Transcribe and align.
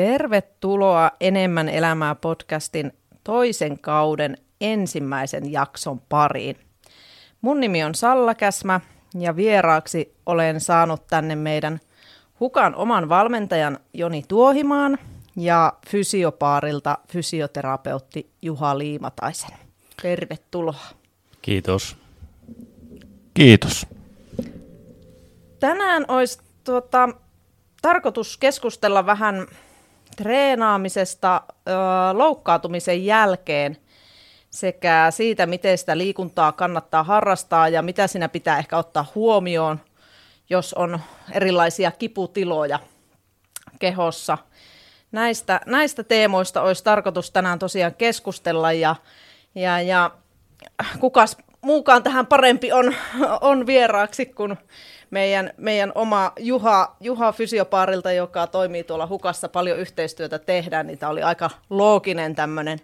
Tervetuloa 0.00 1.10
Enemmän 1.20 1.68
elämää 1.68 2.14
podcastin 2.14 2.92
toisen 3.24 3.78
kauden 3.78 4.36
ensimmäisen 4.60 5.52
jakson 5.52 6.00
pariin. 6.00 6.56
Mun 7.40 7.60
nimi 7.60 7.84
on 7.84 7.94
Salla 7.94 8.34
Käsmä 8.34 8.80
ja 9.14 9.36
vieraaksi 9.36 10.14
olen 10.26 10.60
saanut 10.60 11.06
tänne 11.06 11.36
meidän 11.36 11.80
Hukan 12.40 12.74
oman 12.74 13.08
valmentajan 13.08 13.78
Joni 13.94 14.22
Tuohimaan 14.28 14.98
ja 15.36 15.72
fysiopaarilta 15.86 16.98
fysioterapeutti 17.08 18.30
Juha 18.42 18.78
Liimataisen. 18.78 19.58
Tervetuloa. 20.02 20.84
Kiitos. 21.42 21.96
Kiitos. 23.34 23.86
Tänään 25.58 26.04
olisi 26.08 26.38
tuota, 26.64 27.08
tarkoitus 27.82 28.36
keskustella 28.36 29.06
vähän 29.06 29.46
treenaamisesta 30.22 31.42
ö, 31.46 31.72
loukkaantumisen 32.12 33.04
jälkeen 33.04 33.76
sekä 34.50 35.06
siitä, 35.10 35.46
miten 35.46 35.78
sitä 35.78 35.98
liikuntaa 35.98 36.52
kannattaa 36.52 37.02
harrastaa 37.02 37.68
ja 37.68 37.82
mitä 37.82 38.06
siinä 38.06 38.28
pitää 38.28 38.58
ehkä 38.58 38.78
ottaa 38.78 39.06
huomioon, 39.14 39.80
jos 40.50 40.74
on 40.74 41.00
erilaisia 41.32 41.90
kiputiloja 41.90 42.78
kehossa. 43.78 44.38
Näistä, 45.12 45.60
näistä 45.66 46.04
teemoista 46.04 46.62
olisi 46.62 46.84
tarkoitus 46.84 47.30
tänään 47.30 47.58
tosiaan 47.58 47.94
keskustella 47.94 48.72
ja, 48.72 48.96
ja, 49.54 49.80
ja 49.80 50.10
kukas 50.98 51.36
muukaan 51.60 52.02
tähän 52.02 52.26
parempi 52.26 52.72
on, 52.72 52.94
on 53.40 53.66
vieraaksi 53.66 54.26
kuin 54.26 54.56
meidän, 55.10 55.52
meidän 55.56 55.92
oma 55.94 56.32
Juha, 56.38 56.96
Juha 57.00 57.32
Fysiopaarilta, 57.32 58.12
joka 58.12 58.46
toimii 58.46 58.84
tuolla 58.84 59.06
Hukassa, 59.06 59.48
paljon 59.48 59.78
yhteistyötä 59.78 60.38
tehdään, 60.38 60.86
niin 60.86 60.98
tämä 60.98 61.10
oli 61.10 61.22
aika 61.22 61.50
looginen 61.70 62.34
tämmöinen 62.34 62.78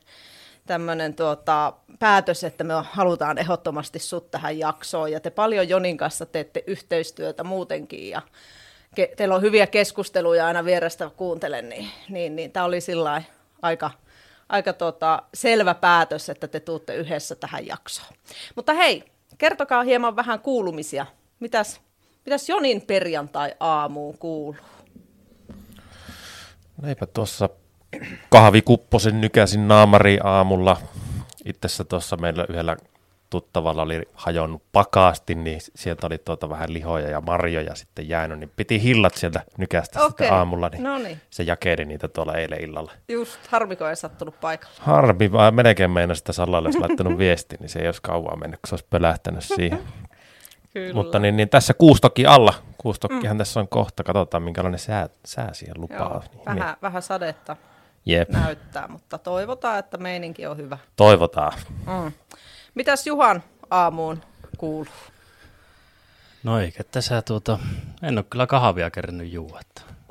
tämmöinen 0.67 1.15
tuota, 1.15 1.73
päätös, 1.99 2.45
että 2.45 2.65
me 2.65 2.75
halutaan 2.91 3.39
ehdottomasti 3.39 3.99
sut 3.99 4.31
tähän 4.31 4.59
jaksoon, 4.59 5.13
ja 5.13 5.21
te 5.21 5.31
paljon 5.31 5.69
Jonin 5.69 5.97
kanssa 5.97 6.27
teette 6.27 6.65
yhteistyötä 6.67 7.45
muutenkin, 7.45 8.11
ja 8.11 8.23
ke, 8.95 9.13
teillä 9.17 9.35
on 9.35 9.43
hyviä 9.43 9.67
keskusteluja 9.67 10.47
aina 10.47 10.65
vierestä 10.65 11.11
kuuntelen, 11.17 11.69
niin, 11.69 11.89
niin, 12.09 12.37
niin 12.37 12.53
tämä 12.53 12.67
oli 12.67 12.81
sillä 12.81 13.23
aika, 13.63 13.91
aika 14.49 14.73
tota, 14.73 15.23
selvä 15.35 15.75
päätös, 15.75 16.29
että 16.29 16.49
te 16.49 16.61
tuutte 16.61 16.95
yhdessä 16.95 17.35
tähän 17.35 17.67
jaksoon. 17.67 18.13
Mutta 18.57 18.73
hei, 18.73 19.05
kertokaa 19.39 19.83
hieman 19.83 20.17
vähän 20.17 20.41
kuulumisia. 20.41 21.07
Mitäs, 21.41 21.81
mitäs 22.27 22.49
Jonin 22.49 22.83
perjantai-aamuun 22.83 24.19
kuuluu? 24.19 24.57
No 26.83 26.89
eipä 26.89 27.07
tuossa 27.07 27.49
kahvikupposen 28.29 29.21
nykäsin 29.21 29.69
naamari 29.69 30.19
aamulla. 30.25 30.77
Itse 31.45 31.85
tuossa 31.85 32.17
meillä 32.17 32.47
yhdellä 32.49 32.77
tuttavalla 33.31 33.83
oli 33.83 34.03
hajonnut 34.15 34.63
pakasti, 34.73 35.35
niin 35.35 35.61
sieltä 35.75 36.07
oli 36.07 36.19
tuota 36.19 36.49
vähän 36.49 36.73
lihoja 36.73 37.11
ja 37.11 37.21
marjoja 37.21 37.75
sitten 37.75 38.09
jäänyt, 38.09 38.39
niin 38.39 38.53
piti 38.57 38.83
hillat 38.83 39.15
sieltä 39.15 39.41
nykästä 39.59 39.99
okay. 39.99 40.09
sitten 40.09 40.33
aamulla, 40.33 40.69
niin 40.69 40.83
Noniin. 40.83 41.21
se 41.31 41.43
jakeli 41.43 41.85
niitä 41.85 42.09
tuolla 42.09 42.35
eilen 42.35 42.61
illalla. 42.61 42.93
Just, 43.09 43.47
harmiko 43.49 43.89
ei 43.89 43.97
sattunut 43.97 44.41
paikalle. 44.41 44.77
Harmi, 44.81 45.33
vaan 45.33 45.55
melkein 45.55 45.91
meinasi 45.91 46.19
sitä 46.19 46.33
Sallalle 46.33 46.67
olisi 46.67 46.81
laittanut 46.81 47.19
viesti, 47.19 47.57
niin 47.61 47.69
se 47.69 47.79
ei 47.79 47.89
olisi 47.89 48.03
kauan 48.03 48.39
mennyt, 48.39 48.61
kun 48.61 48.69
se 48.69 48.75
olisi 48.75 48.87
pölähtänyt 48.91 49.45
siihen. 49.45 49.79
Kyllä. 50.77 50.95
Mutta 50.95 51.19
niin, 51.19 51.37
niin 51.37 51.49
tässä 51.49 51.75
kuustokki 51.75 52.27
alla, 52.27 52.55
kuustokkihan 52.79 53.37
mm. 53.37 53.39
tässä 53.39 53.61
on 53.61 53.69
kohta, 53.69 54.05
katsotaan 54.05 54.43
minkälainen 54.43 54.79
sää, 54.79 55.09
sää 55.25 55.55
siihen 55.55 55.81
lupaa. 55.81 55.99
Joo, 55.99 56.23
niin, 56.33 56.45
vähän, 56.47 56.69
niin. 56.69 56.77
vähän 56.83 57.03
sadetta 57.03 57.57
Jep. 58.07 58.29
näyttää, 58.29 58.89
mutta 58.89 59.19
toivotaan, 59.19 59.79
että 59.79 59.97
meininki 59.97 60.47
on 60.47 60.57
hyvä. 60.57 60.79
Toivotaan. 60.97 61.53
Mm. 61.87 62.13
Mitäs 62.75 63.07
Juhan 63.07 63.43
aamuun 63.71 64.23
kuuluu? 64.59 64.93
No 66.43 66.61
eikä 66.61 66.85
tässä 66.85 67.23
tuota, 67.23 67.59
en 68.03 68.19
ole 68.19 68.25
kyllä 68.31 68.47
kahvia 68.47 68.91
kerännyt 68.91 69.33
juua. 69.33 69.61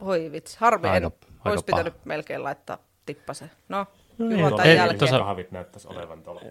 Oi 0.01 0.31
vitsi, 0.31 0.57
harmi, 0.59 0.87
aika, 0.87 1.07
en 1.07 1.13
aika 1.13 1.49
olisi 1.49 1.65
paha. 1.65 1.83
pitänyt 1.83 2.05
melkein 2.05 2.43
laittaa 2.43 2.77
tippasen. 3.05 3.51
No, 3.69 3.85
no 4.17 4.25
Juhan 4.31 4.55
tämän 4.55 4.75
jälkeen. 4.75 4.99
Tuossa... 4.99 5.19
kahvit 5.19 5.51
näyttäisi 5.51 5.87
olevan 5.87 6.23
tuolla. 6.23 6.41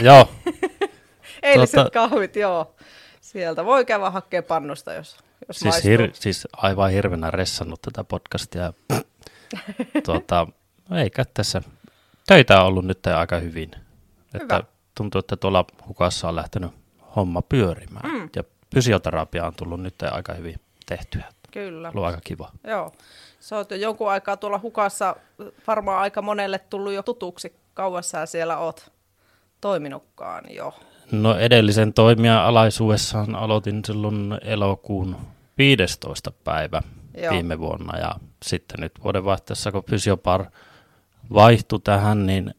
joo. 0.00 0.28
Eiliset 1.42 1.74
tuota... 1.74 1.90
kahvit, 1.90 2.36
joo. 2.36 2.74
Sieltä 3.22 3.64
voi 3.64 3.84
käydä 3.84 4.10
hakea 4.10 4.42
pannusta, 4.42 4.92
jos, 4.92 5.16
jos 5.48 5.58
siis, 5.58 5.84
hir- 5.84 6.10
siis 6.14 6.48
aivan 6.56 6.90
hirveänä 6.90 7.30
ressannut 7.30 7.82
tätä 7.82 8.04
podcastia. 8.04 8.72
tuota, 10.06 10.46
eikä 10.94 11.24
tässä. 11.34 11.62
Töitä 12.26 12.60
on 12.60 12.66
ollut 12.66 12.84
nyt 12.84 13.06
aika 13.06 13.38
hyvin. 13.38 13.70
Hyvä. 14.34 14.42
Että 14.42 14.62
tuntuu, 14.94 15.18
että 15.18 15.36
tuolla 15.36 15.64
hukassa 15.88 16.28
on 16.28 16.36
lähtenyt 16.36 16.70
homma 17.16 17.42
pyörimään. 17.42 18.10
Mm. 18.10 18.30
Ja 18.36 18.44
fysioterapia 18.74 19.46
on 19.46 19.54
tullut 19.54 19.80
nyt 19.80 20.02
aika 20.02 20.34
hyvin 20.34 20.60
tehtyä. 20.86 21.24
Kyllä. 21.50 21.88
Ollut 21.88 22.04
aika 22.04 22.20
kiva. 22.24 22.50
Joo. 22.64 22.92
Sä 23.40 23.56
oot 23.56 23.70
jo 23.70 23.76
jonkun 23.76 24.10
aikaa 24.10 24.36
tuolla 24.36 24.58
hukassa, 24.58 25.16
varmaan 25.66 25.98
aika 25.98 26.22
monelle 26.22 26.58
tullut 26.58 26.92
jo 26.92 27.02
tutuksi. 27.02 27.56
Kauan 27.74 28.02
sä 28.02 28.26
siellä 28.26 28.58
oot 28.58 28.92
toiminutkaan 29.60 30.44
jo? 30.54 30.74
No 31.12 31.38
edellisen 31.38 31.92
toimijan 31.92 32.42
alaisuudessaan 32.44 33.34
aloitin 33.34 33.84
silloin 33.84 34.38
elokuun 34.42 35.16
15. 35.58 36.32
päivä 36.44 36.82
Joo. 37.22 37.34
viime 37.34 37.58
vuonna 37.58 37.98
ja 37.98 38.14
sitten 38.44 38.80
nyt 38.80 38.92
vuodenvaihteessa, 39.04 39.72
kun 39.72 39.84
Fysiopar 39.90 40.44
vaihtui 41.34 41.80
tähän, 41.84 42.26
niin 42.26 42.54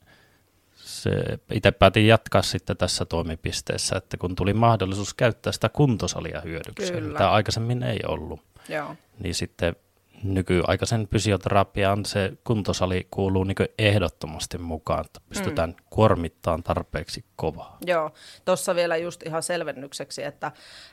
se, 0.76 1.12
itse 1.54 1.72
päätin 1.72 2.08
jatkaa 2.08 2.42
sitten 2.42 2.78
tässä 2.78 3.06
toimipisteessä, 3.06 3.98
että 3.98 4.18
kun 4.18 4.36
tuli 4.36 4.54
mahdollisuus 4.54 5.14
käyttää 5.14 5.54
sitä 5.54 5.70
kuntosalia 5.70 6.42
hyödyksi, 6.42 7.02
mitä 7.02 7.32
aikaisemmin 7.32 7.84
ei 7.84 8.00
ollut, 8.08 8.42
Joo. 8.70 8.96
niin 9.20 9.36
sitten 9.36 9.76
nykyaikaisen 10.24 11.08
fysioterapiaan 11.08 12.06
se 12.06 12.34
kuntosali 12.44 13.08
kuuluu 13.12 13.44
niin 13.44 13.56
ehdottomasti 13.78 14.58
mukaan, 14.58 15.06
että 15.06 15.20
pystytään 15.30 15.70
mm. 15.70 15.76
kuormittamaan 15.90 16.64
tarpeeksi 16.64 17.26
kovaa. 17.36 17.78
Joo, 17.86 18.12
tuossa 18.46 18.76
vielä 18.76 18.98
just 18.98 19.24
ihan 19.24 19.44
selvennykseksi, 19.44 20.24
että 20.24 20.52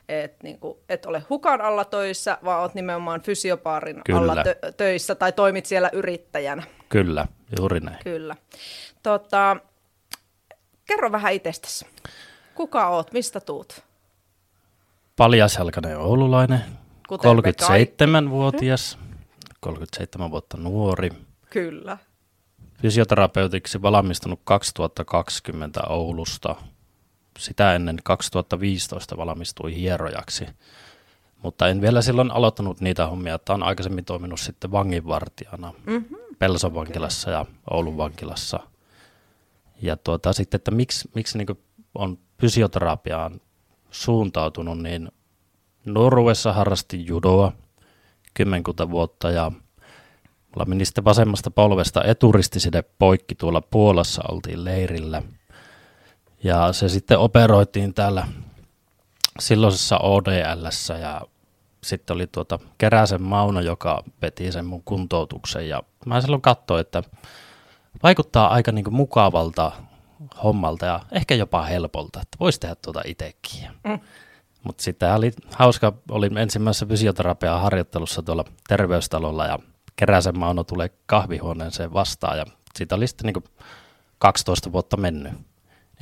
et, 0.09 0.43
niin 0.43 0.59
kuin, 0.59 0.79
et 0.89 1.07
ole 1.07 1.23
hukan 1.31 1.61
alla 1.61 1.85
töissä, 1.85 2.39
vaan 2.45 2.63
olet 2.63 2.75
nimenomaan 2.75 3.21
fysiopaarin 3.21 4.01
Kyllä. 4.05 4.21
alla 4.21 4.35
tö- 4.35 4.73
töissä 4.77 5.15
tai 5.15 5.33
toimit 5.33 5.67
siellä 5.67 5.91
yrittäjänä. 5.93 6.63
Kyllä, 6.89 7.27
juuri 7.59 7.81
näin. 7.81 7.99
Kyllä. 8.05 8.37
Tota, 9.03 9.57
kerro 10.85 11.13
vähän 11.13 11.33
itsestäsi. 11.33 11.87
Kuka 12.55 12.89
oot, 12.89 13.13
mistä 13.13 13.41
tuut? 13.41 13.83
Paljasjalkainen 15.17 15.99
oululainen, 15.99 16.61
Kuten 17.09 17.31
37-vuotias. 17.31 18.99
37 19.61 20.31
vuotta 20.31 20.57
nuori. 20.57 21.11
Kyllä. 21.51 21.99
Fysioterapeutiksi 22.83 23.83
valmistunut 23.83 24.41
2020 24.45 25.81
Oulusta. 25.89 26.57
Sitä 27.39 27.75
ennen 27.75 27.97
2015 28.05 29.17
valmistui 29.17 29.75
hierojaksi. 29.75 30.47
Mutta 31.43 31.69
en 31.69 31.81
vielä 31.81 32.03
silloin 32.03 32.31
aloittanut 32.31 32.81
niitä 32.81 33.07
hommia, 33.07 33.35
että 33.35 33.53
olen 33.53 33.63
aikaisemmin 33.63 34.05
toiminut 34.05 34.41
sitten 34.41 34.73
vanginvartijana 34.73 35.73
mm-hmm. 35.87 36.17
Pelson 36.39 36.75
vankilassa 36.75 37.31
ja 37.31 37.47
Oulun 37.71 37.97
vankilassa. 37.97 38.61
Ja 39.83 39.97
tuota, 39.97 40.33
sitten, 40.33 40.59
että 40.59 40.71
miksi, 40.71 41.11
miksi 41.15 41.39
niin 41.39 41.59
on 41.95 42.19
fysioterapiaan 42.41 43.41
suuntautunut, 43.91 44.79
niin 44.79 45.13
Norvessa 45.85 46.53
harrasti 46.53 47.07
judoa– 47.07 47.53
kymmenkunta 48.35 48.91
vuotta 48.91 49.31
ja 49.31 49.53
mulla 50.51 50.65
meni 50.67 50.85
sitten 50.85 51.05
vasemmasta 51.05 51.51
polvesta 51.51 52.05
eturistiside 52.05 52.85
poikki 52.99 53.35
tuolla 53.35 53.61
Puolassa 53.61 54.23
oltiin 54.29 54.65
leirillä. 54.65 55.23
Ja 56.45 56.73
se 56.73 56.89
sitten 56.89 57.19
operoitiin 57.19 57.95
täällä 57.95 58.27
silloisessa 59.39 59.99
ODLssä 59.99 60.95
ja 60.95 61.21
sitten 61.85 62.15
oli 62.15 62.27
tuota 62.27 62.59
Keräsen 62.79 63.23
Mauno, 63.23 63.61
joka 63.61 64.05
veti 64.23 64.53
sen 64.53 64.67
mun 64.67 64.83
kuntoutuksen 64.85 65.69
ja 65.69 65.83
mä 66.07 66.21
silloin 66.21 66.43
katsoin, 66.43 66.81
että 66.81 67.03
vaikuttaa 68.03 68.49
aika 68.49 68.73
niin 68.73 68.95
mukavalta 68.95 69.73
hommalta 70.45 70.87
ja 70.87 71.01
ehkä 71.13 71.35
jopa 71.35 71.63
helpolta, 71.63 72.21
että 72.23 72.37
voisi 72.41 72.61
tehdä 72.61 72.75
tuota 72.75 73.03
itsekin. 73.05 73.71
Mm. 73.85 73.99
Mutta 74.65 74.83
sitten 74.83 75.15
oli 75.15 75.33
hauska, 75.55 75.93
olin 76.11 76.39
ensimmäisessä 76.39 76.87
fysioterapian 76.87 77.61
harjoittelussa 77.61 78.23
tuolla 78.23 78.45
terveystalolla 78.69 79.47
ja 79.47 79.59
Keräsen 79.97 80.39
Mauno 80.39 80.65
tulee 80.65 80.91
kahvihuoneeseen 81.07 81.93
vastaan 81.93 82.39
ja 82.39 82.45
siitä 82.75 82.95
oli 82.95 83.07
sitten 83.07 83.27
niin 83.27 83.45
12 84.19 84.73
vuotta 84.73 84.97
mennyt. 84.97 85.33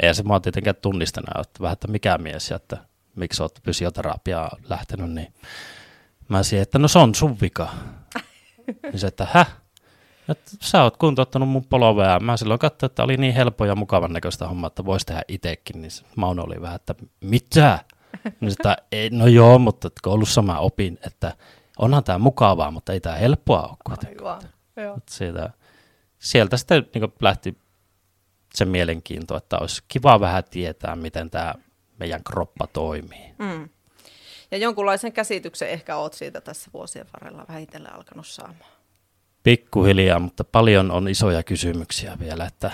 Ei 0.03 0.15
se 0.15 0.23
mua 0.23 0.41
tietenkään 0.41 0.77
tunnistanut, 0.77 1.47
että 1.47 1.61
vähän, 1.61 1.73
että 1.73 1.89
mikä 1.89 2.19
mies 2.19 2.51
ja 2.51 2.57
että 2.57 2.79
miksi 3.17 3.43
olet 3.43 3.61
fysioterapiaa 3.65 4.57
lähtenyt, 4.69 5.11
niin 5.11 5.35
mä 6.29 6.43
siihen, 6.43 6.63
että 6.63 6.79
no 6.79 6.89
se 6.89 6.99
on 6.99 7.15
sun 7.15 7.37
vika. 7.41 7.69
niin 8.83 8.99
se, 8.99 9.07
että 9.07 9.27
häh? 9.33 9.57
että 10.29 10.51
sä 10.61 10.83
oot 10.83 10.97
kuntouttanut 10.97 11.49
mun 11.49 11.65
polvea. 11.65 12.21
Mä 12.21 12.37
silloin 12.37 12.61
katsoin, 12.61 12.91
että 12.91 13.03
oli 13.03 13.17
niin 13.17 13.35
helppo 13.35 13.65
ja 13.65 13.75
mukavan 13.75 14.13
näköistä 14.13 14.49
hommaa, 14.49 14.69
että 14.69 14.85
voisi 14.85 15.07
tehdä 15.07 15.23
itsekin. 15.29 15.83
Niin 15.83 15.91
Mauno 16.17 16.43
oli 16.43 16.61
vähän, 16.61 16.77
että 16.77 16.95
mitä? 17.21 17.85
Niin 18.41 18.51
sitä, 18.51 18.77
ei, 18.93 19.11
no 19.11 19.27
joo, 19.27 19.59
mutta 19.59 19.91
koulussa 20.03 20.43
mä 20.43 20.59
opin, 20.59 20.99
että 21.07 21.37
onhan 21.79 22.05
tämä 22.05 22.19
mukavaa, 22.19 22.71
mutta 22.71 22.93
ei 22.93 23.01
tämä 23.01 23.17
helppoa 23.17 23.63
ole 23.63 23.77
kuitenkaan. 23.87 24.43
Joo. 24.77 24.99
Siitä, 25.11 25.51
sieltä 26.19 26.57
sitten 26.57 26.87
niin 26.95 27.13
lähti 27.21 27.59
se 28.55 28.65
mielenkiinto, 28.65 29.37
että 29.37 29.59
olisi 29.59 29.83
kiva 29.89 30.21
vähän 30.21 30.45
tietää, 30.51 30.97
miten 30.97 31.31
tämä 31.31 31.55
meidän 32.01 32.25
kroppa 32.25 32.67
toimii. 32.67 33.35
Mm. 33.39 33.69
Ja 34.51 34.59
jonkunlaisen 34.59 35.13
käsityksen 35.13 35.69
ehkä 35.69 35.97
oot 35.97 36.15
siitä 36.15 36.41
tässä 36.41 36.71
vuosien 36.73 37.07
varrella 37.13 37.45
vähitellen 37.49 37.95
alkanut 37.95 38.27
saamaan. 38.27 38.73
Pikkuhiljaa, 39.43 40.19
mutta 40.19 40.45
paljon 40.45 40.91
on 40.91 41.09
isoja 41.09 41.43
kysymyksiä 41.43 42.17
vielä, 42.19 42.45
että 42.47 42.71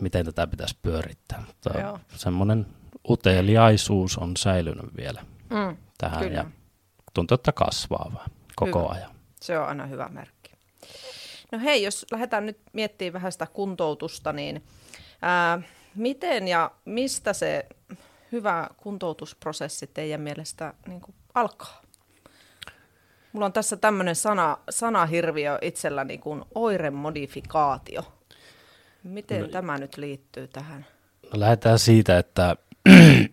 miten 0.00 0.26
tätä 0.26 0.46
pitäisi 0.46 0.78
pyörittää. 0.82 1.44
Mutta 1.46 1.80
Joo. 1.80 1.98
semmoinen 2.16 2.66
uteliaisuus 3.10 4.18
on 4.18 4.36
säilynyt 4.36 4.96
vielä 4.96 5.24
Mm. 5.50 5.76
tähän 5.98 6.18
Kyllä. 6.18 6.34
ja 6.36 6.44
tuntuu, 7.14 7.34
että 7.34 7.52
kasvaa 7.52 8.10
vaan 8.14 8.30
koko 8.56 8.78
Hyvä. 8.82 8.90
ajan. 8.92 9.10
Se 9.40 9.58
on 9.58 9.68
aina 9.68 9.86
hyvä 9.86 10.08
merkki. 10.08 10.52
No 11.52 11.58
hei, 11.58 11.82
jos 11.82 12.06
lähdetään 12.12 12.46
nyt 12.46 12.58
miettimään 12.72 13.12
vähän 13.12 13.32
sitä 13.32 13.46
kuntoutusta, 13.46 14.32
niin 14.32 14.62
ää, 15.22 15.62
miten 15.94 16.48
ja 16.48 16.70
mistä 16.84 17.32
se 17.32 17.66
hyvä 18.32 18.68
kuntoutusprosessi 18.76 19.86
teidän 19.86 20.20
mielestä 20.20 20.74
niin 20.86 21.00
kuin 21.00 21.14
alkaa? 21.34 21.82
Mulla 23.32 23.46
on 23.46 23.52
tässä 23.52 23.76
tämmöinen 23.76 24.16
sana, 24.16 24.58
sanahirviö 24.70 25.58
itselläni 25.62 26.18
kuin 26.18 26.44
oiremodifikaatio. 26.54 28.12
Miten 29.02 29.40
no, 29.42 29.48
tämä 29.48 29.78
nyt 29.78 29.96
liittyy 29.96 30.48
tähän? 30.48 30.86
No, 31.22 31.40
lähdetään 31.40 31.78
siitä, 31.78 32.18
että 32.18 32.56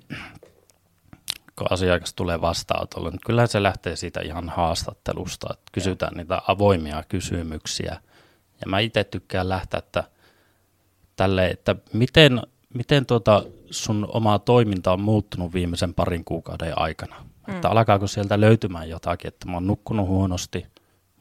kun 1.55 1.67
asiakas 1.69 2.13
tulee 2.13 2.41
vastaanotolle, 2.41 3.09
niin 3.09 3.19
kyllähän 3.25 3.47
se 3.47 3.63
lähtee 3.63 3.95
siitä 3.95 4.21
ihan 4.21 4.49
haastattelusta, 4.49 5.47
että 5.53 5.65
kysytään 5.71 6.17
niitä 6.17 6.41
avoimia 6.47 7.03
kysymyksiä. 7.07 8.01
Ja 8.61 8.67
mä 8.67 8.79
itse 8.79 9.03
tykkään 9.03 9.49
lähteä, 9.49 9.77
että 9.77 10.03
tälle, 11.15 11.47
että 11.47 11.75
miten, 11.93 12.41
miten 12.73 13.05
tuota 13.05 13.43
sun 13.71 14.07
oma 14.13 14.39
toiminta 14.39 14.93
on 14.93 15.01
muuttunut 15.01 15.53
viimeisen 15.53 15.93
parin 15.93 16.25
kuukauden 16.25 16.79
aikana. 16.79 17.15
Mm. 17.47 17.55
Että 17.55 17.69
alkaako 17.69 18.07
sieltä 18.07 18.41
löytymään 18.41 18.89
jotakin, 18.89 19.27
että 19.27 19.47
mä 19.47 19.53
oon 19.53 19.67
nukkunut 19.67 20.07
huonosti, 20.07 20.65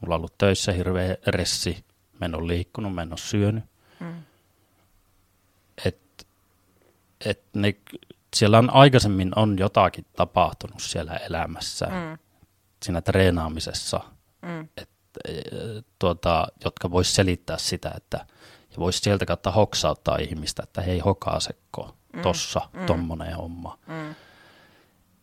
mulla 0.00 0.14
on 0.14 0.18
ollut 0.18 0.38
töissä 0.38 0.72
hirveä 0.72 1.16
ressi, 1.26 1.84
mä 2.20 2.26
en 2.26 2.34
ole 2.34 2.46
liikkunut, 2.46 2.94
mä 2.94 3.02
en 3.02 3.12
ole 3.12 3.18
syönyt. 3.18 3.64
Mm. 4.00 4.22
Et, 5.84 6.26
et 7.24 7.42
ne, 7.54 7.74
siellä 8.36 8.58
on 8.58 8.70
aikaisemmin 8.70 9.32
on 9.36 9.56
jotakin 9.58 10.06
tapahtunut 10.16 10.80
siellä 10.82 11.16
elämässä, 11.16 11.86
mm. 11.86 11.94
Mm. 11.94 12.18
siinä 12.84 13.00
treenaamisessa, 13.00 14.00
Mm. 14.42 14.68
et, 14.76 14.90
e, 15.28 15.32
tuota, 15.98 16.46
jotka 16.64 16.90
vois 16.90 17.14
selittää 17.14 17.58
sitä, 17.58 17.92
että 17.96 18.26
ja 18.70 18.76
voisi 18.78 18.98
sieltä 18.98 19.26
kautta 19.26 19.50
hoksauttaa 19.50 20.16
ihmistä, 20.16 20.62
että 20.62 20.80
hei 20.82 20.98
hokaasekko, 20.98 21.94
Mm. 22.12 22.22
tossa, 22.22 22.60
Mm. 22.72 22.86
tommonen 22.86 23.36
homma. 23.36 23.78
Mm. 23.86 24.14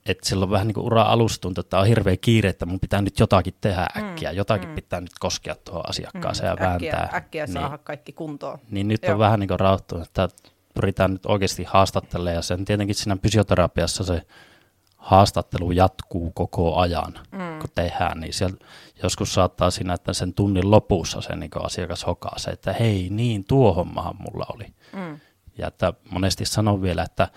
Että 0.05 0.29
silloin 0.29 0.51
vähän 0.51 0.67
niin 0.67 0.73
kuin 0.75 0.85
ura 0.85 1.01
alusta 1.03 1.41
tuntuu, 1.41 1.59
että 1.61 1.79
on 1.79 1.87
hirveä 1.87 2.17
kiire, 2.17 2.49
että 2.49 2.65
mun 2.65 2.79
pitää 2.79 3.01
nyt 3.01 3.19
jotakin 3.19 3.53
tehdä 3.61 3.87
Mm, 3.95 4.03
äkkiä, 4.09 4.31
jotakin 4.31 4.69
mm. 4.69 4.75
pitää 4.75 5.01
nyt 5.01 5.11
koskea 5.19 5.55
tuohon 5.55 5.89
asiakkaaseen 5.89 6.47
ja 6.49 6.55
Mm. 6.55 6.63
Äkkiä, 6.73 6.91
vääntää. 6.91 7.17
äkkiä 7.17 7.45
niin, 7.45 7.53
saada 7.53 7.77
kaikki 7.77 8.11
kuntoon. 8.13 8.59
niin 8.69 8.87
nyt 8.87 9.03
Joo. 9.03 9.13
on 9.13 9.19
vähän 9.19 9.39
niin 9.39 9.47
kuin 9.47 9.59
rauhoittunut, 9.59 10.07
että 10.07 10.29
pyritään 10.75 11.11
nyt 11.13 11.25
oikeasti 11.25 11.63
haastattelemaan 11.63 12.35
ja 12.35 12.41
sen 12.41 12.65
tietenkin 12.65 12.95
siinä 12.95 13.17
fysioterapiassa 13.23 14.03
se 14.03 14.21
haastattelu 14.97 15.71
jatkuu 15.71 16.31
koko 16.31 16.75
ajan, 16.77 17.13
Mm. 17.31 17.59
kun 17.59 17.69
tehdään, 17.75 18.19
niin 18.19 18.33
siellä 18.33 18.57
joskus 19.03 19.33
saattaa 19.33 19.71
siinä, 19.71 19.93
että 19.93 20.13
sen 20.13 20.33
tunnin 20.33 20.71
lopussa 20.71 21.21
se 21.21 21.35
niin 21.35 21.51
asiakas 21.63 22.05
hokaa 22.05 22.39
se, 22.39 22.51
että 22.51 22.73
hei 22.73 23.09
niin, 23.09 23.45
tuo 23.45 23.73
hommahan 23.73 24.15
mulla 24.19 24.45
oli. 24.53 24.65
Mm. 24.93 25.19
Ja 25.57 25.67
että 25.67 25.93
monesti 26.09 26.45
sanon 26.45 26.81
vielä, 26.81 27.03
että 27.03 27.27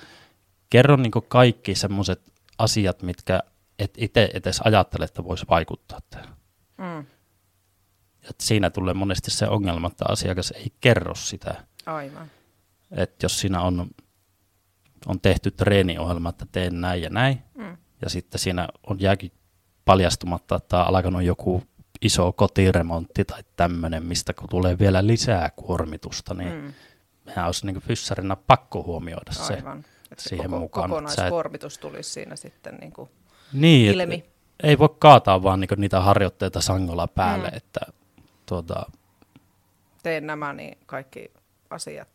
kerro 0.71 0.97
niin 0.97 1.13
kaikki 1.29 1.75
semmoiset 1.75 2.33
asiat, 2.59 3.03
mitkä 3.03 3.41
et 3.79 3.95
itse 3.97 4.31
edes 4.35 4.61
ajattele, 4.65 5.05
että 5.05 5.25
voisi 5.25 5.47
vaikuttaa 5.51 5.99
tähän. 6.11 6.35
Mm. 6.77 7.07
Et 8.31 8.41
siinä 8.41 8.71
tulee 8.71 8.95
monesti 8.95 9.31
se 9.31 9.49
ongelma, 9.49 9.87
että 9.89 10.05
asiakas 10.09 10.51
ei 10.51 10.73
kerro 10.81 11.15
sitä. 11.15 11.65
Aivan. 11.87 12.31
Että 12.91 13.25
jos 13.25 13.41
siinä 13.41 13.61
on, 13.63 13.91
on 15.07 15.21
tehty 15.21 15.51
treeniohjelma, 15.51 16.29
että 16.29 16.47
teen 16.53 16.81
näin 16.81 17.03
ja 17.03 17.11
näin, 17.11 17.43
Mm. 17.55 17.77
ja 18.03 18.11
sitten 18.11 18.39
siinä 18.39 18.69
on 18.87 19.01
jääkin 19.01 19.33
paljastumatta, 19.85 20.57
että 20.57 20.81
on 20.85 20.87
alkanut 20.97 21.23
joku 21.23 21.63
iso 22.03 22.33
kotiremontti 22.33 23.25
tai 23.25 23.43
tämmöinen, 23.57 24.03
mistä 24.05 24.33
kun 24.35 24.49
tulee 24.49 24.79
vielä 24.79 25.07
lisää 25.07 25.51
kuormitusta, 25.57 26.35
niin 26.35 26.53
mm. 26.55 26.73
Mehän 27.27 27.47
olisi 27.47 27.67
niin 27.67 27.81
fyssarina 27.81 28.37
pakko 28.37 28.83
huomioida 28.83 29.33
se. 29.33 29.55
Aivan. 29.55 29.79
Että 30.13 30.23
se 30.23 30.29
siihen 30.29 30.51
koko, 30.51 30.59
mukaan, 30.61 30.85
että 30.91 30.99
sä 30.99 31.03
et- 31.03 31.17
Kokonaiskuormitus 31.17 31.79
tulisi 31.79 32.11
siinä 32.11 32.37
sitten 32.37 32.75
niin 32.81 32.93
kuin 32.93 33.11
Niin, 33.53 33.91
et- 33.91 33.97
ilmi. 33.97 34.25
ei 34.63 34.79
voi 34.79 34.89
kaataa 34.99 35.43
vaan 35.43 35.61
niinku 35.61 35.75
niitä 35.79 36.01
harjoitteita 36.01 36.61
sangolla 36.61 37.07
päälle, 37.07 37.49
mm. 37.49 37.57
että 37.57 37.81
tuota, 38.47 38.87
Teen 40.03 40.27
nämä, 40.27 40.53
niin 40.53 40.79
kaikki 40.87 41.31
asiat 41.71 42.09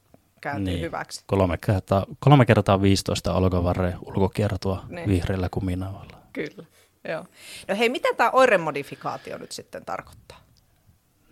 kääntyy 0.43 0.65
Niin. 0.73 0.81
hyväksi. 0.81 1.23
kolme, 1.27 1.57
kertaa, 1.57 2.05
kolme 2.19 2.45
kertaa 2.45 2.81
15 2.81 3.33
olkavarre 3.33 3.93
ulkokiertoa 4.05 4.83
Niin. 4.89 5.09
vihreällä 5.09 5.49
kuminauhalla. 5.49 6.17
Kyllä. 6.33 6.65
Joo. 7.09 7.25
No 7.67 7.75
hei, 7.75 7.89
mitä 7.89 8.09
tämä 8.17 8.29
oiremodifikaatio 8.31 9.37
nyt 9.37 9.51
sitten 9.51 9.85
tarkoittaa? 9.85 10.37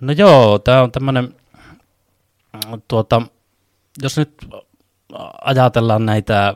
No 0.02 0.14
joo, 0.14 0.60
tämä 0.60 0.82
on 0.82 0.92
tämmöinen, 0.92 1.36
tuota, 2.88 3.22
jos 4.02 4.18
nyt 4.18 4.48
ajatellaan 5.42 6.06
näitä 6.06 6.56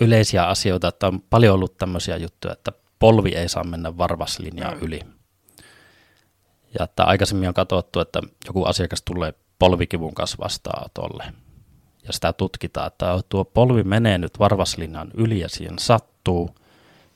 yleisiä 0.00 0.44
asioita, 0.44 0.88
että 0.88 1.06
on 1.06 1.20
paljon 1.20 1.54
ollut 1.54 1.76
tämmöisiä 1.76 2.16
juttuja, 2.16 2.52
että 2.52 2.72
polvi 2.98 3.30
ei 3.30 3.48
saa 3.48 3.64
mennä 3.64 3.98
varvaslinjaa 3.98 4.74
mm. 4.74 4.80
yli. 4.80 5.00
Ja 6.78 6.84
että 6.84 7.04
aikaisemmin 7.04 7.48
on 7.48 7.54
katsottu, 7.54 8.00
että 8.00 8.20
joku 8.46 8.64
asiakas 8.64 9.02
tulee 9.02 9.34
polvikivun 9.60 10.14
kanssa 10.14 10.38
vastaanotolle. 10.40 11.24
Ja 12.06 12.12
sitä 12.12 12.32
tutkitaan, 12.32 12.86
että 12.86 13.20
tuo 13.28 13.44
polvi 13.44 13.82
menee 13.82 14.18
nyt 14.18 14.38
varvaslinjan 14.38 15.10
yli 15.14 15.40
ja 15.40 15.48
siihen 15.48 15.78
sattuu. 15.78 16.50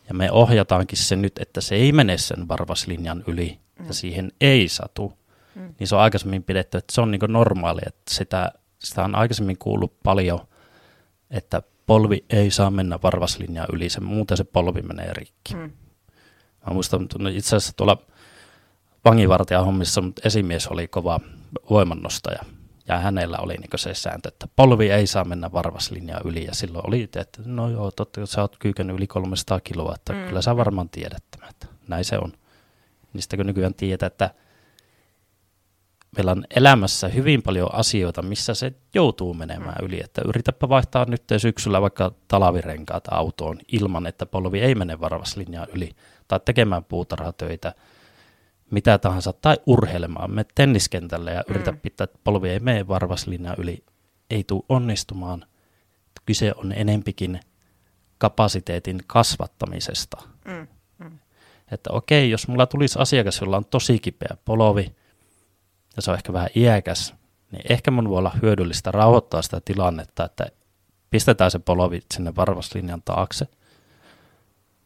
Ja 0.09 0.15
me 0.15 0.31
ohjataankin 0.31 0.99
se 0.99 1.17
nyt, 1.17 1.39
että 1.39 1.61
se 1.61 1.75
ei 1.75 1.93
mene 1.93 2.19
sen 2.19 2.49
varvaslinjan 2.49 3.25
yli 3.27 3.59
mm. 3.79 3.87
ja 3.87 3.95
siihen 3.95 4.33
ei 4.41 4.69
satu. 4.69 5.13
Mm. 5.55 5.75
Niin 5.79 5.89
se 5.89 5.95
on 5.95 6.01
aikaisemmin 6.01 6.43
pidetty, 6.43 6.79
että 6.79 6.95
se 6.95 7.01
on 7.01 7.11
niin 7.11 7.21
normaali. 7.29 7.81
Että 7.87 8.15
sitä, 8.15 8.53
sitä 8.79 9.05
on 9.05 9.15
aikaisemmin 9.15 9.59
kuullut 9.59 10.03
paljon, 10.03 10.41
että 11.31 11.63
polvi 11.87 12.25
ei 12.31 12.51
saa 12.51 12.71
mennä 12.71 12.99
varvaslinjan 13.03 13.67
yli, 13.73 13.89
se, 13.89 14.01
muuten 14.01 14.37
se 14.37 14.45
polvi 14.45 14.83
menee 14.83 15.13
rikki. 15.13 15.55
Mm. 15.55 15.73
Mä 16.67 16.73
muistan, 16.73 17.07
no 17.19 17.29
itse 17.29 17.57
asiassa 17.57 17.77
tuolla 17.77 17.99
vanginvartijan 19.05 19.65
hommissa 19.65 20.03
esimies 20.25 20.67
oli 20.67 20.89
kova 20.89 21.21
voimannostaja. 21.70 22.44
Ja 22.88 22.99
hänellä 22.99 23.38
oli 23.38 23.54
niin 23.54 23.70
se 23.75 23.94
sääntö, 23.94 24.28
että 24.28 24.49
polvi 24.56 24.90
ei 24.90 25.06
saa 25.06 25.25
mennä 25.25 25.52
varvaslinjaa 25.52 26.20
yli. 26.25 26.44
Ja 26.44 26.54
silloin 26.54 26.87
oli, 26.87 27.00
itse, 27.00 27.20
että 27.20 27.42
no 27.44 27.68
joo, 27.68 27.90
totta, 27.90 28.20
että 28.20 28.34
sä 28.34 28.40
oot 28.40 28.56
kyykännyt 28.58 28.96
yli 28.96 29.06
300 29.06 29.61
kiloa, 29.61 29.94
että 29.94 30.12
Mm. 30.12 30.18
mm. 30.18 30.26
kyllä 30.26 30.42
sä 30.42 30.56
varmaan 30.56 30.88
tiedät 30.88 31.25
tämän, 31.30 31.50
että 31.50 31.66
näin 31.88 32.04
se 32.04 32.18
on. 32.18 32.32
Niistä 33.12 33.37
kun 33.37 33.46
nykyään 33.46 33.75
tietää, 33.75 34.06
että 34.06 34.30
meillä 36.16 36.32
on 36.32 36.44
elämässä 36.56 37.08
hyvin 37.08 37.42
paljon 37.42 37.75
asioita, 37.75 38.23
missä 38.23 38.54
se 38.54 38.73
joutuu 38.94 39.34
menemään 39.34 39.84
yli. 39.84 40.00
Että 40.04 40.23
yritäpä 40.28 40.68
vaihtaa 40.68 41.04
nyt 41.04 41.23
syksyllä 41.38 41.80
vaikka 41.80 42.12
talavirenkaat 42.28 43.04
autoon 43.11 43.58
ilman, 43.73 44.06
että 44.06 44.26
polvi 44.26 44.61
ei 44.61 44.75
mene 44.75 45.00
varvaslinjaa 45.00 45.66
yli. 45.75 45.90
Tai 46.28 46.40
tekemään 46.44 46.84
puutarhatöitä, 46.84 47.75
mitä 48.75 48.99
tahansa, 48.99 49.33
tai 49.33 49.57
urheilemaan. 49.66 50.31
Me 50.31 50.45
tenniskentälle 50.54 51.33
ja 51.33 51.45
yritä 51.49 51.73
Mm. 51.73 51.81
pitää, 51.81 52.04
että 52.04 52.19
polvi 52.25 52.50
ei 52.50 52.61
mene 52.61 52.88
varvaslinjaa 52.88 53.54
yli. 53.59 53.85
Ei 54.31 54.45
tule 54.45 54.62
onnistumaan. 54.69 55.47
Kyse 56.26 56.52
on 56.57 56.73
enempikin 56.73 57.40
kapasiteetin 58.19 59.00
kasvattamisesta. 59.07 60.16
Mm. 60.45 60.66
Mm. 60.99 61.19
Että 61.71 61.90
okei, 61.93 62.31
jos 62.31 62.49
mulla 62.49 62.66
tulisi 62.66 62.99
asiakas, 62.99 63.40
jolla 63.40 63.57
on 63.57 63.64
tosi 63.64 63.99
kipeä 63.99 64.37
polvi, 64.45 64.95
ja 65.97 66.02
se 66.02 66.11
on 66.11 66.16
ehkä 66.16 66.33
vähän 66.33 66.50
iäkäs, 66.57 67.14
niin 67.52 67.62
ehkä 67.73 67.90
mun 67.90 68.09
voi 68.09 68.19
olla 68.19 68.33
hyödyllistä 68.43 68.90
rauhoittaa 68.90 69.43
sitä 69.43 69.61
tilannetta, 69.64 70.25
että 70.25 70.47
pistetään 71.11 71.50
se 71.50 71.59
polvi 71.59 72.00
sinne 72.14 72.37
varvaslinjan 72.37 73.02
taakse. 73.04 73.47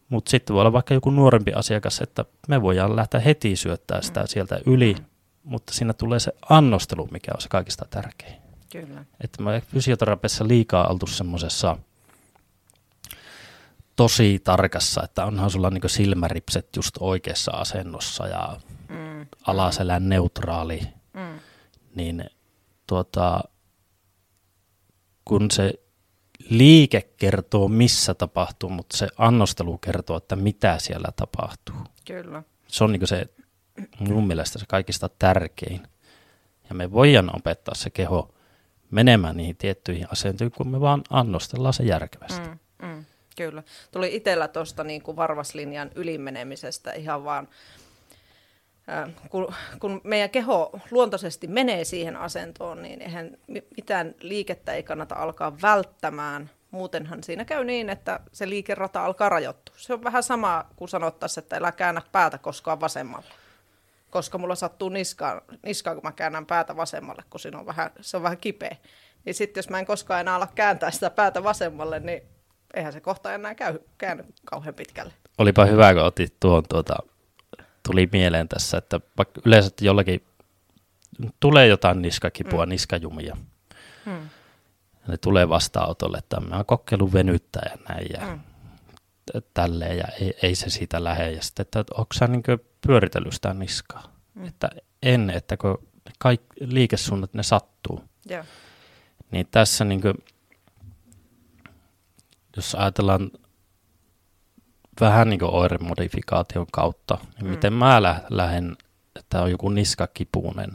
Mutta 0.08 0.30
sitten 0.30 0.54
voi 0.54 0.60
olla 0.60 0.72
vaikka 0.72 0.94
joku 0.94 1.10
nuorempi 1.10 1.52
asiakas, 1.52 2.00
että 2.00 2.24
me 2.48 2.62
voidaan 2.62 2.96
lähteä 2.96 3.20
heti 3.20 3.56
syöttää 3.56 4.02
sitä 4.02 4.26
sieltä 4.26 4.60
yli, 4.66 4.96
mutta 5.44 5.72
siinä 5.72 5.92
tulee 5.92 6.20
se 6.20 6.32
annostelu, 6.48 7.08
mikä 7.10 7.30
on 7.34 7.40
se 7.40 7.48
kaikista 7.48 7.86
tärkein. 7.90 8.36
Kyllä. 8.72 9.04
Että 9.20 9.42
me 9.42 9.60
fysioterapiassa 9.60 10.48
liikaa 10.48 10.88
oltu 10.88 11.06
semmoisessa 11.06 11.76
tosi 13.96 14.40
tarkassa, 14.44 15.02
että 15.04 15.24
onhan 15.24 15.50
sulla 15.50 15.70
niin 15.70 15.82
silmäripset 15.90 16.68
just 16.76 16.94
oikeassa 17.00 17.50
asennossa 17.50 18.26
ja 18.26 18.56
mm. 18.88 19.26
alaselän 19.46 20.08
neutraali, 20.08 20.80
mm. 21.14 21.40
niin 21.94 22.24
tuota, 22.86 23.40
kun 25.24 25.50
se 25.50 25.74
liike 26.50 27.08
kertoo, 27.16 27.68
missä 27.68 28.14
tapahtuu, 28.14 28.70
mutta 28.70 28.96
se 28.96 29.08
annostelu 29.18 29.78
kertoo, 29.78 30.16
että 30.16 30.36
mitä 30.36 30.78
siellä 30.78 31.08
tapahtuu. 31.16 31.76
Kyllä. 32.06 32.42
Se 32.66 32.84
on 32.84 32.92
niin 32.92 33.06
se 33.06 33.26
mun 33.98 34.26
mielestä 34.26 34.58
se 34.58 34.64
kaikista 34.68 35.10
tärkein. 35.18 35.82
Ja 36.68 36.74
me 36.74 36.92
voidaan 36.92 37.36
opettaa 37.36 37.74
se 37.74 37.90
keho 37.90 38.34
menemään 38.90 39.36
niihin 39.36 39.56
tiettyihin 39.56 40.06
asentoihin, 40.12 40.52
kun 40.52 40.68
me 40.68 40.80
vaan 40.80 41.02
annostellaan 41.10 41.74
se 41.74 41.82
järkevästi. 41.82 42.48
Mm, 42.48 42.88
mm, 42.88 43.04
kyllä. 43.36 43.62
Tuli 43.92 44.16
itsellä 44.16 44.48
tuosta 44.48 44.84
niin 44.84 45.02
varvaslinjan 45.16 45.90
ylimenemisestä 45.94 46.92
ihan 46.92 47.24
vaan, 47.24 47.48
kun, 49.30 49.54
kun 49.80 50.00
meidän 50.04 50.30
keho 50.30 50.80
luontaisesti 50.90 51.46
menee 51.46 51.84
siihen 51.84 52.16
asentoon, 52.16 52.82
niin 52.82 53.02
eihän 53.02 53.36
mitään 53.76 54.14
liikettä 54.20 54.72
ei 54.72 54.82
kannata 54.82 55.14
alkaa 55.14 55.56
välttämään. 55.62 56.50
Muutenhan 56.70 57.22
siinä 57.22 57.44
käy 57.44 57.64
niin, 57.64 57.90
että 57.90 58.20
se 58.32 58.48
liikerata 58.48 59.04
alkaa 59.04 59.28
rajoittua. 59.28 59.74
Se 59.78 59.92
on 59.92 60.04
vähän 60.04 60.22
sama 60.22 60.64
kuin 60.76 60.88
sanottaisiin, 60.88 61.42
että 61.42 61.56
älä 61.56 61.72
käännä 61.72 62.02
päätä 62.12 62.38
koskaan 62.38 62.80
vasemmalla 62.80 63.28
koska 64.10 64.38
mulla 64.38 64.54
sattuu 64.54 64.88
niskaan, 64.88 65.40
niskaan 65.66 65.96
kun 65.96 66.04
mä 66.04 66.12
käännän 66.12 66.46
päätä 66.46 66.76
vasemmalle, 66.76 67.22
kun 67.30 67.40
siinä 67.40 67.58
on 67.58 67.66
vähän, 67.66 67.90
se 68.00 68.16
on 68.16 68.22
vähän 68.22 68.38
kipeä. 68.38 68.76
Niin 69.24 69.34
sitten 69.34 69.58
jos 69.58 69.70
mä 69.70 69.78
en 69.78 69.86
koskaan 69.86 70.20
enää 70.20 70.34
ala 70.34 70.48
kääntää 70.54 70.90
sitä 70.90 71.10
päätä 71.10 71.42
vasemmalle, 71.42 72.00
niin 72.00 72.22
eihän 72.74 72.92
se 72.92 73.00
kohta 73.00 73.34
enää 73.34 73.54
käy, 73.54 73.78
käänny 73.98 74.24
kauhean 74.44 74.74
pitkälle. 74.74 75.12
Olipa 75.38 75.64
hyvä, 75.64 75.94
kun 75.94 76.02
otit 76.02 76.34
tuon, 76.40 76.62
tuota, 76.68 76.96
tuli 77.88 78.08
mieleen 78.12 78.48
tässä, 78.48 78.78
että 78.78 79.00
vaikka 79.18 79.40
yleensä 79.44 79.70
jollakin 79.80 80.24
tulee 81.40 81.66
jotain 81.66 82.02
niskakipua, 82.02 82.66
mm. 82.66 82.70
niskajumia, 82.70 83.36
mm. 84.06 84.28
ne 85.08 85.16
tulee 85.16 85.48
vastaanotolle, 85.48 86.18
että 86.18 86.40
mä 86.40 86.56
oon 86.56 86.64
kokeillut 86.64 87.12
venyttää 87.12 87.70
ja 87.70 87.78
näin 87.88 88.06
ja 88.10 88.26
mm. 88.26 88.40
tälleen, 89.54 89.98
ja 89.98 90.04
ei, 90.20 90.34
ei 90.42 90.54
se 90.54 90.70
siitä 90.70 91.04
lähde. 91.04 91.32
Ja 91.32 91.42
sitten, 91.42 91.62
että 91.62 91.84
onko 91.90 92.12
sä 92.14 92.26
niin 92.26 92.42
pyöritellyt 92.86 93.32
sitä 93.32 93.54
niskaa. 93.54 94.12
Mm. 94.34 94.46
Että 94.46 94.70
en, 95.02 95.30
että 95.30 95.56
kun 95.56 95.88
kaikki 96.18 96.46
liikesuunnat 96.60 97.34
ne 97.34 97.42
sattuu. 97.42 98.04
Yeah. 98.30 98.46
Niin 99.30 99.48
tässä 99.50 99.84
niin 99.84 100.00
kuin, 100.00 100.14
jos 102.56 102.74
ajatellaan 102.74 103.30
vähän 105.00 105.30
niin 105.30 105.40
kuin 105.40 105.54
oiremodifikaation 105.54 106.66
kautta, 106.72 107.18
niin 107.36 107.44
mm. 107.44 107.50
miten 107.50 107.72
mä 107.72 108.02
lä- 108.02 108.22
lähden, 108.30 108.76
että 109.16 109.42
on 109.42 109.50
joku 109.50 109.68
niskakipunen. 109.68 110.70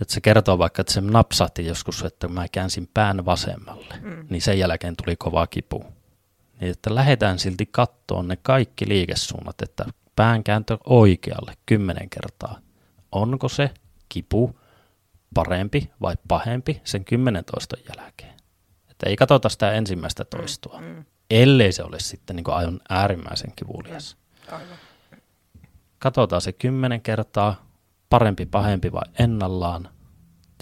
Että 0.00 0.14
se 0.14 0.20
kertoo 0.20 0.58
vaikka, 0.58 0.80
että 0.80 0.92
se 0.92 1.00
napsahti 1.00 1.66
joskus, 1.66 2.04
että 2.04 2.28
mä 2.28 2.46
käänsin 2.52 2.88
pään 2.94 3.24
vasemmalle, 3.24 3.94
mm. 4.02 4.26
niin 4.30 4.42
sen 4.42 4.58
jälkeen 4.58 4.96
tuli 5.04 5.16
kova 5.16 5.46
kipu. 5.46 5.84
Niin 6.60 6.70
että 6.70 6.94
lähdetään 6.94 7.38
silti 7.38 7.66
kattoon 7.66 8.28
ne 8.28 8.38
kaikki 8.42 8.88
liikesuunnat, 8.88 9.62
että 9.62 9.84
päänkääntö 10.16 10.78
oikealle 10.84 11.54
kymmenen 11.66 12.10
kertaa. 12.10 12.58
Onko 13.12 13.48
se 13.48 13.70
kipu 14.08 14.60
parempi 15.34 15.90
vai 16.02 16.14
pahempi 16.28 16.80
sen 16.84 17.04
kymmenen 17.04 17.44
toiston 17.44 17.80
jälkeen? 17.88 18.34
Että 18.90 19.08
ei 19.08 19.16
katsota 19.16 19.48
sitä 19.48 19.72
ensimmäistä 19.72 20.24
mm, 20.24 20.28
toistoa, 20.38 20.80
mm, 20.80 20.86
mm. 20.86 21.04
Ellei 21.30 21.72
se 21.72 21.82
ole 21.82 22.00
sitten 22.00 22.36
niin 22.36 22.50
aion 22.50 22.80
äärimmäisen 22.88 23.52
kivulias. 23.56 24.16
Mm, 24.50 24.58
Katsotaan 25.98 26.42
se 26.42 26.52
kymmenen 26.52 27.00
kertaa, 27.00 27.66
parempi, 28.10 28.46
pahempi 28.46 28.92
vai 28.92 29.04
ennallaan. 29.18 29.88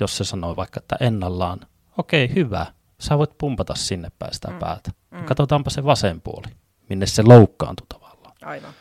Jos 0.01 0.17
se 0.17 0.25
sanoo 0.25 0.57
vaikka, 0.57 0.81
että 0.81 0.97
ennallaan, 1.01 1.61
okei, 1.99 2.35
hyvä, 2.35 2.67
sä 3.01 3.19
voit 3.19 3.39
pumpata 3.39 3.75
sinne 3.75 4.11
päin 4.19 4.35
sitä 4.35 4.51
mm, 4.51 4.59
päätä. 4.59 4.91
Mm. 5.11 5.25
Katsotaanpa 5.25 5.71
se 5.71 5.85
vasen 5.85 6.21
puoli, 6.21 6.49
minne 6.89 7.07
se 7.07 7.23
loukkaantui 7.23 7.87
tavallaan. 7.89 8.35
Aivan 8.43 8.75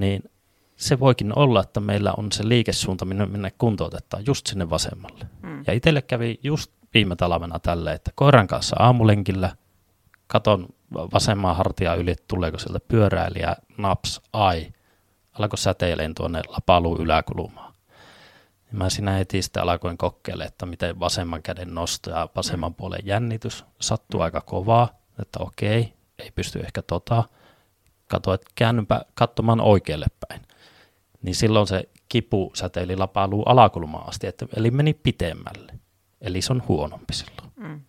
niin 0.00 0.30
se 0.76 1.00
voikin 1.00 1.38
olla, 1.38 1.60
että 1.60 1.80
meillä 1.80 2.12
on 2.16 2.32
se 2.32 2.48
liikesuunta, 2.48 3.04
minne, 3.04 3.26
minne 3.26 3.52
kuntoutetaan 3.58 4.26
just 4.26 4.46
sinne 4.46 4.70
vasemmalle. 4.70 5.24
Mm. 5.42 5.64
Ja 5.66 5.72
itselle 5.72 6.02
kävi 6.02 6.40
just 6.42 6.72
viime 6.94 7.16
talvena 7.16 7.58
tälle, 7.58 7.92
että 7.92 8.10
koiran 8.14 8.46
kanssa 8.46 8.76
aamulenkillä 8.78 9.56
katon 10.26 10.66
vasemmaa 10.94 11.54
hartia 11.54 11.94
yli, 11.94 12.14
tuleeko 12.28 12.58
sieltä 12.58 12.80
pyöräilijä, 12.88 13.56
naps, 13.78 14.20
ai, 14.32 14.72
alkoi 15.32 15.58
säteileen 15.58 16.14
tuonne 16.14 16.42
lapaluun 16.48 17.00
yläkulmaan. 17.00 17.74
Ja 18.68 18.78
mä 18.78 18.90
siinä 18.90 19.12
heti 19.12 19.42
sitten 19.42 19.62
alkoin 19.62 19.98
kokeilla, 19.98 20.44
että 20.44 20.66
miten 20.66 21.00
vasemman 21.00 21.42
käden 21.42 21.74
nosto 21.74 22.10
ja 22.10 22.28
vasemman 22.36 22.70
mm. 22.70 22.74
puolen 22.74 23.00
jännitys 23.04 23.64
sattuu 23.80 24.20
aika 24.20 24.40
kovaa, 24.40 24.88
että 25.22 25.38
okei, 25.38 25.92
ei 26.18 26.30
pysty 26.30 26.60
ehkä 26.60 26.82
tota 26.82 27.24
katsoin, 28.08 28.34
että 28.34 28.50
käännynpä 28.54 29.04
katsomaan 29.14 29.60
oikealle 29.60 30.06
päin. 30.28 30.42
Niin 31.22 31.34
silloin 31.34 31.66
se 31.66 31.88
kipu 32.08 32.52
säteili 32.54 32.96
lapaluu 32.96 33.42
alakulmaan 33.42 34.08
asti, 34.08 34.26
että, 34.26 34.46
eli 34.56 34.70
meni 34.70 34.94
pitemmälle. 34.94 35.72
Eli 36.20 36.42
se 36.42 36.52
on 36.52 36.62
huonompi 36.68 37.14
silloin. 37.14 37.52
Mm. 37.56 37.80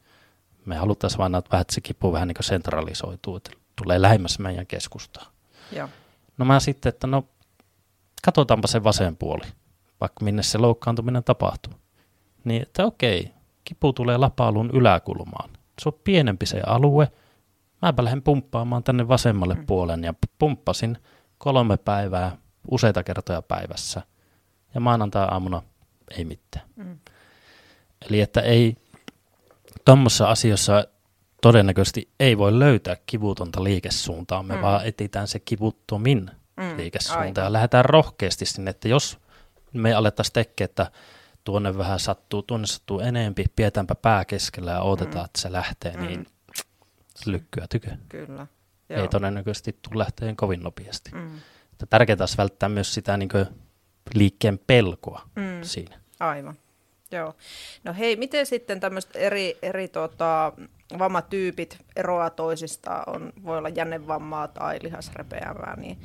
Me 0.68 0.76
haluttaisiin 0.76 1.18
vain, 1.18 1.36
että, 1.36 1.52
vähän, 1.52 1.66
se 1.70 1.82
kipu 1.82 2.14
vähän 2.14 2.28
niin 2.28 2.36
kuin 2.36 2.44
sentralisoituu, 2.44 3.36
että 3.36 3.52
tulee 3.76 4.02
lähemmäs 4.02 4.40
meidän 4.40 4.68
keskustaa. 4.68 5.32
Ja. 5.72 5.90
No 6.38 6.46
mä 6.46 6.60
sitten, 6.60 6.90
että 6.90 7.08
no 7.08 7.24
katsotaanpa 8.26 8.68
se 8.68 8.84
vasen 8.84 9.18
puoli, 9.18 9.46
vaikka 10.02 10.26
minne 10.26 10.44
se 10.44 10.58
loukkaantuminen 10.58 11.24
tapahtuu. 11.24 11.74
Niin, 12.44 12.62
että 12.62 12.86
okei, 12.86 13.32
kipu 13.64 13.94
tulee 13.94 14.18
lapalun 14.18 14.72
yläkulmaan. 14.74 15.50
Se 15.82 15.90
on 15.90 16.00
pienempi 16.04 16.46
se 16.46 16.62
alue, 16.66 17.12
mäpä 17.82 18.04
lähden 18.04 18.22
pumppaamaan 18.22 18.84
tänne 18.84 19.08
vasemmalle 19.08 19.54
mm. 19.54 19.66
puolen 19.66 20.04
ja 20.04 20.14
pumppasin 20.40 20.98
kolme 21.38 21.78
päivää 21.78 22.38
useita 22.72 23.04
kertoja 23.04 23.42
päivässä. 23.42 24.02
Ja 24.74 24.80
maanantai-aamuna 24.80 25.62
ei 26.18 26.26
mitään. 26.26 26.66
Mm. 26.76 27.00
Eli 28.10 28.22
että 28.22 28.42
ei 28.42 28.78
tuommoisessa 29.86 30.30
asiassa 30.30 30.88
todennäköisesti 31.42 32.10
ei 32.20 32.38
voi 32.38 32.60
löytää 32.60 32.98
kivutonta 33.06 33.64
liikesuuntaa, 33.64 34.44
me 34.44 34.56
mm. 34.56 34.62
vaan 34.62 34.86
etitään 34.86 35.28
se 35.28 35.40
kivuttomin 35.40 36.32
mm. 36.58 36.78
liikesuunta 36.78 37.22
Aivan. 37.22 37.44
ja 37.44 37.54
lähdetään 37.54 37.86
rohkeasti 37.86 38.46
sinne, 38.46 38.72
että 38.72 38.88
jos 38.88 39.18
me 39.74 39.94
alettaisiin 39.94 40.34
tekemään, 40.34 40.70
että 40.70 40.92
tuonne 41.44 41.78
vähän 41.78 42.00
sattuu, 42.00 42.44
tuonne 42.44 42.68
sattuu 42.68 43.00
enempi, 43.00 43.46
pietäänpä 43.56 43.96
pää 43.96 44.26
keskellä 44.26 44.72
ja 44.72 44.82
odotetaan, 44.82 45.24
mm. 45.24 45.26
että 45.26 45.42
se 45.42 45.52
lähtee, 45.52 45.92
niin 45.98 46.02
mm. 46.02 46.08
niin 46.08 46.26
lykkyä 47.26 47.66
tykö. 47.70 47.92
Kyllä. 48.10 48.48
Joo. 48.90 49.02
Ei 49.02 49.08
todennäköisesti 49.08 49.80
tule 49.82 50.00
lähteen 50.00 50.36
kovin 50.36 50.64
nopeasti. 50.64 51.12
Mm. 51.14 51.40
Tärkeää 51.90 52.18
olisi 52.20 52.38
välttää 52.38 52.70
myös 52.70 52.94
sitä 52.94 53.18
niin 53.18 53.30
liikkeen 54.14 54.60
pelkoa 54.68 55.30
mm. 55.36 55.44
siinä. 55.62 56.00
Aivan. 56.20 56.56
Joo. 57.12 57.36
No 57.84 57.94
hei, 57.94 58.16
miten 58.16 58.46
sitten 58.46 58.80
tämmöiset 58.80 59.16
eri, 59.16 59.58
eri 59.62 59.88
tota, 59.88 60.54
vammatyypit 61.00 61.78
eroaa 61.96 62.30
toisistaan? 62.30 63.04
On, 63.08 63.34
voi 63.44 63.58
olla 63.58 63.70
jännevammaa 63.70 64.48
tai 64.48 64.80
lihasrepeämää, 64.82 65.76
niin, 65.78 65.98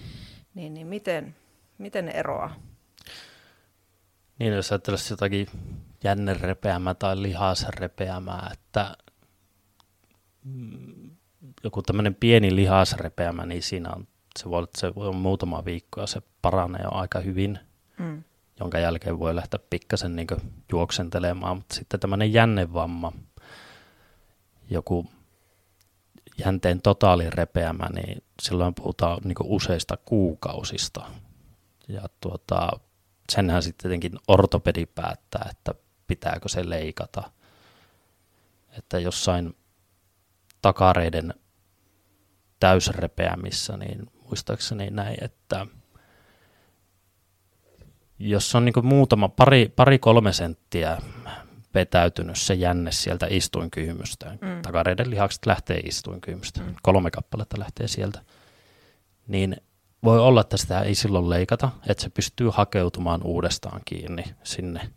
niin, 0.55 0.75
niin 0.75 0.87
miten, 0.87 1.35
miten 1.79 2.07
ne 2.07 2.13
eroaa? 2.13 2.57
Niin, 4.39 4.53
jos 4.53 4.73
ajattelisi 4.73 5.13
jotakin 5.13 5.47
jännerepeämää 6.05 6.95
tai 6.95 7.23
lihasrepeämää, 7.23 8.51
että 8.53 8.97
Mm, 10.45 11.11
joku 11.65 11.83
tämmöinen 11.83 12.15
pieni 12.15 12.57
lihasrepeämä, 12.57 13.47
niin 13.47 13.63
siinä 13.63 13.91
on, 13.91 14.07
se 14.39 14.51
voi, 14.51 14.67
se 14.77 14.95
voi 14.95 15.07
olla 15.07 15.17
muutama 15.17 15.65
viikko 15.65 16.01
ja 16.01 16.07
se 16.07 16.23
paranee 16.43 16.83
jo 16.83 16.91
aika 16.93 17.21
hyvin, 17.21 17.59
mm. 17.99 18.25
Jonka 18.61 18.79
jälkeen 18.79 19.19
voi 19.19 19.37
lähteä 19.37 19.61
pikkasen 19.71 20.17
niin 20.17 20.27
juoksentelemaan, 20.73 21.57
mutta 21.57 21.75
sitten 21.75 22.01
tämmöinen 22.01 22.33
jännevamma, 22.33 23.13
joku 24.71 25.07
jänteen 26.39 26.83
totaalirepeämä, 26.83 27.89
niin 27.95 28.23
silloin 28.43 28.75
puhutaan 28.75 29.21
niin 29.25 29.37
useista 29.45 29.97
kuukausista. 29.97 31.11
Ja 31.89 32.03
tuota, 32.21 32.71
senhän 33.33 33.63
sitten 33.63 33.83
tietenkin 33.83 34.19
ortopedi 34.29 34.87
päättää, 34.87 35.49
että 35.51 35.75
pitääkö 36.07 36.49
se 36.49 36.71
leikata. 36.71 37.31
Että 38.79 38.99
jossain 38.99 39.57
takareiden 40.63 41.35
täysrepeämissä, 42.61 43.77
niin 43.77 44.11
muistaakseni 44.23 44.91
näin, 44.91 45.25
että 45.25 45.67
jos 48.23 48.55
on 48.55 48.65
niin 48.65 48.75
muutama, 48.87 49.29
pari, 49.29 49.73
pari 49.77 49.99
kolme 49.99 50.33
senttiä 50.33 50.99
vetäytynyt 51.75 52.39
se 52.39 52.55
jänne 52.55 52.93
sieltä 52.93 53.27
istuinkyhmystä, 53.31 54.31
mm. 54.41 54.63
takareiden 54.63 55.11
lihakset 55.11 55.47
lähtee 55.47 55.77
istuinkyhmystä, 55.77 56.61
mm. 56.61 56.75
kolme 56.83 57.11
kappaletta 57.11 57.59
lähtee 57.59 57.89
sieltä, 57.89 58.21
niin 59.29 59.57
voi 60.05 60.19
olla, 60.21 60.41
että 60.41 60.57
sitä 60.57 60.81
ei 60.81 60.95
silloin 60.95 61.31
leikata, 61.31 61.71
että 61.89 62.03
se 62.03 62.11
pystyy 62.11 62.51
hakeutumaan 62.53 63.23
uudestaan 63.23 63.81
kiinni 63.85 64.25
sinne 64.45 64.91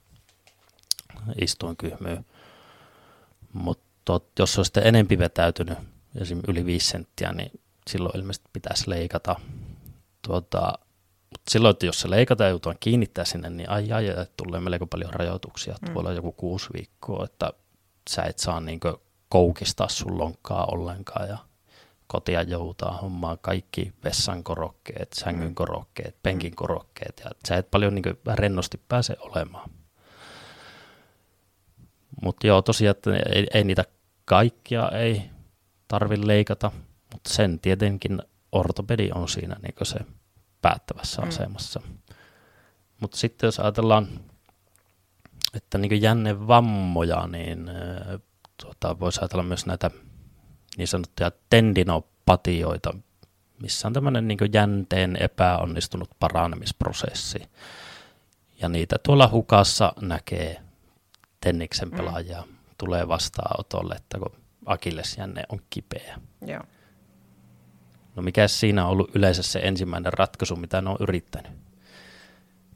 istuinkyhmyyn. 1.42 2.26
Mutta 3.54 4.20
jos 4.40 4.54
se 4.54 4.62
on 4.62 4.66
sitten 4.66 4.88
enempi 4.88 5.18
vetäytynyt, 5.18 5.78
esimerkiksi 6.16 6.52
yli 6.52 6.66
5 6.66 6.90
senttiä, 6.90 7.34
niin 7.34 7.52
silloin 7.88 8.18
ilmeisesti 8.18 8.50
pitäisi 8.54 8.90
leikata. 8.90 9.36
Tuota, 10.22 10.80
mutta 11.36 11.52
silloin, 11.52 11.72
että 11.72 11.86
jos 11.86 12.02
se 12.02 12.10
leikataan 12.10 12.46
ja 12.46 12.50
joutuu 12.50 12.74
kiinnittää 12.80 13.26
sinne, 13.26 13.50
niin 13.50 13.70
ai 13.70 13.92
ai, 13.92 14.10
ai 14.10 14.26
tulee 14.38 14.60
melko 14.60 14.88
paljon 14.88 15.14
rajoituksia. 15.14 15.76
Mm. 15.82 15.94
Voi 15.94 16.00
olla 16.00 16.14
joku 16.14 16.32
kuusi 16.32 16.70
viikkoa, 16.74 17.26
että 17.26 17.54
sä 18.10 18.24
et 18.24 18.40
saa 18.40 18.60
niin 18.60 18.80
koukistaa 19.30 19.90
sun 19.90 20.20
lonkkaa 20.20 20.66
ollenkaan 20.66 21.30
ja 21.30 21.38
kotia 22.08 22.42
joutaa 22.42 22.98
hommaa 22.98 23.38
kaikki 23.38 23.94
vessan 24.04 24.44
korokkeet, 24.44 25.14
sängyn 25.14 25.48
mm. 25.48 25.56
korokkeet, 25.56 26.16
penkin 26.24 26.52
mm. 26.52 26.56
korokkeet 26.56 27.22
ja 27.26 27.32
sä 27.48 27.58
et 27.58 27.72
paljon 27.72 27.96
niin 27.96 28.18
rennosti 28.34 28.82
pääse 28.88 29.16
olemaan. 29.20 29.70
Mutta 32.22 32.48
joo, 32.48 32.62
tosiaan, 32.62 32.92
että 32.92 33.16
ei, 33.16 33.48
ei 33.54 33.64
niitä 33.64 33.84
kaikkia 34.26 34.90
ei 34.90 35.22
tarvi 35.88 36.28
leikata, 36.28 36.72
mutta 37.14 37.34
sen 37.34 37.60
tietenkin 37.60 38.22
ortopedi 38.52 39.10
on 39.16 39.30
siinä 39.30 39.56
niin 39.62 39.76
se 39.84 40.00
päättävässä 40.66 41.22
mm. 41.22 41.28
asemassa. 41.28 41.82
Mutta 43.02 43.18
sitten 43.18 43.48
jos 43.48 43.60
ajatellaan, 43.60 44.08
että 45.54 45.78
niin 45.78 46.02
jännevammoja, 46.02 47.28
niin 47.28 47.72
tuota, 48.62 49.00
voisi 49.00 49.22
ajatella 49.22 49.44
myös 49.44 49.66
näitä 49.66 49.92
niin 50.78 50.88
sanottuja 50.88 51.32
tendinopatioita, 51.50 52.94
missä 53.62 53.88
on 53.88 53.94
tämmöinen 53.94 54.28
niin 54.28 54.38
jänteen 54.54 55.18
epäonnistunut 55.20 56.10
paranemisprosessi. 56.20 57.40
Ja 58.62 58.70
niitä 58.70 58.96
tuolla 59.04 59.30
hukassa 59.32 59.94
näkee 60.02 60.62
tenniksen 61.42 61.90
mm. 61.90 61.98
pelaajia 61.98 62.42
mm. 62.42 62.56
tulee 62.78 63.08
vastaanotolle, 63.08 63.96
että 63.96 64.20
kun 64.20 64.36
akillesjänne 64.66 65.44
on 65.50 65.60
kipeä. 65.70 66.20
Joo. 66.48 66.64
No 68.16 68.22
mikä 68.22 68.48
siinä 68.48 68.86
on 68.86 68.92
ollut 68.92 69.16
yleensä 69.16 69.44
se 69.44 69.60
ensimmäinen 69.60 70.14
ratkaisu, 70.14 70.56
mitä 70.56 70.82
ne 70.82 70.90
on 70.90 70.98
yrittänyt? 71.00 71.52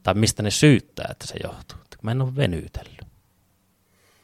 Tai 0.04 0.14
mistä 0.14 0.44
ne 0.44 0.52
syyttää, 0.52 1.08
että 1.12 1.28
se 1.28 1.36
johtuu? 1.44 1.78
Että 1.78 1.98
mä 2.02 2.12
en 2.12 2.22
ole 2.22 2.36
venytellyt. 2.36 3.02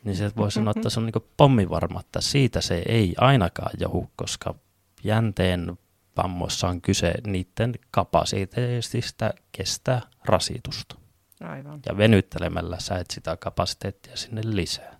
Niin 0.03 0.15
se 0.15 0.31
voi 0.37 0.51
sanoa, 0.51 0.73
että 0.75 0.89
se 0.89 0.99
on 0.99 1.05
niin 1.05 1.25
pommivarma, 1.37 1.99
että 1.99 2.21
siitä 2.21 2.61
se 2.61 2.83
ei 2.87 3.15
ainakaan 3.17 3.71
johu, 3.79 4.09
koska 4.15 4.55
jänteen 5.03 5.77
vammoissa 6.17 6.67
on 6.67 6.81
kyse 6.81 7.13
niiden 7.27 7.73
kapasiteetista 7.91 9.33
kestää 9.51 10.01
rasitusta. 10.25 10.95
Aivan. 11.41 11.79
Ja 11.85 11.97
venyttelemällä 11.97 12.79
sä 12.79 12.97
et 12.97 13.11
sitä 13.11 13.37
kapasiteettia 13.37 14.17
sinne 14.17 14.41
lisää. 14.45 14.99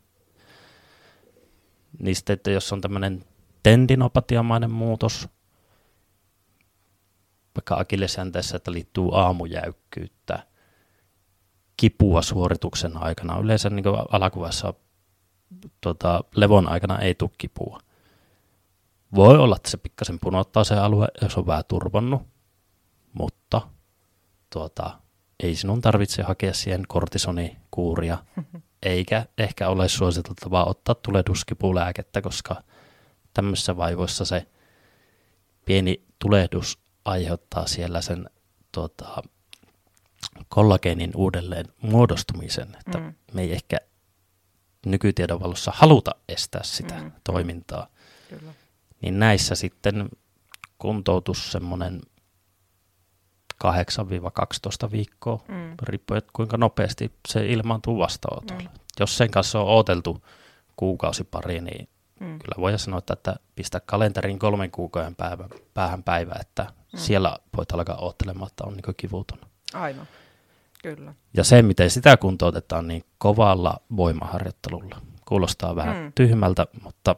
Niin 2.00 2.16
sitten, 2.16 2.34
että 2.34 2.52
jos 2.52 2.74
on 2.74 2.82
tämmöinen 2.82 3.24
tendinopatiamainen 3.64 4.72
muutos, 4.72 5.30
vaikka 7.56 7.76
akillesjänteessä, 7.76 8.58
että 8.58 8.72
liittyy 8.72 9.10
aamujäykkyyttä, 9.12 10.44
kipua 11.78 12.22
suorituksen 12.22 12.98
aikana. 12.98 13.40
Yleensä 13.40 13.70
niin 13.70 13.86
alakuvassa 14.12 14.74
tota, 15.82 16.24
levon 16.36 16.70
aikana 16.70 17.00
ei 17.00 17.16
tule 17.16 17.30
kipua. 17.38 17.80
Voi 19.16 19.38
olla, 19.38 19.56
että 19.56 19.70
se 19.70 19.78
pikkasen 19.78 20.20
punottaa 20.20 20.64
se 20.64 20.76
alue, 20.76 21.08
jos 21.22 21.38
on 21.38 21.48
vähän 21.48 21.64
turvannut, 21.68 22.22
mutta 23.14 23.62
tuota, 24.50 25.00
ei 25.44 25.56
sinun 25.56 25.82
tarvitse 25.82 26.24
hakea 26.24 26.54
siihen 26.54 26.84
kortisonikuuria, 26.88 28.18
eikä 28.84 29.26
ehkä 29.38 29.70
ole 29.70 29.90
suositeltavaa 29.90 30.66
ottaa 30.66 30.96
tulehduskipulääkettä, 30.96 32.22
koska 32.22 32.56
tämmöisissä 33.34 33.78
vaivoissa 33.78 34.26
se 34.26 34.48
pieni 35.66 36.06
tulehdus 36.20 36.85
aiheuttaa 37.06 37.68
siellä 37.68 38.02
sen 38.02 38.30
tuota, 38.72 39.24
kollageenin 40.50 41.12
uudelleen 41.16 41.66
muodostumisen, 41.82 42.78
että 42.80 42.98
mm. 42.98 43.14
me 43.34 43.42
ei 43.42 43.52
ehkä 43.52 43.78
nykytiedon 44.86 45.40
valossa 45.40 45.72
haluta 45.76 46.12
estää 46.30 46.64
sitä 46.64 46.96
mm. 46.96 47.12
toimintaa. 47.24 47.88
Kyllä. 48.30 48.54
Niin 49.02 49.20
näissä 49.20 49.56
sitten 49.56 50.10
kuntoutus 50.78 51.52
semmoinen 51.52 52.02
8-12 54.88 54.92
viikkoa, 54.92 55.44
mm. 55.48 55.76
riippuen 55.82 56.22
kuinka 56.34 56.58
nopeasti 56.58 57.12
se 57.28 57.48
ilmaantuu 57.48 58.00
vastaanotolle. 58.00 58.64
Mm. 58.64 58.80
Jos 59.00 59.18
sen 59.18 59.32
kanssa 59.32 59.60
on 59.60 59.68
odoteltu 59.68 60.26
kuukausi 60.76 61.24
pari, 61.24 61.62
niin 61.62 61.90
mm. 62.20 62.40
kyllä 62.40 62.56
voi 62.62 62.80
sanoa, 62.80 63.02
että 63.12 63.36
pistä 63.56 63.80
kalenterin 63.80 64.40
kolmen 64.40 64.72
kuukauden 64.72 65.16
päivä, 65.16 65.48
päähän 65.74 66.04
päivä, 66.04 66.36
että 66.42 66.64
mm. 66.64 67.00
siellä 67.00 67.38
voit 67.58 67.72
alkaa 67.72 67.98
odottelemaan, 67.98 68.48
että 68.48 68.64
on 68.64 68.74
niin 68.74 68.96
kivuton. 68.98 69.40
Aivan, 69.74 70.08
kyllä. 70.84 71.14
Ja 71.34 71.44
se, 71.44 71.62
miten 71.62 71.90
sitä 71.90 72.18
kuntoutetaan, 72.18 72.88
niin 72.88 73.04
kovalla 73.18 73.82
voimaharjoittelulla. 73.98 75.02
Kuulostaa 75.26 75.76
vähän 75.76 76.04
mm. 76.04 76.12
tyhmältä, 76.16 76.68
mutta 76.84 77.16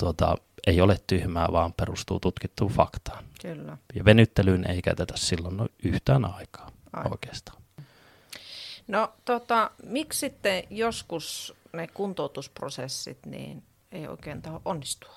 tuota, 0.00 0.36
ei 0.66 0.80
ole 0.80 0.96
tyhmää, 1.06 1.48
vaan 1.52 1.72
perustuu 1.72 2.20
tutkittuun 2.20 2.72
faktaan. 2.72 3.24
Kyllä. 3.42 3.76
Ja 3.94 4.04
venyttelyyn 4.04 4.70
ei 4.70 4.82
käytetä 4.82 5.14
silloin 5.16 5.56
no 5.56 5.68
yhtään 5.84 6.24
aikaa 6.24 6.70
Ai. 6.92 7.04
oikeastaan. 7.10 7.62
No 8.88 9.12
tota, 9.24 9.70
miksi 9.86 10.18
sitten 10.18 10.64
joskus 10.70 11.54
ne 11.72 11.86
kuntoutusprosessit 11.86 13.26
niin 13.26 13.62
ei 13.92 14.08
oikein 14.08 14.42
taho 14.42 14.62
onnistua? 14.64 15.14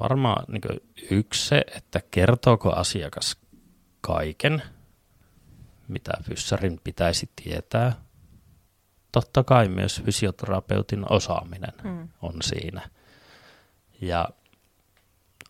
Varmaan 0.00 0.44
niin 0.48 0.80
yksi 1.10 1.48
se, 1.48 1.64
että 1.76 2.00
kertooko 2.10 2.72
asiakas 2.72 3.36
kaiken, 4.00 4.62
mitä 5.88 6.12
fyssarin 6.22 6.80
pitäisi 6.84 7.30
tietää– 7.36 7.92
totta 9.12 9.44
kai 9.44 9.68
myös 9.68 10.02
fysioterapeutin 10.04 11.12
osaaminen 11.12 11.72
mm. 11.84 12.08
on 12.22 12.34
siinä. 12.42 12.90
Ja 14.00 14.28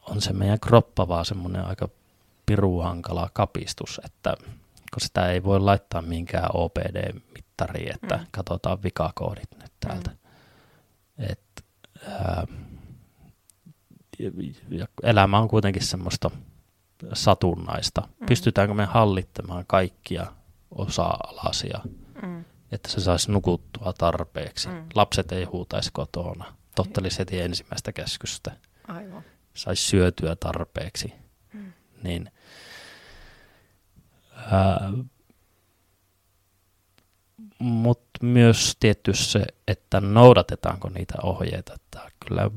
on 0.09 0.20
se 0.20 0.33
meidän 0.33 0.61
kroppa 0.61 1.09
vaan 1.09 1.25
semmoinen 1.25 1.64
aika 1.64 1.88
piruhankala 2.46 3.31
kapistus, 3.33 4.01
että 4.05 4.37
kun 4.94 5.00
sitä 5.00 5.31
ei 5.31 5.44
voi 5.44 5.61
laittaa 5.61 6.03
minkään 6.03 6.50
OPD-mittariin, 6.55 7.94
että 7.94 8.16
mm. 8.16 8.26
katsotaan 8.31 8.83
vikakoodit 8.83 9.50
nyt 9.62 9.72
täältä. 9.81 10.11
Mm. 10.11 11.24
Et, 11.29 11.64
ää, 12.09 12.46
ja 14.70 14.87
elämä 15.03 15.38
on 15.38 15.48
kuitenkin 15.48 15.85
semmoista 15.85 16.31
satunnaista. 17.12 18.00
Mm. 18.00 18.26
Pystytäänkö 18.26 18.74
me 18.74 18.85
hallittamaan 18.85 19.64
kaikkia 19.66 20.26
osa-alasia? 20.70 21.81
Mm 22.22 22.44
että 22.72 22.88
se 22.88 23.00
saisi 23.00 23.33
nukuttua 23.33 23.92
tarpeeksi. 23.98 24.68
Mm. 24.68 24.87
Lapset 24.94 25.33
ei 25.33 25.44
huutaisi 25.44 25.90
kotona. 25.92 26.55
Tottelisi 26.74 27.18
heti 27.18 27.40
ensimmäistä 27.40 27.92
käskystä. 27.92 28.53
Aivan. 28.88 29.22
Saisi 29.55 29.83
syötyä 29.83 30.37
tarpeeksi. 30.37 31.12
Mm. 31.53 31.72
Niin, 32.03 32.31
mutta 37.59 38.11
myös 38.22 38.76
tietty 38.81 39.14
se, 39.14 39.44
että 39.68 40.00
noudatetaanko 40.00 40.88
niitä 40.88 41.14
ohjeita. 41.22 41.74
Että 41.74 42.11
kyllä 42.26 42.50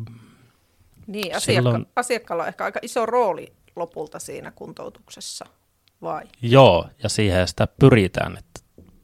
niin, 1.08 1.36
asiakka- 1.36 1.40
silloin... 1.40 1.86
asiakkaalla 1.96 2.44
on 2.44 2.48
ehkä 2.48 2.64
aika 2.64 2.80
iso 2.82 3.06
rooli 3.06 3.54
lopulta 3.76 4.20
siinä 4.20 4.52
kuntoutuksessa, 4.52 5.46
vai? 6.02 6.24
Joo, 6.42 6.88
ja 7.04 7.10
siihen 7.10 7.48
sitä 7.48 7.68
pyritään, 7.68 8.38
että 8.38 8.62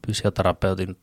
fysioterapeutin 0.07 0.97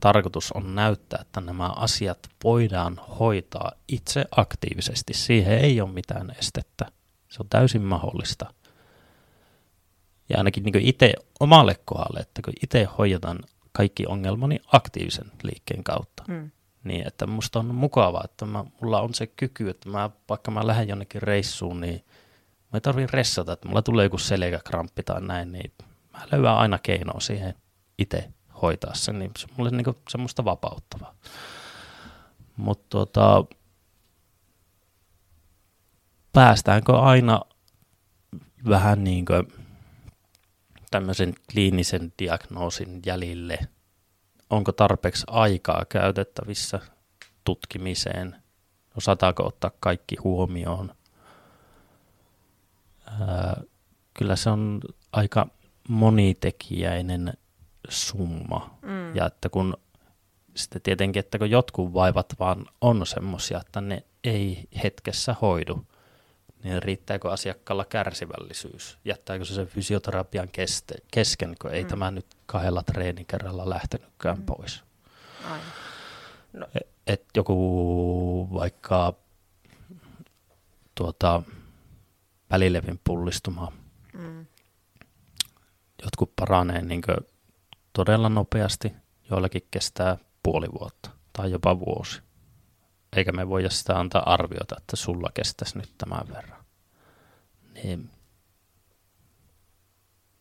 tarkoitus 0.00 0.52
on 0.52 0.74
näyttää, 0.74 1.18
että 1.20 1.40
nämä 1.40 1.68
asiat 1.68 2.18
voidaan 2.44 3.00
hoitaa 3.18 3.72
itse 3.88 4.24
aktiivisesti. 4.36 5.14
Siihen 5.14 5.58
ei 5.58 5.80
ole 5.80 5.92
mitään 5.92 6.34
estettä. 6.38 6.86
Se 7.28 7.42
on 7.42 7.48
täysin 7.48 7.82
mahdollista. 7.82 8.54
Ja 10.28 10.38
ainakin 10.38 10.64
niin 10.64 10.76
itse 10.76 11.14
omalle 11.40 11.76
kohdalle, 11.84 12.20
että 12.20 12.42
kun 12.42 12.54
itse 12.62 12.84
hoidetaan 12.98 13.38
kaikki 13.72 14.06
ongelmani 14.06 14.60
aktiivisen 14.72 15.32
liikkeen 15.42 15.84
kautta, 15.84 16.24
mm. 16.28 16.50
niin 16.84 17.06
että 17.06 17.26
musta 17.26 17.58
on 17.58 17.74
mukavaa, 17.74 18.22
että 18.24 18.46
mä, 18.46 18.64
mulla 18.80 19.00
on 19.00 19.14
se 19.14 19.26
kyky, 19.26 19.70
että 19.70 19.88
mä, 19.88 20.10
vaikka 20.28 20.50
mä 20.50 20.66
lähden 20.66 20.88
jonnekin 20.88 21.22
reissuun, 21.22 21.80
niin 21.80 22.04
mä 22.60 22.74
ei 22.74 22.80
tarvitse 22.80 23.16
ressata, 23.16 23.52
että 23.52 23.68
mulla 23.68 23.82
tulee 23.82 24.06
joku 24.06 24.18
selkäkramppi 24.18 25.02
tai 25.02 25.20
näin, 25.20 25.52
niin 25.52 25.72
mä 26.12 26.26
löydän 26.32 26.56
aina 26.56 26.78
keinoa 26.78 27.20
siihen 27.20 27.54
itse 27.98 28.30
hoitaa 28.62 28.94
sen, 28.94 29.18
niin 29.18 29.30
se 29.38 29.46
on 29.50 29.54
mulle 29.56 29.70
niinku 29.70 29.94
semmoista 30.08 30.44
vapauttavaa. 30.44 31.14
Mutta 32.56 32.86
tota, 32.88 33.44
päästäänkö 36.32 36.98
aina 36.98 37.40
vähän 38.68 39.04
niin 39.04 39.24
kuin 39.24 39.57
tämmöisen 40.90 41.34
kliinisen 41.52 42.12
diagnoosin 42.18 43.00
jäljille? 43.06 43.58
Onko 44.50 44.72
tarpeeksi 44.72 45.24
aikaa 45.26 45.84
käytettävissä 45.88 46.80
tutkimiseen? 47.44 48.36
Osataanko 48.96 49.46
ottaa 49.46 49.70
kaikki 49.80 50.16
huomioon? 50.24 50.94
Ää, 53.20 53.62
kyllä 54.14 54.36
se 54.36 54.50
on 54.50 54.80
aika 55.12 55.48
monitekijäinen 55.88 57.32
summa. 57.88 58.78
Mm. 58.82 59.16
Ja 59.16 59.26
että 59.26 59.48
kun 59.48 59.76
sitten 60.56 60.82
tietenkin, 60.82 61.20
että 61.20 61.38
kun 61.38 61.50
jotkut 61.50 61.94
vaivat 61.94 62.26
vaan 62.38 62.66
on 62.80 63.06
semmoisia, 63.06 63.60
että 63.60 63.80
ne 63.80 64.04
ei 64.24 64.68
hetkessä 64.84 65.34
hoidu, 65.42 65.86
niin 66.64 66.82
riittääkö 66.82 67.30
asiakkaalla 67.30 67.84
kärsivällisyys? 67.84 68.98
Jättääkö 69.04 69.44
se 69.44 69.54
sen 69.54 69.66
fysioterapian 69.66 70.48
keste, 70.48 70.94
kesken, 71.10 71.56
kun 71.62 71.70
ei 71.70 71.82
mm. 71.82 71.88
tämä 71.88 72.10
nyt 72.10 72.26
kahdella 72.46 72.82
treenikerralla 72.82 73.70
lähtenytkään 73.70 74.38
mm. 74.38 74.46
pois? 74.46 74.82
No. 76.52 76.66
Et, 76.74 76.88
et 77.06 77.24
joku 77.36 78.48
vaikka 78.52 79.14
tuota, 80.94 81.42
välilevin 82.50 83.00
pullistuma, 83.04 83.72
mm. 84.12 84.46
jotkut 86.02 86.32
paranee 86.36 86.82
niin 86.82 87.02
todella 87.92 88.28
nopeasti, 88.28 88.92
joillakin 89.30 89.62
kestää 89.70 90.18
puoli 90.42 90.66
vuotta 90.80 91.10
tai 91.32 91.50
jopa 91.50 91.78
vuosi. 91.78 92.27
Eikä 93.16 93.32
me 93.32 93.48
voida 93.48 93.70
sitä 93.70 93.98
antaa 93.98 94.32
arviota, 94.32 94.76
että 94.78 94.96
sulla 94.96 95.30
kestäisi 95.34 95.78
nyt 95.78 95.90
tämän 95.98 96.28
verran. 96.28 96.64
Niin 97.74 98.10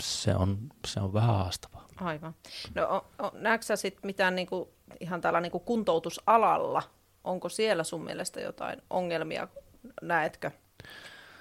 se 0.04 0.36
on, 0.36 0.58
se 0.88 1.00
on 1.00 1.14
vähän 1.14 1.36
haastavaa. 1.36 1.88
Aivan. 2.02 2.36
No, 2.76 3.06
näetkö 3.34 3.66
sä 3.66 3.76
sit 3.76 3.98
mitään 4.04 4.36
niinku, 4.36 4.74
ihan 5.00 5.22
täällä 5.22 5.42
niinku 5.42 5.60
kuntoutusalalla? 5.60 6.84
Onko 7.24 7.50
siellä 7.50 7.84
sun 7.84 8.04
mielestä 8.04 8.42
jotain 8.42 8.82
ongelmia, 8.90 9.48
näetkö? 10.02 10.52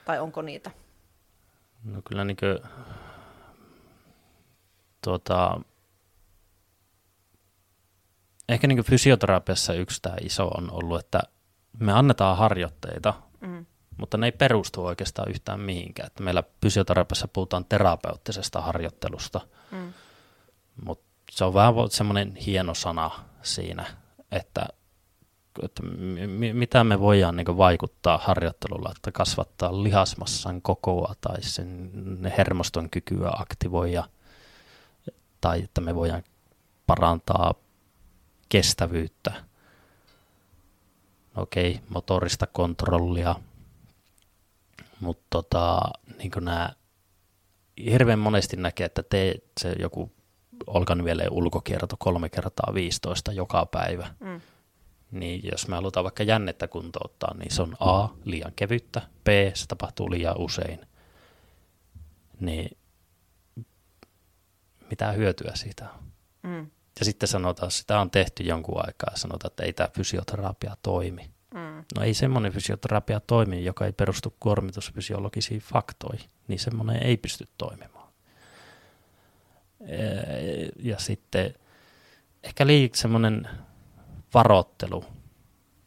Tai 0.05 0.21
onko 0.21 0.43
niitä? 0.43 0.71
No 1.85 2.03
kyllä 2.09 2.25
niin 2.25 2.37
kuin, 2.37 2.59
tuota, 5.05 5.61
ehkä 8.49 8.67
niin 8.67 8.85
fysioterapiassa 8.85 9.73
yksi 9.73 10.03
tämä 10.03 10.17
iso 10.21 10.49
on 10.49 10.71
ollut, 10.71 11.01
että 11.01 11.21
me 11.79 11.93
annetaan 11.93 12.37
harjoitteita, 12.37 13.15
mm. 13.41 13.67
mutta 13.97 14.17
ne 14.17 14.27
ei 14.27 14.33
perustu 14.33 14.85
oikeastaan 14.85 15.31
yhtään 15.31 15.61
mihinkään. 15.61 16.07
Että 16.07 16.23
meillä 16.23 16.43
fysioterapiassa 16.63 17.29
puhutaan 17.29 17.65
terapeuttisesta 17.65 18.61
harjoittelusta, 18.61 19.41
mm. 19.71 19.93
mutta 20.85 21.07
se 21.31 21.45
on 21.45 21.55
vähän 21.55 21.75
semmoinen 21.91 22.37
hieno 22.37 22.75
sana 22.75 23.11
siinä, 23.43 23.85
että, 24.33 24.67
että 25.63 25.83
mitä 26.53 26.85
me 26.85 27.01
voidaan 27.01 27.37
niin 27.37 27.57
vaikuttaa 27.57 28.19
harjoittelulla, 28.19 28.93
että 28.97 29.13
kasvattaa 29.13 29.83
lihasmassan 29.83 30.63
kokoa 30.63 31.15
tai 31.21 31.43
sen 31.43 31.91
hermoston 32.39 32.91
kykyä 32.91 33.31
aktivoida, 33.37 34.05
tai 35.41 35.63
että 35.63 35.81
me 35.81 35.95
voidaan 35.95 36.23
parantaa 36.87 37.55
kestävyyttä. 38.49 39.33
Okei, 41.37 41.71
okay, 41.71 41.83
motorista 41.89 42.47
kontrollia, 42.47 43.35
mutta 45.01 45.27
tota, 45.31 45.81
niin 46.19 46.33
nämä 46.41 46.71
hirveän 47.85 48.19
monesti 48.19 48.57
näkee, 48.57 48.87
että 48.87 49.03
tee 49.03 49.35
se 49.61 49.75
joku 49.79 50.13
olkanvieleen 50.67 51.33
ulkokierto 51.33 51.97
kolme 51.99 52.29
kertaa 52.29 52.75
15 52.75 53.33
joka 53.33 53.67
päivä. 53.67 54.15
Mm. 54.21 54.41
Niin 55.11 55.41
jos 55.53 55.69
me 55.69 55.75
halutaan 55.75 56.05
vaikka 56.05 56.23
jännettä 56.23 56.69
kuntouttaa, 56.69 57.35
niin 57.35 57.55
se 57.55 57.63
on 57.63 57.77
A, 57.81 58.09
liian 58.25 58.53
kevyttä, 58.57 59.03
B, 59.25 59.29
se 59.55 59.67
tapahtuu 59.67 60.11
liian 60.11 60.39
usein. 60.39 60.87
Niin 62.41 62.77
mitä 64.91 65.13
hyötyä 65.13 65.53
siitä 65.55 65.89
on? 65.91 66.13
Mm. 66.43 66.71
Ja 66.99 67.05
sitten 67.05 67.29
sanotaan, 67.29 67.67
että 67.67 67.79
sitä 67.79 68.01
on 68.01 68.11
tehty 68.11 68.43
jonkun 68.43 68.87
aikaa 68.87 69.11
ja 69.11 69.17
sanotaan, 69.17 69.51
että 69.51 69.65
ei 69.65 69.73
tämä 69.73 69.89
fysioterapia 69.97 70.77
toimi. 70.83 71.31
Mm. 71.55 71.85
No 71.97 72.03
ei 72.03 72.15
semmoinen 72.15 72.53
fysioterapia 72.53 73.21
toimi, 73.21 73.65
joka 73.65 73.87
ei 73.87 73.93
perustu 73.93 74.35
kuormitusfysiologisiin 74.41 75.61
faktoihin, 75.61 76.31
niin 76.49 76.59
semmoinen 76.59 77.03
ei 77.03 77.17
pysty 77.17 77.49
toimimaan. 77.59 78.09
Ja 80.79 80.99
sitten 80.99 81.55
ehkä 82.43 82.67
liikaa 82.67 83.01
semmoinen 83.01 83.49
varottelu, 84.35 85.05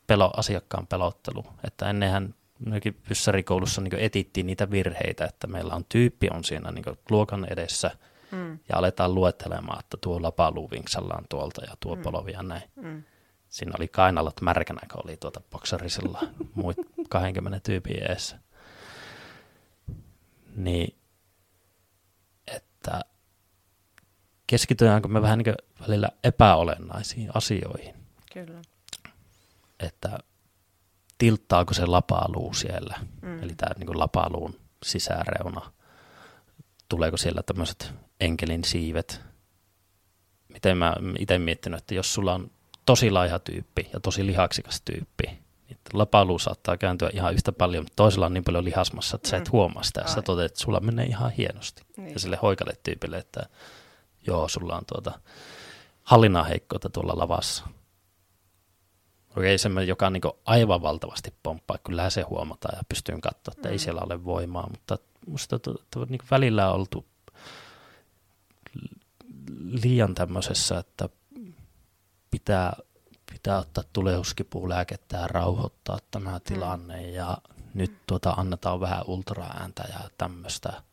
pelo, 0.08 0.32
asiakkaan 0.38 0.88
pelottelu, 0.88 1.46
että 1.68 1.90
ennenhän 1.90 2.36
mekin 2.66 2.94
pyssärikoulussa 2.94 3.82
niin 3.82 4.00
etittiin 4.00 4.46
niitä 4.46 4.72
virheitä, 4.72 5.26
että 5.26 5.48
meillä 5.48 5.74
on 5.74 5.86
tyyppi 5.90 6.28
on 6.32 6.44
siinä 6.44 6.72
niin 6.72 6.86
luokan 7.10 7.46
edessä– 7.46 7.92
mm. 8.32 8.60
ja 8.70 8.78
aletaan 8.78 9.16
luettelemaan, 9.16 9.80
että 9.80 9.98
tuo 10.02 10.22
lapaluu 10.22 10.72
vinksallaan 10.72 11.26
tuolta 11.30 11.66
ja 11.66 11.74
tuo 11.80 11.96
mm. 11.96 12.02
polovi 12.02 12.32
ja 12.32 12.44
näin. 12.44 12.64
Mm. 12.76 13.04
Siinä 13.50 13.72
oli 13.80 13.88
kainalat 13.88 14.42
märkänä, 14.42 14.82
kun 14.92 15.02
oli 15.04 15.18
tuota 15.18 15.42
bokserisilla 15.52 16.20
muut 16.56 16.78
20 17.10 17.60
tyypin 17.60 18.12
eessä. 18.12 18.40
Niin, 20.56 20.96
että 22.48 23.02
keskitytäänkö 24.48 25.08
me 25.08 25.22
vähän 25.22 25.40
niin 25.40 25.56
välillä 25.82 26.10
epäolennaisiin 26.24 27.30
asioihin. 27.34 27.96
Kyllä. 28.34 28.62
Että 29.80 30.20
tilttaako 31.18 31.74
se 31.74 31.86
lapaluu 31.86 32.54
siellä, 32.54 33.00
mm. 33.22 33.44
eli 33.44 33.56
tämä 33.56 33.72
niin 33.78 34.00
lapaluun 34.00 34.60
sisäreuna, 34.84 35.72
tuleeko 36.90 37.18
siellä 37.18 37.44
tämmöiset 37.44 37.94
enkelin 38.20 38.64
siivet. 38.64 39.22
Miten 40.50 40.78
mä 40.78 40.96
itse 41.20 41.40
miettinyt, 41.40 41.78
että 41.78 41.94
jos 41.94 42.14
sulla 42.14 42.34
on 42.34 42.52
tosi 42.86 43.12
laiha 43.12 43.40
tyyppi 43.40 43.90
ja 43.94 44.00
tosi 44.00 44.26
lihaksikas 44.26 44.82
tyyppi, 44.82 45.24
niin 45.70 45.78
lapaluu 45.94 46.40
saattaa 46.40 46.78
kääntyä 46.78 47.10
ihan 47.14 47.34
yhtä 47.34 47.52
paljon, 47.52 47.84
mutta 47.84 47.96
toisella 47.96 48.26
on 48.26 48.34
niin 48.34 48.44
paljon 48.44 48.66
lihasmassa, 48.66 49.16
että 49.16 49.28
mm. 49.28 49.30
sä 49.30 49.38
et 49.38 49.46
mm. 49.46 49.52
huomaa 49.52 49.84
sitä. 49.84 50.04
Sä 50.08 50.22
toteat, 50.22 50.52
että 50.52 50.60
sulla 50.60 50.80
menee 50.80 51.06
ihan 51.06 51.32
hienosti. 51.32 51.82
Niin. 51.98 52.14
Ja 52.14 52.20
sille 52.20 52.40
hoikalle 52.42 52.74
tyypille, 52.84 53.18
että 53.18 53.50
joo, 54.28 54.48
sulla 54.48 54.78
on 54.78 54.86
tuota 54.94 55.20
hallinnan 56.04 56.46
heikkoutta 56.46 56.90
tuolla 56.90 57.18
lavassa. 57.18 57.68
Okei, 59.38 59.58
semmoinen, 59.58 59.88
joka 59.88 60.08
on 60.08 60.14
niin 60.14 60.22
aivan 60.46 60.82
valtavasti 60.82 61.34
pomppaa, 61.44 61.78
kyllähän 61.84 62.12
se 62.12 62.22
huomataan 62.22 62.78
ja 62.78 62.84
pystyy 62.90 63.16
katsoa, 63.22 63.54
että 63.58 63.68
mm. 63.68 63.72
ei 63.72 63.80
siellä 63.80 64.02
ole 64.02 64.26
voimaa, 64.26 64.70
mutta 64.70 64.98
musta 65.28 65.60
niin 66.10 66.20
välillä 66.32 66.70
on 66.70 66.80
oltu 66.80 67.06
liian 69.84 70.16
tämmöisessä, 70.16 70.78
että 70.78 71.10
pitää, 72.32 72.74
pitää 73.34 73.60
ottaa 73.60 73.84
tuleuskipulääkettä 73.94 75.18
ja 75.18 75.28
rauhoittaa 75.28 76.00
tämä 76.12 76.32
mm. 76.32 76.42
tilanne 76.44 77.08
mm. 77.08 77.14
ja 77.14 77.38
nyt 77.74 77.94
tuota 78.08 78.32
annetaan 78.32 78.80
vähän 78.80 79.04
ultraääntä 79.08 79.84
ja 79.94 80.10
tämmöistä 80.18 80.84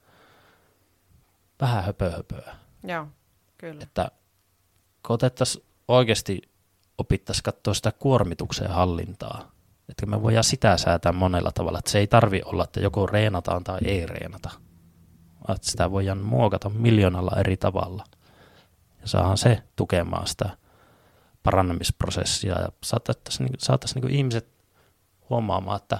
vähän 1.61 1.85
höpö 1.85 2.11
höpöä. 2.11 2.57
Joo, 2.85 3.07
kyllä. 3.59 3.83
Että 3.83 4.11
kun 5.07 5.15
otettaisiin 5.15 5.65
oikeasti 5.89 6.43
opittaisiin 6.99 7.43
katsoa 7.43 7.75
sitä 7.75 7.93
kuormituksen 7.93 8.71
hallintaa, 8.71 9.53
että 9.89 10.07
me 10.07 10.23
voidaan 10.23 10.45
sitä 10.45 10.77
säätää 10.77 11.13
monella 11.13 11.53
tavalla, 11.53 11.79
että 11.79 11.91
se 11.91 11.99
ei 11.99 12.07
tarvi 12.07 12.43
olla, 12.45 12.65
että 12.65 12.81
joko 12.81 13.07
reenataan 13.07 13.65
tai 13.65 13.79
ei 13.85 14.07
reenata, 14.07 14.51
että 15.49 15.71
sitä 15.71 15.91
voidaan 15.91 16.19
muokata 16.19 16.69
miljoonalla 16.69 17.41
eri 17.41 17.57
tavalla– 17.57 18.05
ja 19.07 19.11
saadaan 19.11 19.39
se 19.39 19.63
tukemaan 19.77 20.27
sitä 20.27 20.51
parannamisprosessia 21.43 22.61
ja 22.61 22.69
saataisiin, 22.83 23.49
saataisiin 23.59 24.05
niin 24.05 24.17
ihmiset 24.17 24.49
huomaamaan, 25.31 25.77
että 25.83 25.99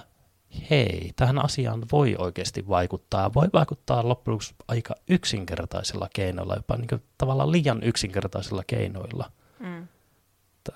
hei, 0.69 1.11
tähän 1.15 1.45
asiaan 1.45 1.85
voi 1.91 2.15
oikeasti 2.17 2.67
vaikuttaa. 2.67 3.33
Voi 3.33 3.47
vaikuttaa 3.53 4.09
loppujen 4.09 4.39
aika 4.67 4.95
yksinkertaisilla 5.09 6.09
keinoilla, 6.13 6.55
jopa 6.55 6.77
niin 6.77 7.03
tavallaan 7.17 7.51
liian 7.51 7.83
yksinkertaisilla 7.83 8.63
keinoilla. 8.67 9.31
Mm. 9.59 9.87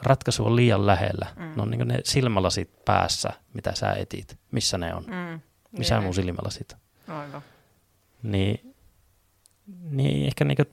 Ratkaisu 0.04 0.46
on 0.46 0.56
liian 0.56 0.86
lähellä. 0.86 1.28
Mm. 1.36 1.44
Ne 1.56 1.62
on 1.62 1.72
niin 1.72 1.88
ne 1.88 2.00
silmälasit 2.04 2.86
päässä, 2.86 3.30
mitä 3.54 3.76
sä 3.76 3.94
etit. 3.94 4.38
Missä 4.52 4.78
ne 4.78 4.96
on? 4.96 5.04
Mm. 5.04 5.42
Missä 5.72 6.02
mun 6.02 6.14
silmälasit? 6.14 6.76
Aivan. 7.08 7.42
Niin 8.24 8.72
niin 9.90 10.26
ehkä 10.26 10.46
niinku 10.46 10.64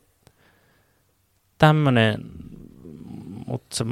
tämmöinen, 1.59 2.31
mutta 3.47 3.77
se 3.77 3.85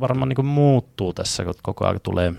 varmaan 0.00 0.28
niinku 0.28 0.42
muuttuu 0.42 1.12
tässä, 1.12 1.44
kun 1.44 1.54
koko 1.62 1.84
ajan 1.84 2.00
tulee 2.00 2.34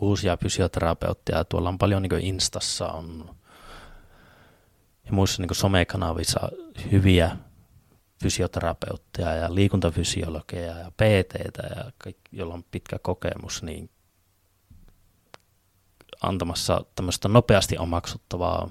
uusia 0.00 0.36
fysioterapeutteja. 0.36 1.44
Tuolla 1.44 1.68
on 1.68 1.78
paljon 1.78 2.02
niinku 2.02 2.16
Instassa 2.20 2.88
on 2.88 3.34
ja 5.06 5.12
muissa 5.12 5.42
niin 5.42 5.54
somekanavissa 5.54 6.48
hyviä 6.92 7.36
fysioterapeutteja 8.22 9.34
ja 9.34 9.54
liikuntafysiologeja 9.54 10.78
ja 10.78 10.90
pt 10.90 11.34
ja 11.76 11.92
kaikki, 11.98 12.30
joilla 12.32 12.54
on 12.54 12.64
pitkä 12.70 12.98
kokemus, 12.98 13.62
niin 13.62 13.90
antamassa 16.22 16.84
tämmöistä 16.94 17.28
nopeasti 17.28 17.78
omaksuttavaa 17.78 18.68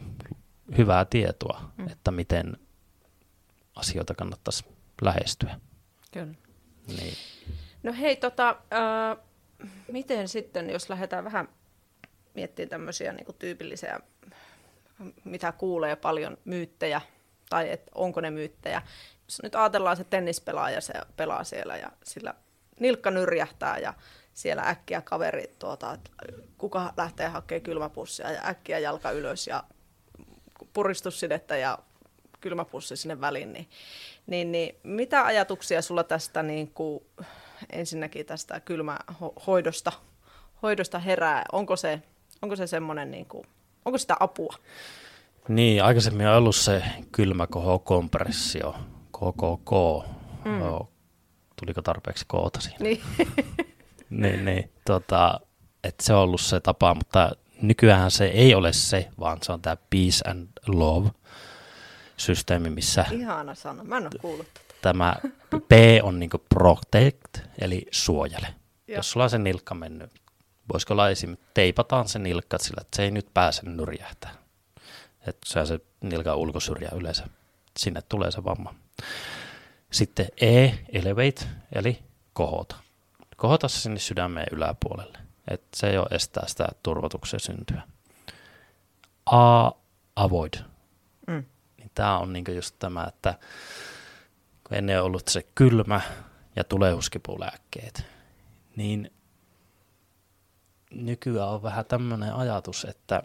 hyvää 0.78 1.06
tietoa, 1.06 1.72
mm. 1.78 1.88
että 1.88 2.12
miten 2.12 2.58
asioita 3.76 4.14
kannattaisi 4.14 4.66
lähestyä. 5.02 5.60
Kyllä. 6.12 6.34
Niin. 6.88 7.14
No 7.84 7.94
hei, 7.94 8.16
tota, 8.16 8.50
äh, 8.50 9.18
miten 9.92 10.28
sitten, 10.28 10.70
jos 10.70 10.90
lähdetään 10.90 11.24
vähän 11.24 11.50
miettimään 12.34 12.70
tämmöisiä 12.70 13.14
niin 13.14 13.28
tyypillisiä 13.40 14.00
mitä 15.24 15.52
kuulee 15.52 15.96
paljon 15.96 16.38
myyttejä, 16.46 17.02
tai 17.50 17.72
että 17.72 17.92
onko 17.96 18.22
ne 18.22 18.32
myyttejä. 18.32 18.82
Jos 19.28 19.44
nyt 19.44 19.56
ajatellaan 19.56 19.98
se 19.98 20.04
tennispelaaja, 20.04 20.82
se 20.82 20.94
pelaa 21.16 21.44
siellä 21.44 21.78
ja 21.78 21.92
sillä 22.04 22.34
nilkka 22.80 23.12
nyrjähtää 23.12 23.78
ja 23.78 23.94
siellä 24.34 24.62
äkkiä 24.62 25.02
kaveri, 25.02 25.56
tuota, 25.60 25.98
kuka 26.58 26.94
lähtee 26.98 27.28
hakemaan 27.28 27.62
kylmäpussia 27.64 28.32
ja 28.32 28.42
äkkiä 28.46 28.80
jalka 28.80 29.12
ylös 29.12 29.48
ja 29.48 29.64
puristussidettä 30.74 31.58
ja 31.58 31.80
kylmäpussi 32.42 32.96
sinne 32.96 33.22
väliin, 33.22 33.54
niin, 33.54 33.70
niin, 34.28 34.52
niin 34.52 34.76
mitä 34.84 35.26
ajatuksia 35.26 35.82
sulla 35.82 36.04
tästä 36.04 36.44
niin 36.44 36.72
kuin, 36.74 37.04
ensinnäkin 37.70 38.26
tästä 38.26 38.60
kylmähoidosta 38.60 39.92
hoidosta 40.62 41.00
herää? 41.00 41.46
Onko 41.52 41.76
se, 41.76 42.02
onko 42.42 42.56
se 42.56 42.68
semmoinen 42.68 43.12
niin 43.12 43.26
kuin, 43.26 43.46
Onko 43.86 43.98
sitä 43.98 44.18
apua? 44.20 44.56
Niin, 45.48 45.84
aikaisemmin 45.84 46.28
on 46.28 46.36
ollut 46.36 46.56
se 46.56 46.84
kylmä 47.12 47.48
kompressio, 47.84 48.76
KKK. 49.08 49.72
Mm. 50.46 50.88
Tuliko 51.60 51.82
tarpeeksi 51.82 52.26
koota 52.28 52.62
siinä? 52.62 52.78
Niin. 52.80 53.02
niin, 54.10 54.46
niin 54.46 54.72
tota, 54.86 55.40
että 55.84 56.04
se 56.04 56.14
on 56.14 56.20
ollut 56.20 56.42
se 56.42 56.60
tapa, 56.60 56.96
mutta 56.96 57.32
nykyään 57.62 58.12
se 58.12 58.26
ei 58.26 58.56
ole 58.56 58.74
se, 58.74 59.08
vaan 59.20 59.38
se 59.42 59.52
on 59.52 59.62
tämä 59.62 59.78
peace 59.90 60.30
and 60.30 60.48
love 60.68 61.10
systeemi, 62.22 62.70
missä... 62.70 63.06
Ihana 63.12 63.56
sana, 63.56 63.84
mä 63.84 63.98
en 63.98 64.04
ole 64.04 64.12
kuullut 64.22 64.48
tätä. 64.54 64.74
Tämä 64.82 65.16
P 65.50 65.72
on 66.04 66.20
niinku 66.20 66.38
protect, 66.50 67.38
eli 67.62 67.88
suojele. 67.92 68.48
Joo. 68.88 68.96
Jos 68.96 69.12
sulla 69.12 69.24
on 69.24 69.30
se 69.30 69.38
nilkka 69.38 69.76
mennyt 69.76 70.12
voisiko 70.74 70.94
olla 70.94 71.10
esim. 71.10 71.38
teipataan 71.54 72.08
se 72.08 72.20
nilkka 72.20 72.58
sillä, 72.58 72.82
että 72.82 72.96
se 72.96 73.04
ei 73.04 73.12
nyt 73.12 73.28
pääse 73.34 73.62
nyrjähtää. 73.70 74.32
Että 75.28 75.42
se 75.46 75.60
on 75.60 75.68
se 75.68 75.80
nilkan 76.02 76.38
ulkosyrjä 76.38 76.90
yleensä. 76.96 77.28
Sinne 77.80 78.02
tulee 78.02 78.32
se 78.32 78.44
vamma. 78.44 78.76
Sitten 79.92 80.28
E, 80.42 80.70
elevate, 80.94 81.46
eli 81.74 82.00
kohota. 82.34 82.76
Kohota 83.38 83.68
se 83.68 83.80
sinne 83.80 84.00
sydämeen 84.00 84.48
yläpuolelle. 84.52 85.18
Että 85.48 85.68
se 85.76 85.94
jo 85.94 86.06
estää 86.12 86.48
sitä 86.48 86.68
turvotuksen 86.84 87.40
syntyä. 87.40 87.82
A, 89.26 89.72
avoid. 90.16 90.54
Tämä 91.96 92.18
on 92.18 92.34
niinku 92.34 92.52
just 92.52 92.76
tämä, 92.80 93.06
että 93.08 93.34
kun 94.68 94.78
ennen 94.78 95.00
on 95.00 95.06
ollut 95.06 95.28
se 95.28 95.44
kylmä 95.56 96.02
ja 96.56 96.64
tulehuskipulääkkeet, 96.64 98.06
niin 98.76 99.12
nykyään 100.92 101.50
on 101.50 101.64
vähän 101.64 101.86
tämmöinen 101.86 102.34
ajatus, 102.34 102.86
että 102.86 103.24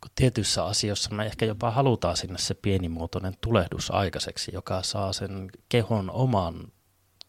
kun 0.00 0.10
tietyissä 0.14 0.64
asioissa 0.64 1.14
me 1.14 1.26
ehkä 1.26 1.46
jopa 1.46 1.70
halutaan 1.70 2.16
sinne 2.16 2.38
se 2.38 2.54
pienimuotoinen 2.54 3.34
tulehdus 3.40 3.90
aikaiseksi, 3.90 4.50
joka 4.54 4.82
saa 4.82 5.12
sen 5.12 5.50
kehon 5.68 6.10
oman 6.10 6.72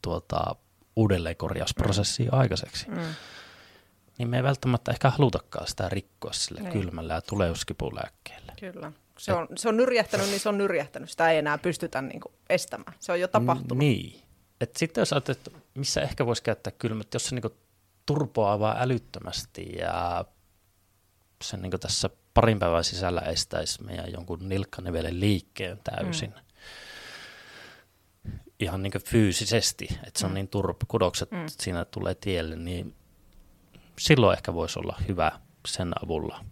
tuota, 0.02 0.56
uudelleenkorjausprosessia 0.96 2.32
mm. 2.32 2.40
aikaiseksi. 2.40 2.90
Mm. 2.90 3.02
Niin 4.18 4.30
me 4.30 4.38
ei 4.38 4.44
välttämättä 4.44 4.92
ehkä 4.92 5.10
halutakaan 5.10 5.68
sitä 5.68 5.90
rikkoa 5.90 6.34
sille 6.34 6.62
niin. 6.62 6.72
kylmällä 6.72 7.14
ja 7.14 7.22
tuleuskipulääkkeelle. 7.22 8.54
Kyllä. 8.60 8.92
Se 9.18 9.34
on, 9.34 9.48
se 9.56 9.70
on 9.70 9.78
nyrjähtänyt, 9.78 10.28
niin 10.28 10.40
se 10.40 10.50
on 10.50 10.58
nyrjähtänyt. 10.58 11.10
Sitä 11.10 11.32
ei 11.32 11.38
enää 11.38 11.58
pystytä 11.58 12.02
niin 12.02 12.20
kuin 12.20 12.34
estämään. 12.50 12.94
Se 13.00 13.12
on 13.12 13.20
jo 13.20 13.28
tapahtunut. 13.28 13.78
Niin. 13.78 14.22
Et 14.62 14.76
sitten 14.76 15.02
jos 15.02 15.14
ajattelet, 15.14 15.54
missä 15.74 16.02
ehkä 16.02 16.26
voisi 16.26 16.44
käyttää 16.44 16.74
kylmät, 16.80 17.14
jos 17.14 17.26
se 17.26 17.36
niin 17.36 17.52
turpoaa 18.06 18.60
vaan 18.60 18.78
älyttömästi 18.80 19.76
ja 19.78 20.26
se 21.44 21.58
niin 21.58 21.80
tässä 21.80 22.10
parin 22.34 22.60
päivän 22.60 22.84
sisällä 22.84 23.22
estäisi 23.22 23.84
meidän 23.84 24.12
jonkun 24.12 24.50
nilkkanivelen 24.50 25.20
liikkeen 25.20 25.80
täysin. 25.84 26.34
Mm. 28.24 28.32
Ihan 28.60 28.84
niin 28.84 28.94
fyysisesti, 29.06 29.88
että 30.08 30.20
se 30.20 30.26
on 30.26 30.32
mm. 30.32 30.36
niin 30.36 30.48
turpo, 30.48 30.86
kudokset 30.88 31.32
mm. 31.32 31.46
siinä 31.48 31.86
tulee 31.86 32.16
tielle, 32.16 32.56
niin 32.56 32.96
silloin 34.00 34.38
ehkä 34.38 34.54
voisi 34.54 34.80
olla 34.80 35.00
hyvä 35.08 35.40
sen 35.68 35.92
avulla 36.06 36.46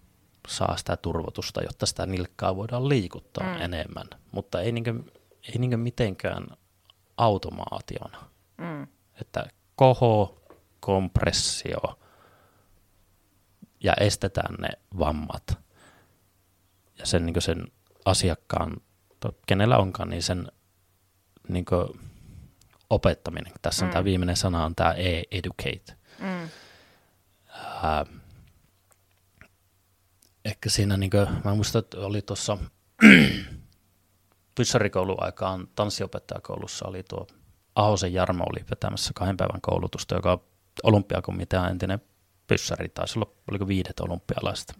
saa 0.47 0.77
sitä 0.77 0.97
turvotusta, 0.97 1.61
jotta 1.61 1.85
sitä 1.85 2.05
nilkkaa 2.05 2.55
voidaan 2.55 2.89
liikuttaa 2.89 3.53
mm. 3.55 3.61
enemmän, 3.61 4.07
mutta 4.31 4.61
ei, 4.61 4.71
niin 4.71 4.83
kuin, 4.83 5.11
ei 5.43 5.57
niin 5.57 5.79
mitenkään 5.79 6.47
automaationa. 7.17 8.17
Mm. 8.57 8.87
Että 9.21 9.45
koho, 9.75 10.41
kompressio 10.79 11.99
ja 13.83 13.93
estetään 13.99 14.55
ne 14.55 14.69
vammat. 14.99 15.57
Ja 16.99 17.05
sen, 17.05 17.25
niin 17.25 17.41
sen 17.41 17.67
asiakkaan, 18.05 18.81
kenellä 19.47 19.77
onkaan, 19.77 20.09
niin 20.09 20.23
sen 20.23 20.47
niin 21.47 21.65
opettaminen. 22.89 23.53
Tässä 23.61 23.85
on 23.85 23.89
mm. 23.89 23.93
tämä 23.93 24.03
viimeinen 24.03 24.37
sana, 24.37 24.65
on 24.65 24.75
tämä 24.75 24.91
e-educate. 24.91 25.97
Mm. 26.19 26.43
Äh, 26.43 28.22
ehkä 30.45 30.69
siinä, 30.69 30.97
niin 30.97 31.09
kuin, 31.09 31.27
mä 31.43 31.55
muistan, 31.55 31.79
että 31.79 31.97
oli 31.97 32.21
tuossa 32.21 32.57
pyssärikoulun 34.55 35.23
aikaan 35.23 35.67
tanssiopettajakoulussa 35.75 36.87
oli 36.87 37.03
tuo 37.03 37.27
Ahosen 37.75 38.13
Jarmo 38.13 38.43
oli 38.43 38.65
vetämässä 38.69 39.11
kahden 39.15 39.37
päivän 39.37 39.61
koulutusta, 39.61 40.15
joka 40.15 40.39
olympiakomitea 40.83 41.69
entinen 41.69 42.01
pyssäri, 42.47 42.89
taisi 42.89 43.19
olla, 43.19 43.31
oliko 43.51 43.67
viidet 43.67 43.99
olympialaiset 43.99 44.79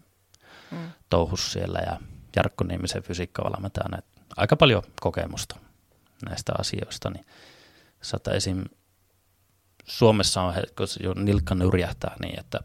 mm. 0.72 0.78
touhus 1.10 1.52
siellä 1.52 1.80
ja 1.86 2.00
Jarkko 2.36 2.64
Niemisen 2.64 3.04
fysiikkavalmentajana. 3.04 3.98
Aika 4.38 4.56
paljon 4.56 4.84
kokemusta 5.02 5.56
näistä 6.26 6.54
asioista, 6.60 7.10
niin 7.10 7.26
sata 8.02 8.32
esim. 8.32 8.64
Suomessa 9.86 10.42
on, 10.42 10.54
kun 10.54 10.88
jo 11.04 11.14
nilkka 11.14 11.56
nyrjähtää 11.56 12.16
niin, 12.22 12.40
että 12.40 12.60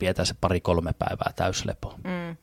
pidetään 0.00 0.26
se 0.26 0.34
pari-kolme 0.40 0.92
päivää 0.92 1.32
täyslepo. 1.36 1.94
Mm. 2.04 2.36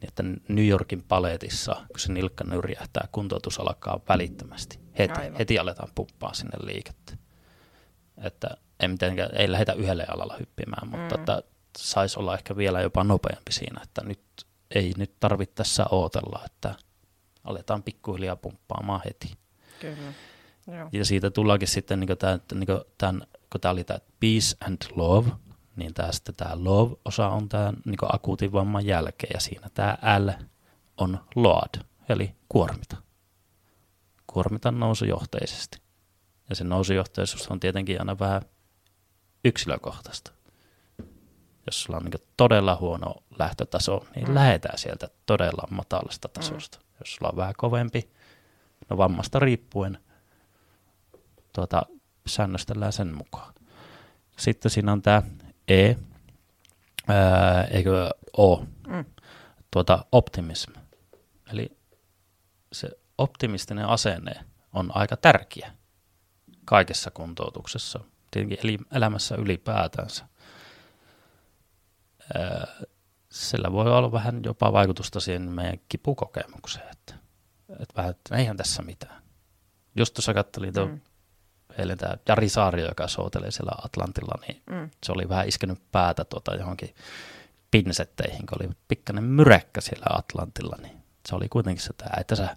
Niin 0.00 0.08
että 0.08 0.22
New 0.48 0.66
Yorkin 0.66 1.02
paletissa, 1.02 1.74
kun 1.88 2.00
se 2.00 2.12
nilkka 2.12 2.44
nyrjähtää, 2.44 3.08
kuntoutus 3.12 3.60
alkaa 3.60 4.00
välittömästi. 4.08 4.78
Heti, 4.98 5.20
heti 5.38 5.58
aletaan 5.58 5.88
puppaa 5.94 6.34
sinne 6.34 6.66
liikettä. 6.66 7.16
Että 8.18 8.48
ei, 8.80 8.88
mitenkään, 8.88 9.30
ei 9.36 9.52
lähdetä 9.52 9.72
yhdelle 9.72 10.06
alalla 10.08 10.36
hyppimään, 10.40 10.88
mutta 10.88 11.16
mm. 11.16 11.20
että 11.20 11.42
saisi 11.78 12.18
olla 12.18 12.34
ehkä 12.34 12.56
vielä 12.56 12.80
jopa 12.80 13.04
nopeampi 13.04 13.52
siinä, 13.52 13.80
että 13.82 14.04
nyt 14.04 14.20
ei 14.70 14.92
nyt 14.96 15.12
tarvitse 15.20 15.54
tässä 15.54 15.86
ootella, 15.90 16.42
että 16.46 16.74
aletaan 17.44 17.82
pikkuhiljaa 17.82 18.36
pumppaamaan 18.36 19.00
heti. 19.04 19.32
Kyllä. 19.80 20.12
Joo. 20.66 20.88
Ja 20.92 21.04
siitä 21.04 21.30
tullaankin 21.30 21.68
sitten, 21.68 22.00
niin 22.00 22.18
tämän, 22.18 22.40
niin 22.54 22.68
tämän, 22.98 23.22
kun 23.52 23.60
tämä 23.60 23.72
oli 23.72 23.84
tämä 23.84 23.98
peace 24.20 24.56
and 24.66 24.82
love, 24.94 25.30
niin 25.76 25.94
tämä 25.94 26.12
sitten 26.12 26.34
tämä 26.34 26.50
love-osa 26.54 27.28
on 27.28 27.48
tämä 27.48 27.72
niin 27.84 27.98
akuutin 28.12 28.52
vamman 28.52 28.86
jälkeen, 28.86 29.30
ja 29.34 29.40
siinä 29.40 29.68
tämä 29.74 29.98
L 30.18 30.28
on 30.96 31.20
load, 31.34 31.84
eli 32.08 32.34
kuormita. 32.48 32.96
Kuormita 34.26 34.70
nousujohteisesti. 34.70 35.78
Ja 36.48 36.56
se 36.56 36.64
nousujohteisuus 36.64 37.48
on 37.48 37.60
tietenkin 37.60 38.00
aina 38.00 38.18
vähän 38.18 38.42
yksilökohtaista. 39.44 40.32
Jos 41.66 41.82
sulla 41.82 41.96
on 41.96 42.04
niin 42.04 42.26
todella 42.36 42.76
huono 42.76 43.14
lähtötaso, 43.38 44.06
niin 44.14 44.28
mm. 44.28 44.34
lähetään 44.34 44.78
sieltä 44.78 45.08
todella 45.26 45.68
matalasta 45.70 46.28
tasosta. 46.28 46.78
Mm. 46.78 46.84
Jos 47.00 47.14
sulla 47.14 47.30
on 47.30 47.36
vähän 47.36 47.54
kovempi, 47.56 48.10
no 48.90 48.96
vammasta 48.96 49.38
riippuen, 49.38 49.98
tuota, 51.52 51.82
säännöstellään 52.26 52.92
sen 52.92 53.16
mukaan. 53.16 53.54
Sitten 54.38 54.70
siinä 54.70 54.92
on 54.92 55.02
tämä 55.02 55.22
E, 55.68 55.94
ää, 57.08 57.64
eikö 57.64 58.10
O, 58.38 58.64
mm. 58.86 59.04
tuota 59.70 60.04
optimism. 60.12 60.72
Eli 61.52 61.76
se 62.72 62.90
optimistinen 63.18 63.86
asenne 63.86 64.44
on 64.72 64.90
aika 64.94 65.16
tärkeä 65.16 65.72
kaikessa 66.64 67.10
kuntoutuksessa, 67.10 68.00
tietenkin 68.30 68.86
elämässä 68.92 69.34
ylipäätänsä. 69.34 70.28
Sillä 73.30 73.72
voi 73.72 73.92
olla 73.92 74.12
vähän 74.12 74.40
jopa 74.44 74.72
vaikutusta 74.72 75.20
siihen 75.20 75.42
meidän 75.42 75.78
kipukokemukseen, 75.88 76.88
että, 76.92 77.14
että 77.70 77.96
vähän, 77.96 78.10
että 78.10 78.36
eihän 78.36 78.56
tässä 78.56 78.82
mitään. 78.82 79.22
Just 79.96 80.14
tuossa 80.14 80.34
katselin 80.34 80.72
mm. 80.86 81.00
Eilen 81.78 81.98
tämä 81.98 82.16
Jari 82.28 82.48
Saario, 82.48 82.88
joka 82.88 83.08
soutelee 83.08 83.50
siellä 83.50 83.72
Atlantilla, 83.84 84.40
niin 84.48 84.62
mm. 84.70 84.90
se 85.04 85.12
oli 85.12 85.28
vähän 85.28 85.48
iskenyt 85.48 85.78
päätä 85.92 86.24
tuota 86.24 86.54
johonkin 86.54 86.94
pinsetteihin, 87.70 88.46
kun 88.46 88.58
oli 88.60 88.70
pikkainen 88.88 89.24
myrekkä 89.24 89.80
siellä 89.80 90.06
Atlantilla, 90.18 90.76
niin 90.82 90.96
se 91.28 91.36
oli 91.36 91.48
kuitenkin 91.48 91.84
se, 91.84 91.90
että, 91.90 92.10
että 92.20 92.36
sä, 92.36 92.56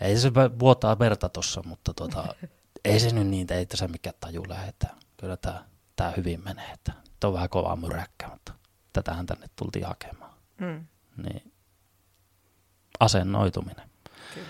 ei 0.00 0.16
se 0.16 0.34
vuotaa 0.34 0.98
verta 0.98 1.28
tuossa, 1.28 1.62
mutta 1.66 1.94
tuota, 1.94 2.34
ei 2.84 3.00
se 3.00 3.12
nyt 3.12 3.26
niin, 3.26 3.52
ei 3.52 3.66
tässä 3.66 3.88
mikään 3.88 4.16
taju 4.20 4.44
lähde, 4.48 4.68
että 4.68 4.88
kyllä 5.16 5.36
tämä, 5.36 5.64
tämä 5.96 6.12
hyvin 6.16 6.44
menee, 6.44 6.70
että 6.72 6.92
on 7.24 7.32
vähän 7.32 7.48
kova 7.48 7.76
myräkkä, 7.76 8.28
mutta 8.28 8.52
tätähän 8.92 9.26
tänne 9.26 9.46
tultiin 9.56 9.86
hakemaan. 9.86 10.34
Mm. 10.60 10.86
Niin 11.16 11.52
asennoituminen. 13.00 13.90
Kyllä. 14.34 14.46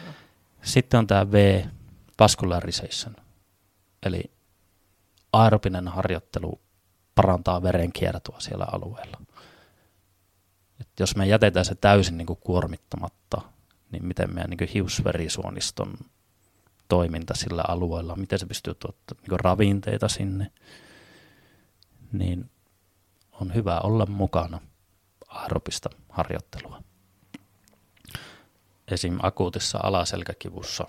Sitten 0.62 0.98
on 0.98 1.06
tämä 1.06 1.32
V, 1.32 1.64
vascularization, 2.18 3.16
eli 4.04 4.30
aerobinen 5.32 5.88
harjoittelu 5.88 6.60
parantaa 7.14 7.62
verenkiertoa 7.62 8.40
siellä 8.40 8.66
alueella. 8.72 9.20
Et 10.80 10.88
jos 11.00 11.16
me 11.16 11.26
jätetään 11.26 11.64
se 11.64 11.74
täysin 11.74 12.18
niin 12.18 12.26
kuin 12.26 12.38
kuormittamatta, 12.42 13.40
niin 13.90 14.06
miten 14.06 14.34
meidän 14.34 14.50
niin 14.50 14.68
hiusverisuoniston 14.68 15.94
toiminta 16.88 17.34
sillä 17.34 17.64
alueella, 17.68 18.16
miten 18.16 18.38
se 18.38 18.46
pystyy 18.46 18.74
tuottamaan 18.74 19.24
niin 19.28 19.40
ravinteita 19.40 20.08
sinne, 20.08 20.52
niin 22.12 22.50
on 23.32 23.54
hyvä 23.54 23.80
olla 23.80 24.06
mukana 24.06 24.60
aerobista 25.28 25.90
harjoittelua. 26.08 26.82
Esim. 28.88 29.18
akuutissa 29.22 29.78
alaselkäkivussa 29.82 30.86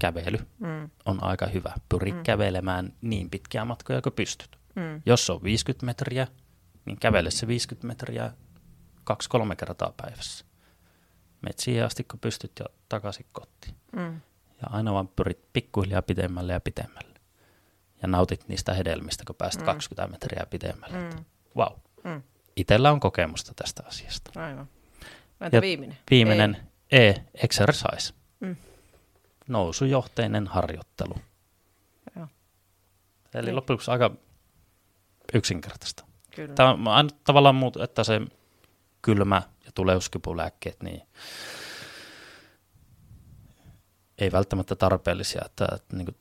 kävely 0.00 0.38
mm. 0.58 0.90
on 1.04 1.24
aika 1.24 1.46
hyvä. 1.46 1.72
Pyri 1.88 2.12
mm. 2.12 2.22
kävelemään 2.22 2.92
niin 3.00 3.30
pitkiä 3.30 3.64
matkoja 3.64 4.02
kuin 4.02 4.12
pystyt. 4.12 4.58
Mm. 4.74 5.02
Jos 5.06 5.30
on 5.30 5.42
50 5.42 5.86
metriä, 5.86 6.26
niin 6.84 7.00
kävele 7.00 7.30
se 7.30 7.46
50 7.46 7.86
metriä 7.86 8.32
kaksi-kolme 9.04 9.56
kertaa 9.56 9.94
päivässä. 9.96 10.44
Meet 11.42 11.58
siihen 11.58 11.84
asti, 11.84 12.04
kun 12.04 12.20
pystyt 12.20 12.52
jo 12.60 12.66
takaisin 12.88 13.26
kotiin. 13.32 13.74
Mm. 13.92 14.20
Ja 14.62 14.68
aina 14.70 14.92
vaan 14.92 15.08
pyrit 15.08 15.52
pikkuhiljaa 15.52 16.02
pitemmälle 16.02 16.52
ja 16.52 16.60
pitemmälle. 16.60 17.20
Ja 18.02 18.08
nautit 18.08 18.48
niistä 18.48 18.74
hedelmistä, 18.74 19.24
kun 19.26 19.36
pääset 19.36 19.60
mm. 19.60 19.66
20 19.66 20.12
metriä 20.12 20.46
pitemmälle. 20.50 20.98
Mm. 20.98 21.24
Wow. 21.56 21.72
Mm. 22.04 22.22
Itellä 22.56 22.92
on 22.92 23.00
kokemusta 23.00 23.52
tästä 23.56 23.82
asiasta. 23.86 24.40
Aivan. 24.40 24.68
Entä 25.40 25.56
ja 25.56 25.60
viimeinen? 25.60 25.98
Viimeinen 26.10 26.56
E, 26.92 27.08
e 27.08 27.24
exercise. 27.34 28.14
Mm. 29.48 29.52
Nousujohteinen 29.52 30.46
harjoittelu. 30.46 31.14
Joo. 32.16 32.26
Eli 33.34 33.46
niin. 33.46 33.56
loppujen 33.56 33.80
aika 33.86 34.10
yksinkertaista. 35.34 36.04
Kyllä. 36.36 36.54
Tämä 36.54 36.70
on 36.70 36.88
aina 36.88 37.08
tavallaan 37.24 37.54
muut, 37.54 37.76
että 37.76 38.04
se 38.04 38.20
kylmä 39.02 39.42
ja 39.64 39.72
tuleuskipulääkkeet, 39.74 40.82
niin 40.82 41.02
ei 44.18 44.32
välttämättä 44.32 44.76
tarpeellisia. 44.76 45.42
Että, 45.44 45.68
että 45.74 45.96
niin 45.96 46.16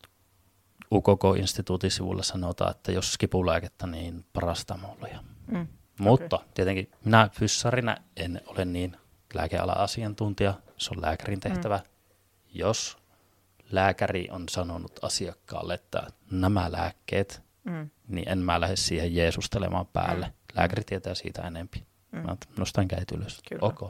UKK-instituutin 0.91 1.91
sivulla 1.91 2.23
sanotaan, 2.23 2.71
että 2.71 2.91
jos 2.91 3.17
kipulääkettä, 3.17 3.87
niin 3.87 4.25
parastamolia. 4.33 5.23
Mm. 5.47 5.67
Mutta 5.99 6.35
okay. 6.35 6.47
tietenkin 6.53 6.91
minä 7.05 7.29
fyssarina 7.33 7.97
en 8.17 8.41
ole 8.45 8.65
niin 8.65 8.97
lääkeala-asiantuntija, 9.33 10.53
se 10.77 10.89
on 10.95 11.01
lääkärin 11.01 11.39
tehtävä. 11.39 11.77
Mm. 11.77 11.83
Jos 12.53 12.97
lääkäri 13.71 14.27
on 14.31 14.49
sanonut 14.49 15.03
asiakkaalle, 15.03 15.73
että 15.73 16.07
nämä 16.31 16.71
lääkkeet, 16.71 17.41
mm. 17.63 17.89
niin 18.07 18.29
en 18.29 18.37
mä 18.37 18.61
lähde 18.61 18.75
siihen 18.75 19.15
jeesustelemaan 19.15 19.87
päälle. 19.87 20.25
Mm. 20.25 20.33
Lääkäri 20.55 20.83
tietää 20.83 21.15
siitä 21.15 21.41
enempi. 21.41 21.85
Mm. 22.11 22.19
Mä 22.19 22.37
nostan 22.57 22.87
kädet 22.87 23.11
ylös. 23.11 23.41
Kyllä. 23.49 23.67
Okay. 23.67 23.89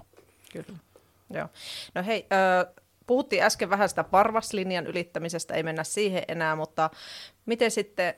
Kyllä. 0.54 0.80
Joo. 1.30 1.48
No 1.96 2.04
hei, 2.04 2.28
äh, 2.34 2.74
puhuttiin 3.08 3.44
äsken 3.44 3.70
vähän 3.70 3.90
sitä 3.90 4.04
parvaslinjan 4.04 4.88
ylittämisestä, 4.88 5.54
ei 5.54 5.64
mennä 5.64 5.84
siihen 5.84 6.24
enää, 6.28 6.56
mutta 6.56 6.90
miten 7.46 7.72
sitten 7.72 8.14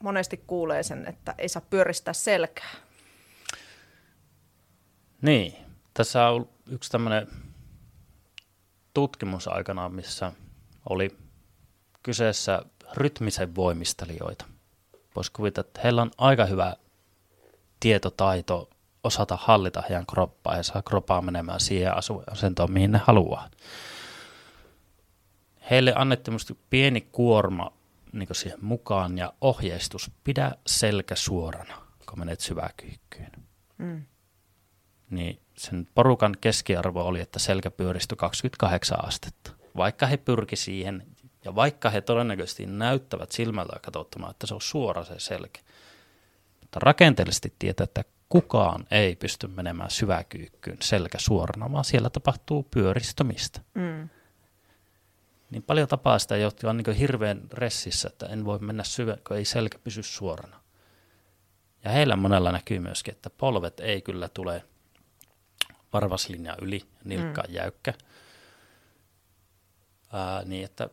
monesti 0.00 0.44
kuulee 0.46 0.82
sen, 0.82 1.06
että 1.06 1.34
ei 1.38 1.48
saa 1.48 1.62
pyöristää 1.70 2.14
selkää? 2.14 2.70
Niin, 5.22 5.54
tässä 5.94 6.28
on 6.28 6.48
yksi 6.70 6.90
tämmöinen 6.90 7.26
tutkimus 8.98 9.48
aikana, 9.48 9.88
missä 9.88 10.32
oli 10.88 11.16
kyseessä 12.02 12.62
rytmisen 12.94 13.54
voimistelijoita. 13.54 14.44
Voisi 15.16 15.32
kuvitella, 15.32 15.66
että 15.66 15.80
heillä 15.84 16.02
on 16.02 16.10
aika 16.18 16.46
hyvä 16.46 16.76
tietotaito 17.80 18.70
osata 19.04 19.38
hallita 19.40 19.82
heidän 19.82 20.06
kroppaa 20.06 20.56
ja 20.56 20.62
saa 20.62 20.82
kroppaa 20.82 21.22
menemään 21.22 21.60
siihen 21.60 21.92
asentoon, 22.30 22.72
mihin 22.72 22.92
ne 22.92 23.00
haluaa. 23.04 23.50
Heille 25.70 25.92
annettiin 25.96 26.38
pieni 26.70 27.00
kuorma 27.00 27.72
niin 28.12 28.28
siihen 28.32 28.64
mukaan 28.64 29.18
ja 29.18 29.32
ohjeistus, 29.40 30.10
pidä 30.24 30.52
selkä 30.66 31.14
suorana, 31.14 31.74
kun 32.08 32.18
menet 32.18 32.40
syväkyykkyyn. 32.40 33.32
Mm. 33.78 34.04
Niin 35.10 35.40
sen 35.56 35.88
porukan 35.94 36.36
keskiarvo 36.40 37.02
oli, 37.02 37.20
että 37.20 37.38
selkä 37.38 37.70
pyöristyi 37.70 38.16
28 38.16 39.04
astetta. 39.04 39.50
Vaikka 39.76 40.06
he 40.06 40.16
pyrki 40.16 40.56
siihen, 40.56 41.06
ja 41.44 41.54
vaikka 41.54 41.90
he 41.90 42.00
todennäköisesti 42.00 42.66
näyttävät 42.66 43.32
silmällä 43.32 43.80
katsottuna, 43.82 44.30
että 44.30 44.46
se 44.46 44.54
on 44.54 44.60
suora 44.60 45.04
se 45.04 45.14
selkä, 45.18 45.60
mutta 46.60 46.78
rakenteellisesti 46.80 47.54
tietää, 47.58 47.84
että 47.84 48.04
kukaan 48.28 48.86
ei 48.90 49.16
pysty 49.16 49.46
menemään 49.46 49.90
syväkyykkyyn 49.90 50.76
selkä 50.82 51.18
suorana, 51.20 51.72
vaan 51.72 51.84
siellä 51.84 52.10
tapahtuu 52.10 52.62
pyöristymistä. 52.62 53.60
Mm. 53.74 54.08
Niin 55.50 55.62
paljon 55.62 55.88
tapaa 55.88 56.18
sitä, 56.18 56.36
jotka 56.36 56.70
on 56.70 56.76
niin 56.76 56.96
hirveän 56.96 57.42
ressissä, 57.52 58.08
että 58.08 58.26
en 58.26 58.44
voi 58.44 58.58
mennä 58.58 58.84
syvä, 58.84 59.16
kun 59.28 59.36
ei 59.36 59.44
selkä 59.44 59.78
pysy 59.78 60.02
suorana. 60.02 60.60
Ja 61.84 61.90
heillä 61.90 62.16
monella 62.16 62.52
näkyy 62.52 62.78
myöskin, 62.78 63.14
että 63.14 63.30
polvet 63.30 63.80
ei 63.80 64.02
kyllä 64.02 64.28
tule 64.28 64.64
varvaslinja 65.92 66.56
yli, 66.62 66.82
nilkka 67.04 67.42
mm. 67.48 67.54
jäykkä. 67.54 67.94
Ää, 70.12 70.44
niin, 70.44 70.64
että 70.64 70.90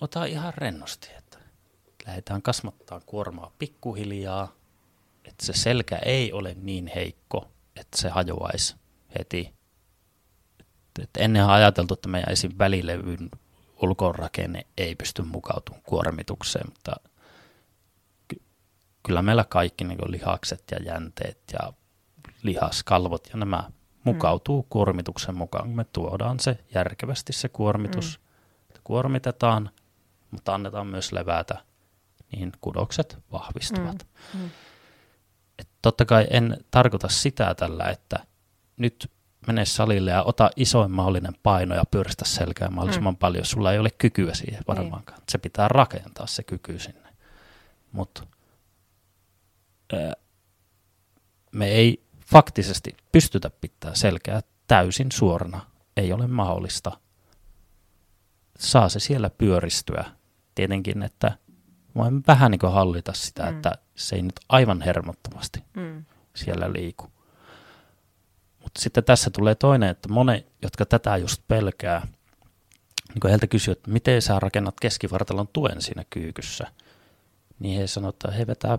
ota 0.00 0.24
ihan 0.24 0.54
rennosti, 0.54 1.08
että 1.18 1.38
lähdetään 2.06 2.42
kasmattaa 2.42 3.00
kuormaa 3.00 3.52
pikkuhiljaa, 3.58 4.52
että 5.24 5.46
se 5.46 5.52
selkä 5.52 5.96
ei 5.96 6.32
ole 6.32 6.56
niin 6.60 6.90
heikko, 6.94 7.50
että 7.76 7.98
se 8.00 8.08
hajoaisi 8.08 8.76
heti. 9.18 9.54
Et 11.02 11.10
ennen 11.18 11.44
on 11.44 11.50
ajateltu, 11.50 11.94
että 11.94 12.08
meidän 12.08 12.32
esim. 12.32 12.52
välilevyn 12.58 13.30
ulkorakenne 13.82 14.66
ei 14.76 14.94
pysty 14.94 15.22
mukautumaan 15.22 15.82
kuormitukseen, 15.82 16.66
mutta 16.68 16.92
ky- 18.28 18.42
kyllä 19.02 19.22
meillä 19.22 19.44
kaikki 19.44 19.84
niin 19.84 19.98
lihakset 20.06 20.64
ja 20.70 20.78
jänteet 20.84 21.40
ja 21.52 21.72
lihaskalvot 22.42 23.28
ja 23.32 23.36
nämä 23.36 23.70
mukautuu 24.04 24.62
mm. 24.62 24.66
kuormituksen 24.70 25.36
mukaan. 25.36 25.68
Me 25.68 25.84
tuodaan 25.84 26.40
se 26.40 26.58
järkevästi 26.74 27.32
se 27.32 27.48
kuormitus, 27.48 28.20
mm. 28.20 28.80
kuormitetaan, 28.84 29.70
mutta 30.30 30.54
annetaan 30.54 30.86
myös 30.86 31.12
levätä, 31.12 31.64
niin 32.32 32.52
kudokset 32.60 33.18
vahvistuvat. 33.32 34.06
Mm. 34.34 34.40
Mm. 34.40 34.50
Et 35.58 35.68
totta 35.82 36.04
kai 36.04 36.26
en 36.30 36.56
tarkoita 36.70 37.08
sitä 37.08 37.54
tällä, 37.54 37.84
että 37.84 38.26
nyt 38.76 39.10
mene 39.46 39.64
salille 39.64 40.10
ja 40.10 40.22
ota 40.22 40.50
isoin 40.56 40.90
mahdollinen 40.90 41.34
paino 41.42 41.74
ja 41.74 41.84
pyöristä 41.90 42.24
selkää 42.24 42.68
mahdollisimman 42.68 43.14
mm. 43.14 43.18
paljon. 43.18 43.44
Sulla 43.44 43.72
ei 43.72 43.78
ole 43.78 43.90
kykyä 43.90 44.34
siihen 44.34 44.64
varmaankaan. 44.68 45.18
Niin. 45.18 45.26
Se 45.28 45.38
pitää 45.38 45.68
rakentaa 45.68 46.26
se 46.26 46.42
kyky 46.42 46.78
sinne. 46.78 47.10
Mutta 47.92 48.26
me 51.52 51.66
ei 51.66 52.02
faktisesti 52.30 52.96
pystytä 53.12 53.50
pitää 53.50 53.94
selkää 53.94 54.40
täysin 54.66 55.12
suorana. 55.12 55.66
Ei 55.96 56.12
ole 56.12 56.26
mahdollista. 56.26 56.92
Saa 58.58 58.88
se 58.88 59.00
siellä 59.00 59.30
pyöristyä. 59.30 60.04
Tietenkin, 60.54 61.02
että 61.02 61.38
voin 61.96 62.22
vähän 62.26 62.50
niin 62.50 62.72
hallita 62.72 63.12
sitä, 63.12 63.42
mm. 63.42 63.56
että 63.56 63.72
se 63.94 64.16
ei 64.16 64.22
nyt 64.22 64.40
aivan 64.48 64.82
hermottomasti 64.82 65.64
mm. 65.74 66.04
siellä 66.34 66.72
liiku 66.72 67.10
Mutta 68.62 68.80
sitten 68.80 69.04
tässä 69.04 69.30
tulee 69.30 69.54
toinen, 69.54 69.88
että 69.88 70.08
monet, 70.08 70.46
jotka 70.62 70.86
tätä 70.86 71.16
just 71.16 71.42
pelkää, 71.48 72.06
niin 73.08 73.20
kun 73.20 73.30
heiltä 73.30 73.46
kysyy, 73.46 73.72
että 73.72 73.90
miten 73.90 74.22
sä 74.22 74.40
rakennat 74.40 74.80
keskivartalon 74.80 75.48
tuen 75.52 75.82
siinä 75.82 76.04
kyykyssä, 76.10 76.66
niin 77.58 77.80
he 77.80 77.86
sanoo, 77.86 78.10
että 78.10 78.30
he 78.30 78.46
vetää 78.46 78.78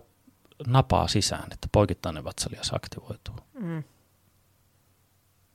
napaa 0.67 1.07
sisään, 1.07 1.53
että 1.53 1.67
poikittainen 1.71 2.23
vatsalias 2.23 2.71
aktivoituu. 2.73 3.35
Mm. 3.53 3.83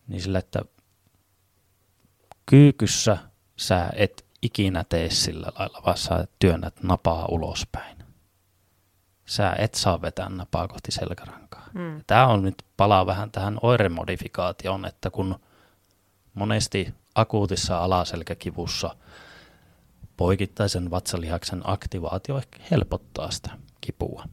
Niin 0.09 0.23
sillä, 0.23 0.39
että 0.39 0.63
kyykyssä 2.47 3.19
sä 3.57 3.91
et 3.97 4.27
ikinä 4.43 4.85
tee 4.89 5.11
sillä 5.11 5.53
lailla, 5.59 5.83
vaan 5.87 5.97
sä 5.97 6.27
työnnät 6.39 6.83
napaa 6.83 7.27
ulospäin. 7.27 7.97
Sä 9.27 9.55
et 9.59 9.75
saa 9.75 10.03
vetää 10.03 10.29
napaa 10.29 10.69
kohti 10.69 10.93
selkärankaa. 10.93 11.67
Mm. 11.75 12.05
Tämä 12.07 12.27
on 12.27 12.43
nyt 12.43 12.63
palaa 12.77 13.07
vähän 13.07 13.31
tähän 13.31 13.59
oiremodifikaatioon, 13.63 14.85
että 14.85 15.11
kun 15.11 15.41
monesti 16.35 16.95
akuutissa 17.15 17.79
alaselkäkivussa 17.79 18.97
poikittaisen 20.17 20.91
vatsalihaksen 20.91 21.61
aktivaatio 21.65 22.39
ehkä 22.39 22.59
helpottaa 22.71 23.31
sitä 23.31 23.51
kipua. 23.81 24.25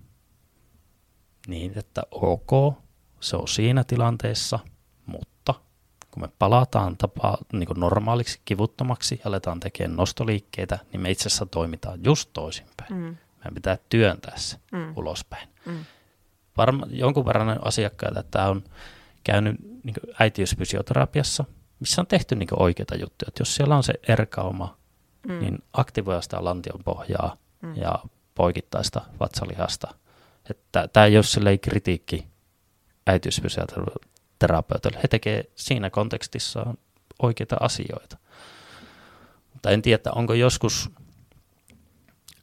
Niin, 1.48 1.78
että 1.80 2.04
ok, 2.12 2.76
se 3.20 3.36
on 3.36 3.48
siinä 3.48 3.84
tilanteessa, 3.84 4.60
mutta 5.06 5.54
kun 6.12 6.24
me 6.24 6.30
palataan 6.39 6.98
tapa, 6.98 7.38
niin 7.54 7.68
kuin 7.68 7.80
normaaliksi 7.80 8.39
kivuttomaksi 8.46 9.16
ja 9.16 9.30
aletaan 9.30 9.60
tekemään 9.60 9.98
nostoliikkeitä, 9.98 10.80
niin 10.91 11.02
me 11.02 11.12
itse 11.12 11.28
asiassa 11.28 11.46
toimitaan 11.46 12.04
just 12.04 12.30
toisinpäin. 12.34 12.94
Mm. 12.94 13.18
Meidän 13.38 13.54
pitää 13.54 13.78
työntää 13.89 14.38
se 14.38 14.58
mm. 14.72 14.94
ulospäin. 14.98 15.50
Mm. 15.66 15.86
Varma, 16.58 16.86
jonkun 16.89 17.26
verran 17.26 17.68
asiakkaita, 17.68 18.20
että 18.20 18.32
tämä 18.32 18.50
on 18.50 18.64
käynyt 19.24 19.56
niin 19.84 19.96
äitiysfysioterapiassa, 20.20 21.46
missä 21.80 22.02
on 22.02 22.08
tehty 22.08 22.36
niin 22.36 22.50
oikeita 22.52 22.96
juttuja. 22.96 23.28
Että 23.28 23.41
jos 23.41 23.56
siellä 23.56 23.76
on 23.76 23.84
se 23.84 23.94
erkauma, 24.08 24.78
mm. 25.28 25.39
niin 25.39 25.60
aktivoi 25.74 26.24
sitä 26.24 26.44
lantion 26.44 26.84
pohjaa 26.84 27.38
mm. 27.62 27.76
ja 27.76 28.00
poikittaista 28.36 29.02
vatsalihasta. 29.20 29.96
Että 30.50 30.88
tämä 30.88 31.06
ei 31.06 31.18
ole 31.18 31.24
silleen 31.24 31.60
kritiikki 31.60 32.28
äitiysfysioterapeuteille. 33.08 35.00
He 35.04 35.08
tekevät 35.08 35.46
siinä 35.56 35.89
kontekstissa 35.89 36.74
oikeita 37.22 37.58
asioita. 37.60 38.18
Mutta 39.54 39.70
en 39.70 39.82
tiedä, 39.82 40.12
onko 40.16 40.34
joskus, 40.34 40.89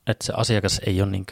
että 0.07 0.27
se 0.27 0.33
asiakas 0.37 0.81
ei 0.87 1.03
ole 1.03 1.11
niin 1.11 1.27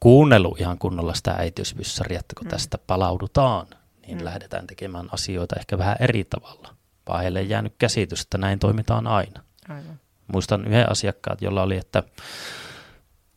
kuunnellut 0.00 0.60
ihan 0.60 0.78
kunnolla 0.78 1.14
sitä 1.14 1.32
äitiysvyssaria, 1.32 2.20
että 2.20 2.34
kun 2.38 2.46
mm. 2.46 2.50
tästä 2.50 2.78
palaudutaan, 2.78 3.66
niin 4.06 4.18
mm. 4.18 4.24
lähdetään 4.24 4.66
tekemään 4.66 5.08
asioita 5.12 5.56
ehkä 5.58 5.78
vähän 5.78 5.96
eri 6.00 6.24
tavalla. 6.24 6.74
Vaan 7.08 7.22
heille 7.22 7.38
ei 7.40 7.48
jäänyt 7.48 7.74
käsitys, 7.78 8.22
että 8.22 8.38
näin 8.38 8.58
toimitaan 8.58 9.06
aina. 9.06 9.42
Aivan. 9.68 10.00
Muistan 10.32 10.66
yhden 10.66 10.90
asiakkaan, 10.90 11.36
jolla 11.40 11.62
oli, 11.62 11.76
että 11.76 12.02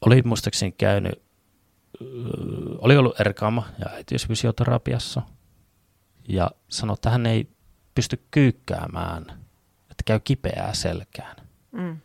oli 0.05 0.21
muistaakseni 0.21 0.71
käynyt, 0.71 1.21
oli 2.78 2.97
ollut 2.97 3.20
erkaama 3.20 3.68
ja 3.80 3.86
äitiysfysioterapiassa 3.89 5.22
ja 6.30 6.51
sanoi, 6.68 6.93
että 6.93 7.10
hän 7.10 7.26
ei 7.26 7.49
pysty 7.95 8.26
kyykkäämään, 8.32 9.24
että 9.82 10.04
käy 10.06 10.20
kipeää 10.20 10.74
selkään. 10.74 11.36
Mm. 11.72 11.97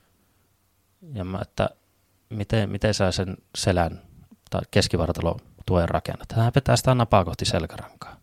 Ja 1.14 1.24
mä, 1.24 1.38
että 1.42 1.70
miten, 2.30 2.70
miten 2.70 2.94
sä 2.94 3.12
sen 3.12 3.36
selän 3.54 4.02
tai 4.50 4.60
keskivartalo 4.70 5.36
tuen 5.66 5.88
rakennat. 5.88 6.32
Hän 6.32 6.52
vetää 6.54 6.76
sitä 6.76 6.94
napaa 6.94 7.24
kohti 7.24 7.44
selkärankaa. 7.44 8.16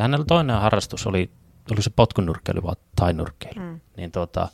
Hänellä 0.00 0.24
toinen 0.24 0.60
harrastus 0.60 1.06
oli, 1.06 1.30
oli 1.70 1.82
se 1.82 1.90
potkunurkkeilu 1.90 2.62
vai 2.62 2.74
tainurkkeilu. 2.96 3.60
Mm. 3.60 3.80
Niin 3.96 4.12
tuota, 4.12 4.48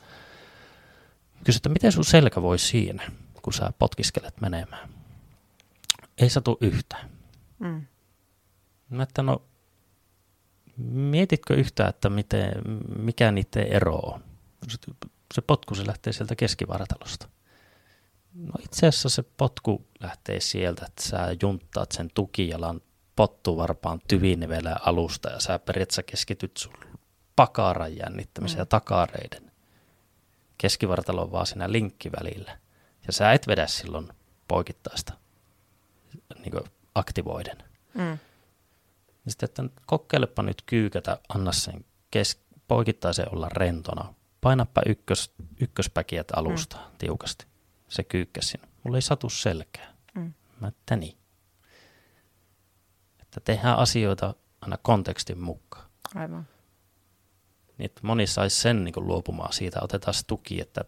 kysyi, 1.44 1.58
että 1.58 1.68
miten 1.68 1.92
sun 1.92 2.04
selkä 2.04 2.42
voi 2.42 2.58
siinä, 2.58 3.02
kun 3.42 3.52
sä 3.52 3.72
potkiskelet 3.78 4.40
menemään. 4.40 4.88
Ei 6.18 6.30
satu 6.30 6.58
yhtään. 6.60 7.10
Mm. 7.58 7.86
Mä 8.88 9.02
että 9.02 9.22
no, 9.22 9.42
mietitkö 10.86 11.54
yhtään, 11.54 11.88
että 11.88 12.10
miten, 12.10 12.52
mikä 12.98 13.30
niiden 13.30 13.66
ero 13.66 13.96
on? 13.96 14.24
Se 15.34 15.42
potku 15.42 15.74
se 15.74 15.86
lähtee 15.86 16.12
sieltä 16.12 16.36
keskivartalosta. 16.36 17.28
No 18.34 18.52
itse 18.64 18.86
asiassa 18.86 19.08
se 19.08 19.22
potku 19.22 19.86
lähtee 20.00 20.40
sieltä, 20.40 20.86
että 20.86 21.02
sä 21.02 21.36
junttaat 21.42 21.92
sen 21.92 22.10
tukijalan 22.14 22.80
pottuvarpaan 23.16 24.00
tyvinivelen 24.08 24.86
alusta 24.86 25.30
ja 25.30 25.40
sä 25.40 25.58
periaatteessa 25.58 26.02
keskityt 26.02 26.56
sun 26.56 26.74
pakaran 27.36 27.96
jännittämiseen 27.96 28.58
mm. 28.58 28.60
ja 28.60 28.66
takareiden. 28.66 29.52
Keskivartalo 30.58 31.22
on 31.22 31.32
vaan 31.32 31.46
siinä 31.46 31.72
linkkivälillä. 31.72 32.58
Ja 33.06 33.12
sä 33.12 33.32
et 33.32 33.46
vedä 33.46 33.66
silloin 33.66 34.08
poikittaista 34.48 35.12
niin 36.38 36.64
aktivoiden. 36.94 37.58
Mm. 37.94 38.18
Sitten, 39.28 39.46
että 39.46 39.64
kokeilepa 39.86 40.42
nyt 40.42 40.62
kyykätä, 40.66 41.18
anna 41.28 41.52
sen 41.52 41.84
kes- 42.10 42.40
poikittaisen 42.68 43.26
olla 43.32 43.48
rentona. 43.48 44.14
Painappa 44.40 44.82
ykkös, 44.86 45.32
ykköspäkiät 45.60 46.28
alusta 46.36 46.76
mm. 46.76 46.96
tiukasti 46.98 47.46
se 47.94 48.04
kyykkäsi 48.04 48.58
Mulla 48.82 48.98
ei 48.98 49.02
satu 49.02 49.30
selkää. 49.30 49.94
Mm. 50.14 50.32
Mä 50.60 50.68
että 50.68 50.96
niin. 50.96 51.18
Että 53.22 53.40
tehdään 53.40 53.78
asioita 53.78 54.34
aina 54.60 54.78
kontekstin 54.82 55.38
mukaan. 55.38 55.90
Aivan. 56.14 56.48
Niin, 57.78 57.86
että 57.86 58.00
moni 58.04 58.26
saisi 58.26 58.60
sen 58.60 58.84
niin 58.84 58.92
kuin 58.92 59.06
luopumaan 59.06 59.52
siitä. 59.52 59.78
Otetaan 59.82 60.14
tuki, 60.26 60.60
että 60.60 60.84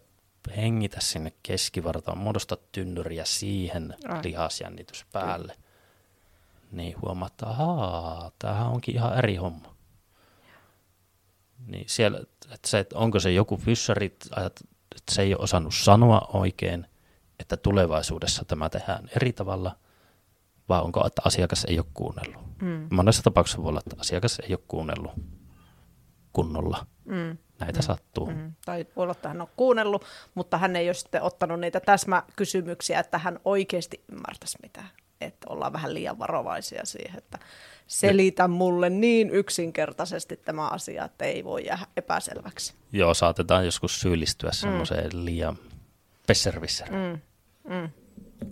hengitä 0.57 0.97
sinne 1.01 1.33
keskivartaan, 1.43 2.17
muodosta 2.17 2.57
tynnyriä 2.71 3.25
siihen 3.25 3.95
Ai. 4.07 4.19
lihasjännitys 4.23 5.05
päälle. 5.11 5.53
Kyllä. 5.53 5.67
Niin 6.71 6.95
huomaa, 7.01 7.27
että 7.27 7.47
ahaa, 7.47 8.31
tämähän 8.39 8.67
onkin 8.67 8.95
ihan 8.95 9.17
eri 9.17 9.35
homma. 9.35 9.75
Niin 11.65 11.85
siellä, 11.89 12.19
että 12.53 12.67
se, 12.69 12.79
että 12.79 12.97
onko 12.97 13.19
se 13.19 13.31
joku 13.31 13.57
fyssari, 13.57 14.05
että 14.05 15.11
se 15.11 15.21
ei 15.21 15.33
ole 15.35 15.43
osannut 15.43 15.75
sanoa 15.75 16.29
oikein, 16.33 16.87
että 17.39 17.57
tulevaisuudessa 17.57 18.45
tämä 18.45 18.69
tehdään 18.69 19.09
eri 19.15 19.33
tavalla, 19.33 19.75
vai 20.69 20.81
onko, 20.81 21.07
että 21.07 21.21
asiakas 21.25 21.65
ei 21.65 21.79
ole 21.79 21.85
kuunnellut. 21.93 22.61
Mm. 22.61 22.87
Monessa 22.91 23.23
tapauksessa 23.23 23.61
voi 23.63 23.69
olla, 23.69 23.79
että 23.79 23.95
asiakas 23.99 24.39
ei 24.39 24.53
ole 24.53 24.63
kuunnellut 24.67 25.11
kunnolla. 26.37 26.85
Mm. 27.05 27.37
Näitä 27.59 27.79
mm. 27.79 27.83
sattuu. 27.83 28.25
Mm. 28.25 28.53
Tai 28.65 28.85
voi 28.95 29.03
olla, 29.03 29.11
että 29.11 29.27
hän 29.27 29.41
on 29.41 29.47
kuunnellut, 29.55 30.05
mutta 30.35 30.57
hän 30.57 30.75
ei 30.75 30.87
ole 30.87 30.93
sitten 30.93 31.21
ottanut 31.21 31.59
niitä 31.59 31.79
täsmäkysymyksiä, 31.79 32.99
että 32.99 33.17
hän 33.17 33.39
oikeasti 33.45 34.03
ymmärtäisi 34.11 34.57
mitään. 34.61 34.89
Että 35.21 35.47
ollaan 35.49 35.73
vähän 35.73 35.93
liian 35.93 36.19
varovaisia 36.19 36.85
siihen, 36.85 37.17
että 37.17 37.39
selitä 37.87 38.47
mulle 38.47 38.89
niin 38.89 39.29
yksinkertaisesti 39.29 40.37
tämä 40.37 40.67
asia, 40.67 41.05
että 41.05 41.25
ei 41.25 41.43
voi 41.43 41.65
jäädä 41.65 41.87
epäselväksi. 41.97 42.73
Joo, 42.91 43.13
saatetaan 43.13 43.65
joskus 43.65 43.99
syyllistyä 43.99 44.49
mm. 44.49 44.53
semmoiseen 44.53 45.25
liian 45.25 45.57
pesservisser. 46.27 46.91
Mm. 46.91 47.19
Mm. 47.73 47.89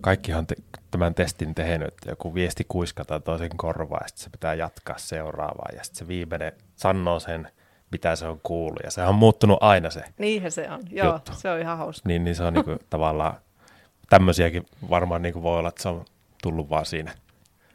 Kaikkihan 0.02 0.48
te- 0.48 0.56
tämän 0.92 1.16
testin 1.16 1.56
tehnyt, 1.56 1.88
että 1.88 2.10
joku 2.10 2.34
viesti 2.34 2.66
kuiskataan 2.68 3.24
toisen 3.24 3.58
korvaan 3.58 4.04
ja 4.04 4.08
sitten 4.08 4.24
se 4.24 4.30
pitää 4.30 4.54
jatkaa 4.54 4.98
seuraavaa 4.98 5.70
ja 5.78 5.84
sitten 5.84 6.00
se 6.00 6.08
viimeinen 6.08 6.52
sanoo 6.76 7.20
sen, 7.20 7.52
mitä 7.96 8.16
se 8.16 8.28
on 8.28 8.40
kuullut 8.44 8.80
ja 8.84 8.92
se 8.92 9.04
on 9.04 9.16
muuttunut 9.16 9.58
aina 9.62 9.90
se 9.90 10.04
Niinhän 10.18 10.52
se 10.52 10.70
on, 10.70 10.84
joo, 10.92 11.14
juttu. 11.14 11.32
se 11.36 11.52
on 11.52 11.60
ihan 11.60 11.78
hauska. 11.78 12.10
Niin, 12.10 12.24
niin 12.24 12.36
se 12.36 12.44
on 12.44 12.54
niinku 12.54 12.72
tavallaan, 12.90 13.34
tämmöisiäkin 14.10 14.66
varmaan 14.90 15.22
niinku 15.22 15.44
voi 15.44 15.60
olla, 15.60 15.70
että 15.70 15.84
se 15.84 15.90
on 15.90 16.06
tullut 16.44 16.70
vaan 16.70 16.86
siinä, 16.86 17.12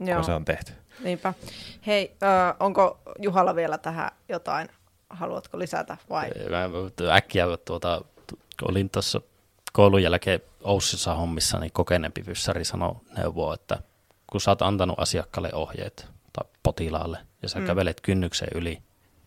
joo. 0.00 0.14
kun 0.14 0.24
se 0.24 0.32
on 0.32 0.44
tehty. 0.44 0.72
Niinpä. 1.04 1.34
Hei, 1.86 2.16
äh, 2.22 2.54
onko 2.60 3.00
Juhalla 3.18 3.54
vielä 3.54 3.78
tähän 3.78 4.10
jotain, 4.28 4.68
haluatko 5.10 5.58
lisätä 5.58 5.96
vai? 6.10 6.30
Mä 6.50 7.14
äkkiä 7.14 7.46
tuota, 7.64 8.04
olin 8.62 8.90
tuossa 8.90 9.20
koulun 9.72 10.02
jälkeen 10.02 10.40
Oussissa 10.62 11.14
hommissa, 11.14 11.58
niin 11.58 11.72
kokeneempi 11.72 12.22
fyssari 12.22 12.64
sanoi 12.64 12.94
neuvoa, 13.16 13.54
että 13.54 13.78
kun 14.26 14.40
sä 14.40 14.50
oot 14.50 14.62
antanut 14.62 15.00
asiakkaalle 15.00 15.50
ohjeet 15.52 16.08
tai 16.32 16.48
potilaalle 16.62 17.18
ja 17.42 17.48
sä 17.48 17.58
mm. 17.58 17.66
kävelet 17.66 18.00
kynnyksen 18.00 18.48
yli, 18.54 18.82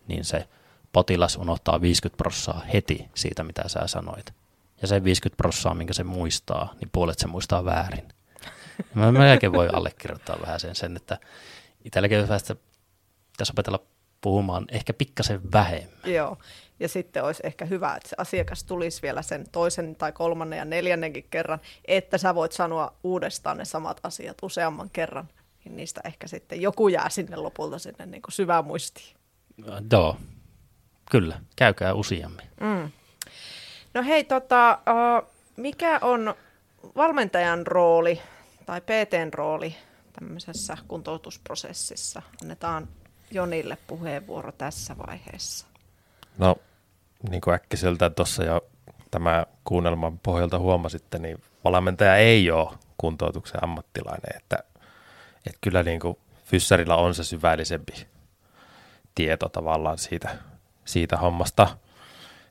niin 0.08 0.26
se 0.26 0.48
potilas 0.94 1.38
unohtaa 1.38 1.82
50 1.82 2.18
prossaa 2.18 2.62
heti 2.74 3.10
siitä, 3.16 3.44
mitä 3.44 3.64
sä 3.68 3.88
sanoit. 3.88 4.34
Ja 4.82 4.88
se 4.88 5.04
50 5.04 5.38
prossaa, 5.38 5.74
minkä 5.74 5.94
se 5.94 6.04
muistaa, 6.04 6.74
niin 6.80 6.90
puolet 6.92 7.20
se 7.20 7.28
muistaa 7.28 7.66
väärin. 7.66 8.08
Mä 8.94 9.12
melkein 9.12 9.54
voi 9.54 9.70
allekirjoittaa 9.74 10.38
vähän 10.42 10.60
sen, 10.60 10.76
sen 10.76 10.96
että 10.96 11.18
itselläkin 11.86 12.22
pitäisi 12.22 12.54
opetella 13.54 13.80
puhumaan 14.22 14.66
ehkä 14.70 14.94
pikkasen 14.94 15.52
vähemmän. 15.52 16.00
Joo, 16.06 16.38
ja 16.80 16.90
sitten 16.90 17.24
olisi 17.24 17.42
ehkä 17.46 17.66
hyvä, 17.66 17.96
että 17.96 18.10
se 18.10 18.16
asiakas 18.18 18.64
tulisi 18.64 19.02
vielä 19.02 19.22
sen 19.22 19.46
toisen 19.52 19.96
tai 19.96 20.12
kolmannen 20.12 20.58
ja 20.58 20.66
neljännenkin 20.66 21.28
kerran, 21.30 21.60
että 21.86 22.18
sä 22.18 22.36
voit 22.36 22.52
sanoa 22.52 22.94
uudestaan 23.04 23.58
ne 23.58 23.66
samat 23.66 24.00
asiat 24.04 24.38
useamman 24.42 24.90
kerran, 24.90 25.30
niin 25.66 25.76
niistä 25.76 26.02
ehkä 26.04 26.28
sitten 26.28 26.62
joku 26.62 26.88
jää 26.88 27.10
sinne 27.10 27.38
lopulta 27.38 27.80
sinne 27.80 28.06
niin 28.06 28.22
kuin 28.22 28.34
syvämuistiin. 28.34 29.16
Joo, 29.92 30.18
kyllä, 31.14 31.40
käykää 31.56 31.94
useammin. 31.94 32.48
Mm. 32.62 32.92
No 33.94 34.04
hei, 34.04 34.24
tota, 34.24 34.80
mikä 35.58 36.00
on 36.02 36.36
valmentajan 36.96 37.68
rooli 37.68 38.22
tai 38.66 38.82
PTn 38.82 39.34
rooli 39.34 39.76
tämmöisessä 40.20 40.78
kuntoutusprosessissa? 40.88 42.22
Annetaan 42.44 42.88
Jonille 43.32 43.78
puheenvuoro 43.88 44.52
tässä 44.52 44.96
vaiheessa. 45.08 45.68
No, 46.38 46.56
niin 47.30 47.42
kuin 47.42 47.54
äkkiseltä 47.54 48.10
tuossa 48.10 48.44
jo 48.44 48.62
tämä 49.12 49.46
kuunnelman 49.64 50.20
pohjalta 50.20 50.60
huomasitte, 50.60 51.20
niin 51.20 51.44
valmentaja 51.64 52.16
ei 52.16 52.52
ole 52.52 52.70
kuntoutuksen 52.98 53.64
ammattilainen, 53.64 54.38
että, 54.38 54.58
että 55.46 55.60
kyllä 55.62 55.84
niin 55.84 56.00
kuin 56.00 56.18
fyssarilla 56.46 56.96
on 56.96 57.14
se 57.16 57.24
syvällisempi 57.24 58.08
tieto 59.16 59.50
tavallaan 59.50 59.98
siitä, 59.98 60.38
siitä 60.86 61.18
hommasta. 61.18 61.78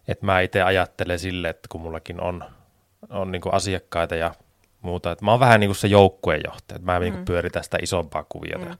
Että 0.08 0.26
mä 0.26 0.40
itse 0.40 0.62
ajattelen 0.62 1.18
sille, 1.18 1.48
että 1.48 1.68
kun 1.68 1.80
mullakin 1.80 2.20
on, 2.20 2.44
on 3.08 3.32
niin 3.32 3.42
kuin 3.42 3.54
asiakkaita 3.54 4.14
ja 4.14 4.34
muuta, 4.82 5.12
että 5.12 5.24
mä 5.24 5.30
oon 5.30 5.40
vähän 5.40 5.60
niin 5.60 5.68
kuin 5.68 5.76
se 5.76 5.88
joukkuejohtaja, 5.88 6.76
että 6.76 6.86
mä 6.86 6.98
mm. 6.98 7.02
niin 7.02 7.12
kuin 7.12 7.24
pyöritän 7.24 7.64
sitä 7.64 7.78
isompaa 7.82 8.24
kuviota. 8.28 8.64
Mm. 8.64 8.78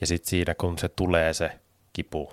Ja 0.00 0.06
sitten 0.06 0.30
siinä, 0.30 0.54
kun 0.54 0.78
se 0.78 0.88
tulee 0.88 1.32
se 1.32 1.60
kipu 1.92 2.32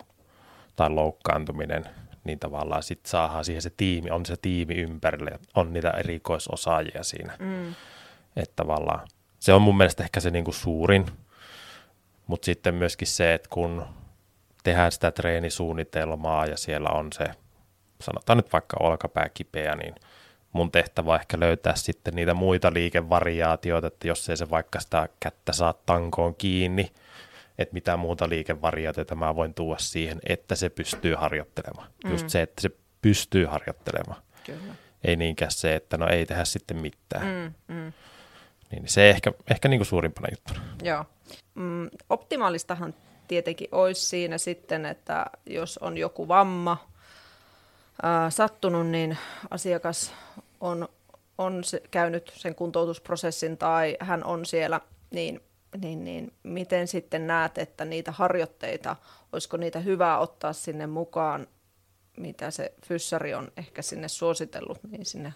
tai 0.76 0.89
loukkaantuminen, 0.89 1.86
niin 2.24 2.39
tavallaan 2.39 2.84
sitten 2.84 3.09
saadaan 3.09 3.45
siihen 3.45 3.61
se 3.61 3.70
tiimi, 3.78 4.11
on 4.11 4.26
se 4.26 4.38
tiimi 4.38 4.74
ympärille, 4.76 5.39
on 5.55 5.74
niitä 5.74 5.89
erikoisosaajia 5.89 7.03
siinä. 7.03 7.34
Mm. 7.39 7.76
Että 8.36 8.53
tavallaan 8.55 9.07
se 9.39 9.53
on 9.53 9.61
mun 9.61 9.78
mielestä 9.78 10.03
ehkä 10.03 10.20
se 10.20 10.32
niinku 10.32 10.51
suurin, 10.51 11.05
mutta 12.28 12.45
sitten 12.45 12.76
myöskin 12.76 13.07
se, 13.07 13.34
että 13.34 13.49
kun 13.49 13.86
tehdään 14.68 14.91
sitä 14.91 15.11
treenisuunnitelmaa 15.11 16.45
ja 16.45 16.57
siellä 16.57 16.89
on 16.89 17.13
se, 17.13 17.26
sanotaan 18.01 18.38
nyt 18.38 18.53
vaikka 18.53 18.78
olkapää 18.80 19.30
kipeä, 19.34 19.76
niin 19.76 19.95
mun 20.53 20.72
tehtävä 20.72 21.11
on 21.11 21.20
ehkä 21.20 21.39
löytää 21.39 21.76
sitten 21.76 22.15
niitä 22.15 22.34
muita 22.34 22.74
liikevariaatioita, 22.74 23.88
että 23.88 24.07
jos 24.07 24.30
ei 24.30 24.38
se 24.38 24.49
vaikka 24.49 24.80
sitä 24.80 25.09
kättä 25.20 25.53
saa 25.53 25.74
tankoon 25.86 26.36
kiinni, 26.36 26.91
että 27.57 27.74
mitä 27.74 27.97
muuta 27.97 28.30
liikevariaatioita 28.30 29.15
mä 29.15 29.36
voin 29.36 29.53
tuoda 29.53 29.80
siihen, 29.80 30.20
että 30.30 30.55
se 30.55 30.70
pystyy 30.70 31.15
harjoittelemaan. 31.15 31.88
Mm. 32.03 32.11
Just 32.11 32.30
se, 32.30 32.41
että 32.41 32.61
se 32.61 32.70
pystyy 33.01 33.45
harjoittelemaan. 33.45 34.22
Kyllä. 34.45 34.74
Ei 35.03 35.15
niinkään 35.15 35.51
se, 35.51 35.76
että 35.76 35.97
no 35.97 36.07
ei 36.07 36.26
tehdä 36.26 36.45
sitten 36.45 36.78
mitään. 36.78 37.53
Mm, 37.68 37.76
mm. 37.76 37.93
Niin 38.72 38.88
se 38.88 39.09
ehkä, 39.09 39.32
ehkä 39.51 39.68
niin 39.68 39.80
kuin 39.80 39.88
suurimpana 39.88 40.28
juttuna. 40.32 40.59
Joo. 40.84 41.05
Mm, 41.55 41.89
optimaalistahan 42.09 42.93
tietenkin 43.28 43.67
olisi 43.71 44.05
siinä 44.05 44.38
sitten, 44.38 44.86
että 44.86 45.25
jos 45.45 45.78
on 45.78 45.97
joku 45.97 46.28
vamma 46.28 46.88
ää, 48.03 48.30
sattunut, 48.30 48.88
niin 48.88 49.17
asiakas 49.49 50.11
on, 50.61 50.89
on 51.38 51.63
se, 51.63 51.82
käynyt 51.91 52.32
sen 52.36 52.55
kuntoutusprosessin 52.55 53.57
tai 53.57 53.97
hän 53.99 54.23
on 54.23 54.45
siellä, 54.45 54.82
niin 55.11 55.41
niin, 55.82 56.03
niin 56.03 56.34
miten 56.43 56.88
sitten 56.88 57.28
näet, 57.28 57.57
että 57.57 57.86
niitä 57.86 58.11
harjoitteita, 58.11 58.95
olisiko 59.34 59.57
niitä 59.57 59.80
hyvä 59.80 60.17
ottaa 60.17 60.53
sinne 60.53 60.88
mukaan, 60.88 61.47
mitä 62.17 62.51
se 62.51 62.73
fyssari 62.86 63.34
on 63.34 63.51
ehkä 63.57 63.82
sinne 63.82 64.07
suositellut, 64.07 64.80
niin 64.91 65.05
sinne 65.05 65.34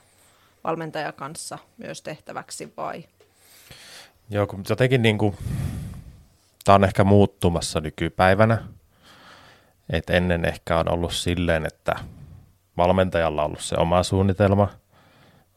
valmentaja 0.63 1.11
kanssa 1.11 1.57
myös 1.77 2.01
tehtäväksi 2.01 2.73
vai? 2.77 3.03
Joo, 4.29 4.47
kun 4.47 4.63
jotenkin 4.69 5.01
niin 5.01 5.17
kuin, 5.17 5.37
tämä 6.64 6.76
on 6.76 6.84
ehkä 6.84 7.03
muuttumassa 7.03 7.80
nykypäivänä. 7.80 8.64
Et 9.89 10.09
ennen 10.09 10.45
ehkä 10.45 10.78
on 10.78 10.91
ollut 10.91 11.14
silleen, 11.14 11.66
että 11.66 11.95
valmentajalla 12.78 13.41
on 13.41 13.45
ollut 13.45 13.62
se 13.62 13.76
oma 13.76 14.03
suunnitelma, 14.03 14.68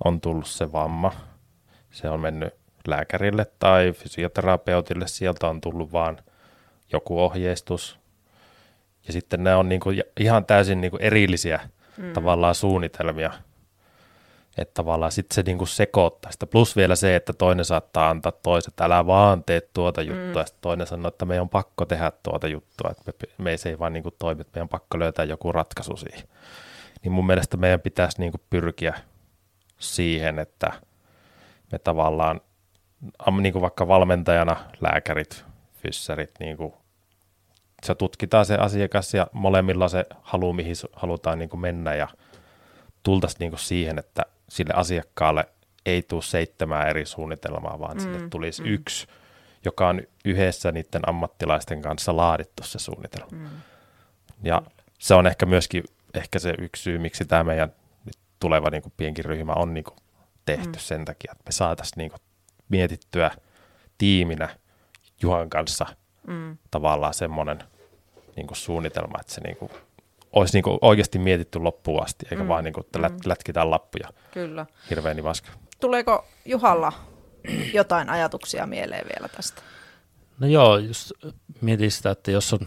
on 0.05 0.21
tullut 0.21 0.47
se 0.47 0.73
vamma, 0.73 1.13
se 1.91 2.11
on 2.11 2.21
mennyt 2.21 2.55
lääkärille 2.89 3.47
tai 3.59 3.93
fysioterapeutille, 3.93 5.07
sieltä 5.07 5.47
on 5.49 5.61
tullut 5.61 5.93
vaan 5.93 6.19
joku 6.93 7.21
ohjeistus. 7.21 7.99
Ja 9.07 9.13
sitten 9.13 9.45
ne 9.45 9.55
on 9.55 9.69
niinku 9.69 9.91
ihan 10.21 10.45
täysin 10.45 10.81
niinku 10.81 10.97
erillisiä 11.01 11.61
mm. 11.97 12.13
tavallaan 12.13 12.55
suunnitelmia. 12.55 13.33
Että 14.59 14.75
tavallaan 14.75 15.13
sitten 15.13 15.35
se 15.35 15.43
niinku 15.43 15.67
sekoittaa 15.67 16.33
sitä. 16.33 16.47
Plus 16.47 16.77
vielä 16.77 16.97
se, 16.97 17.17
että 17.17 17.33
toinen 17.33 17.65
saattaa 17.65 18.11
antaa 18.11 18.33
toiset, 18.33 18.81
älä 18.81 19.07
vaan 19.07 19.45
tee 19.45 19.61
tuota 19.61 20.01
mm. 20.01 20.07
juttua. 20.07 20.33
Mm. 20.33 20.39
Ja 20.39 20.47
sitten 20.47 20.63
toinen 20.63 20.87
sanoo, 20.87 21.09
että 21.09 21.25
meidän 21.25 21.43
on 21.43 21.49
pakko 21.49 21.85
tehdä 21.85 22.13
tuota 22.23 22.49
juttua. 22.49 22.91
Että 22.91 23.03
me, 23.07 23.45
me 23.45 23.51
ei 23.51 23.59
se 23.59 23.69
ei 23.69 23.79
vaan 23.79 23.93
niinku 23.93 24.11
toimi, 24.11 24.41
että 24.41 24.51
meidän 24.55 24.65
on 24.65 24.69
pakko 24.69 24.99
löytää 24.99 25.25
joku 25.25 25.53
ratkaisu 25.53 25.97
siihen. 25.97 26.29
Niin 27.03 27.13
mun 27.13 27.27
mielestä 27.27 27.57
meidän 27.57 27.81
pitäisi 27.81 28.21
niinku 28.21 28.39
pyrkiä 28.51 28.95
siihen, 29.79 30.39
että 30.39 30.73
me 31.73 31.79
tavallaan– 31.79 32.41
niin 33.41 33.53
kuin 33.53 33.63
vaikka 33.63 33.89
valmentajana 33.89 34.57
lääkärit, 34.81 35.45
fyssarit, 35.83 36.31
niin 36.41 36.57
kuin, 36.57 36.75
se 37.83 37.95
tutkitaan 37.95 38.47
se 38.47 38.55
asiakas 38.55 39.15
ja 39.15 39.27
molemmilla 39.33 39.89
se 39.89 40.07
halu, 40.23 40.53
mihin 40.53 40.75
halutaan 40.93 41.39
niin 41.39 41.49
kuin 41.49 41.61
mennä 41.61 41.95
ja 41.95 42.09
tultaisiin 43.03 43.39
niin 43.39 43.51
kuin 43.51 43.61
siihen, 43.61 43.99
että 43.99 44.23
sille 44.49 44.75
asiakkaalle 44.77 45.47
ei 45.87 46.03
tule 46.03 46.23
seitsemää 46.23 46.89
eri 46.89 47.07
suunnitelmaa, 47.07 47.81
vaan 47.81 47.97
mm, 47.97 48.01
sille 48.01 48.29
tulisi 48.31 48.63
mm. 48.63 48.69
yksi, 48.69 49.07
joka 49.65 49.89
on 49.89 50.03
yhdessä 50.25 50.73
niiden 50.73 51.09
ammattilaisten 51.09 51.83
kanssa 51.83 52.17
laadittu 52.17 52.63
se 52.63 52.79
suunnitelma. 52.79 53.29
Mm. 53.31 53.49
Ja 54.43 54.63
se 54.99 55.15
on 55.15 55.27
ehkä 55.27 55.47
myöskin 55.47 55.85
ehkä 56.15 56.39
se 56.39 56.55
yksi 56.59 56.83
syy, 56.83 56.99
miksi 56.99 57.25
tämä 57.25 57.45
meidän 57.45 57.73
nyt 58.05 58.19
tuleva 58.41 58.71
niin 58.71 58.83
kuin 58.83 58.93
pienkin 58.97 59.25
ryhmä 59.25 59.53
on 59.53 59.75
niin 59.75 59.85
kuin 59.85 59.97
tehty 60.45 60.69
mm. 60.69 60.79
sen 60.79 61.05
takia, 61.05 61.33
että 61.33 61.45
me 61.47 61.53
saataisiin 61.53 61.99
niin 61.99 62.11
kuin 62.11 62.21
mietittyä 62.69 63.31
tiiminä 63.99 64.49
Juhan 65.23 65.51
kanssa 65.51 65.87
mm. 66.27 66.59
tavallaan 66.71 67.15
semmoinen 67.15 67.59
niin 68.37 68.47
suunnitelma, 68.53 69.19
että 69.21 69.35
se 69.35 69.41
niin 69.41 69.57
kuin, 69.57 69.71
olisi 70.35 70.57
niin 70.57 70.63
kuin 70.63 70.79
oikeasti 70.81 71.19
mietitty 71.19 71.59
loppuun 71.59 72.03
asti, 72.03 72.27
eikä 72.31 72.43
mm. 72.43 72.49
vaan 72.49 72.65
niin 72.65 72.75
kuin, 72.75 72.85
että 72.85 72.99
mm. 72.99 73.17
lätkitään 73.27 73.71
lappuja 73.71 74.09
Kyllä. 74.31 74.67
hirveän 74.91 75.17
nivaska. 75.17 75.49
Tuleeko 75.81 76.27
Juhalla 76.45 76.93
jotain 77.75 78.11
ajatuksia 78.11 78.67
mieleen 78.67 79.07
vielä 79.15 79.29
tästä? 79.29 79.63
No 80.39 80.47
joo, 80.47 80.79
just 80.79 81.13
mietin 81.61 81.91
sitä, 81.91 82.11
että 82.11 82.31
jos 82.31 82.53
on 82.53 82.61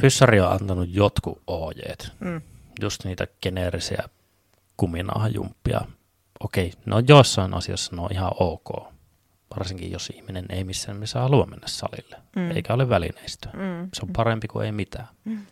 Fyssari 0.00 0.40
on 0.40 0.52
antanut 0.52 0.88
jotkut 0.92 1.42
ohjeet, 1.46 2.12
mm. 2.20 2.40
just 2.80 3.04
niitä 3.04 3.26
geneerisiä 3.42 4.08
kuminahjumppia. 4.76 5.80
Okei, 6.40 6.72
no 6.86 7.02
jossain 7.08 7.54
asiassa 7.54 7.96
ne 7.96 8.02
on 8.02 8.12
ihan 8.12 8.32
ok, 8.40 8.70
varsinkin 9.56 9.92
jos 9.92 10.10
ihminen 10.10 10.46
ei 10.48 10.64
missään 10.64 10.96
nimessä 10.96 11.20
halua 11.20 11.46
mennä 11.46 11.68
salille, 11.68 12.16
mm. 12.36 12.50
eikä 12.50 12.74
ole 12.74 12.88
välineistöä. 12.88 13.52
Mm. 13.52 13.88
Se 13.94 14.02
on 14.02 14.12
parempi 14.12 14.48
kuin 14.48 14.66
ei 14.66 14.72
mitään. 14.72 15.08
Mm. 15.24 15.46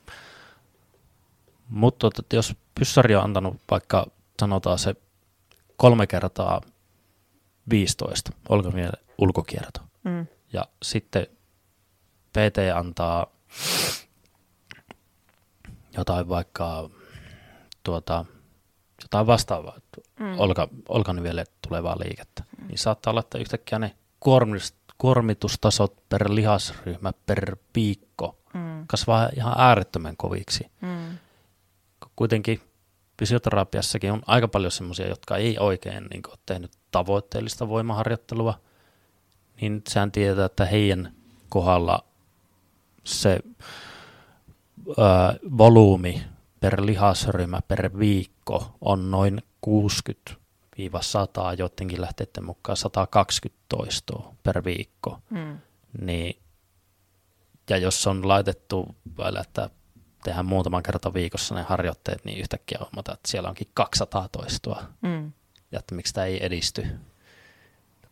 Mutta 1.69 2.11
että 2.19 2.37
jos 2.37 2.55
pyssari 2.75 3.17
on 3.17 3.25
antanut 3.25 3.57
vaikka 3.71 4.07
sanotaan 4.41 4.79
se 4.79 4.95
kolme 5.77 6.07
kertaa 6.07 6.61
15 7.71 8.33
olkamielen 8.49 9.05
ulkokierto, 9.19 9.81
mm. 10.05 10.27
ja 10.53 10.64
sitten 10.83 11.27
PT 12.33 12.59
antaa 12.75 13.27
jotain 15.97 16.29
vaikka 16.29 16.91
tuota, 17.83 18.25
jotain 19.03 19.27
vastaavaa, 19.27 19.79
mm. 20.21 20.39
olka, 20.39 20.69
olkanivelle 20.89 21.45
tulevaa 21.69 21.97
liikettä, 21.99 22.45
mm. 22.59 22.67
niin 22.67 22.79
saattaa 22.79 23.11
olla, 23.11 23.21
että 23.21 23.39
yhtäkkiä 23.39 23.79
ne 23.79 23.97
kuormitustasot 24.99 26.09
per 26.09 26.35
lihasryhmä 26.35 27.12
per 27.27 27.57
viikko 27.75 28.39
mm. 28.55 28.87
kasvaa 28.87 29.29
ihan 29.37 29.55
äärettömän 29.59 30.17
koviksi. 30.17 30.71
Mm. 30.81 31.19
Kuitenkin 32.17 32.61
fysioterapiassakin 33.19 34.12
on 34.12 34.23
aika 34.27 34.49
paljon 34.49 34.73
sellaisia, 34.73 35.09
jotka 35.09 35.37
ei 35.37 35.59
oikein 35.59 36.07
niin 36.11 36.23
kuin, 36.23 36.33
ole 36.33 36.39
tehnyt 36.47 36.73
tavoitteellista 36.91 37.69
voimaharjoittelua, 37.69 38.61
niin 39.61 39.83
sehän 39.89 40.12
tietää, 40.12 40.45
että 40.45 40.64
heidän 40.64 41.12
kohdalla 41.49 42.05
se 43.05 43.41
ö, 44.89 44.95
volyymi 45.59 46.23
per 46.61 46.87
lihasryhmä 46.87 47.61
per 47.69 47.99
viikko 47.99 48.77
on 48.81 49.11
noin 49.11 49.43
60 49.61 50.47
100, 51.01 51.55
joidenkin 51.55 52.01
lähteiden 52.01 52.45
mukaan 52.45 52.77
120 52.77 53.64
toistoa 53.69 54.35
per 54.43 54.64
viikko. 54.64 55.19
Mm. 55.31 55.59
Niin, 56.01 56.43
ja 57.71 57.77
jos 57.77 58.07
on 58.07 58.29
laitettu 58.29 58.97
että 59.41 59.71
tehdään 60.27 60.47
muutaman 60.47 60.83
kerta 60.83 61.14
viikossa 61.14 61.55
ne 61.55 61.62
harjoitteet, 61.62 62.24
niin 62.24 62.39
yhtäkkiä 62.39 62.79
huomata, 62.81 63.12
että 63.12 63.31
siellä 63.31 63.49
onkin 63.49 63.70
200 63.74 64.29
toistoa. 64.29 64.85
Mm. 65.01 65.33
Ja 65.72 65.79
että 65.79 65.95
miksi 65.95 66.14
tämä 66.14 66.24
ei 66.24 66.47
edisty. 66.47 66.87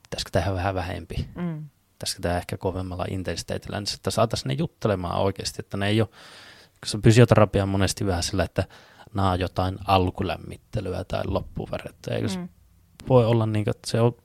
Pitäisikö 0.03 0.31
tehdä 0.33 0.55
vähän 0.55 0.75
vähempi? 0.75 1.29
Mm. 1.35 1.65
Pitäisikö 1.93 2.23
tehdä 2.23 2.37
ehkä 2.37 2.57
kovemmalla 2.57 3.05
intensiteetillä, 3.11 3.81
niin 3.81 3.95
että 3.95 4.11
saataisiin 4.11 4.49
ne 4.49 4.55
juttelemaan 4.55 5.21
oikeasti, 5.21 5.57
että 5.61 5.77
ne 5.77 5.89
ei 5.89 6.01
ole 6.01 6.09
koska 6.81 6.99
fysioterapia 7.05 7.63
on 7.63 7.69
monesti 7.69 8.07
vähän 8.07 8.23
sillä, 8.23 8.45
että 8.45 8.65
nämä 9.15 9.31
on 9.31 9.41
jotain 9.41 9.79
alkulämmittelyä 9.87 11.05
tai 11.05 11.23
loppuverettä. 11.27 12.15
Eikö 12.15 12.29
mm. 12.37 12.49
voi 13.09 13.27
olla 13.27 13.47
niin, 13.47 13.71
että 13.71 13.91
se, 13.91 14.01
on, 14.01 14.17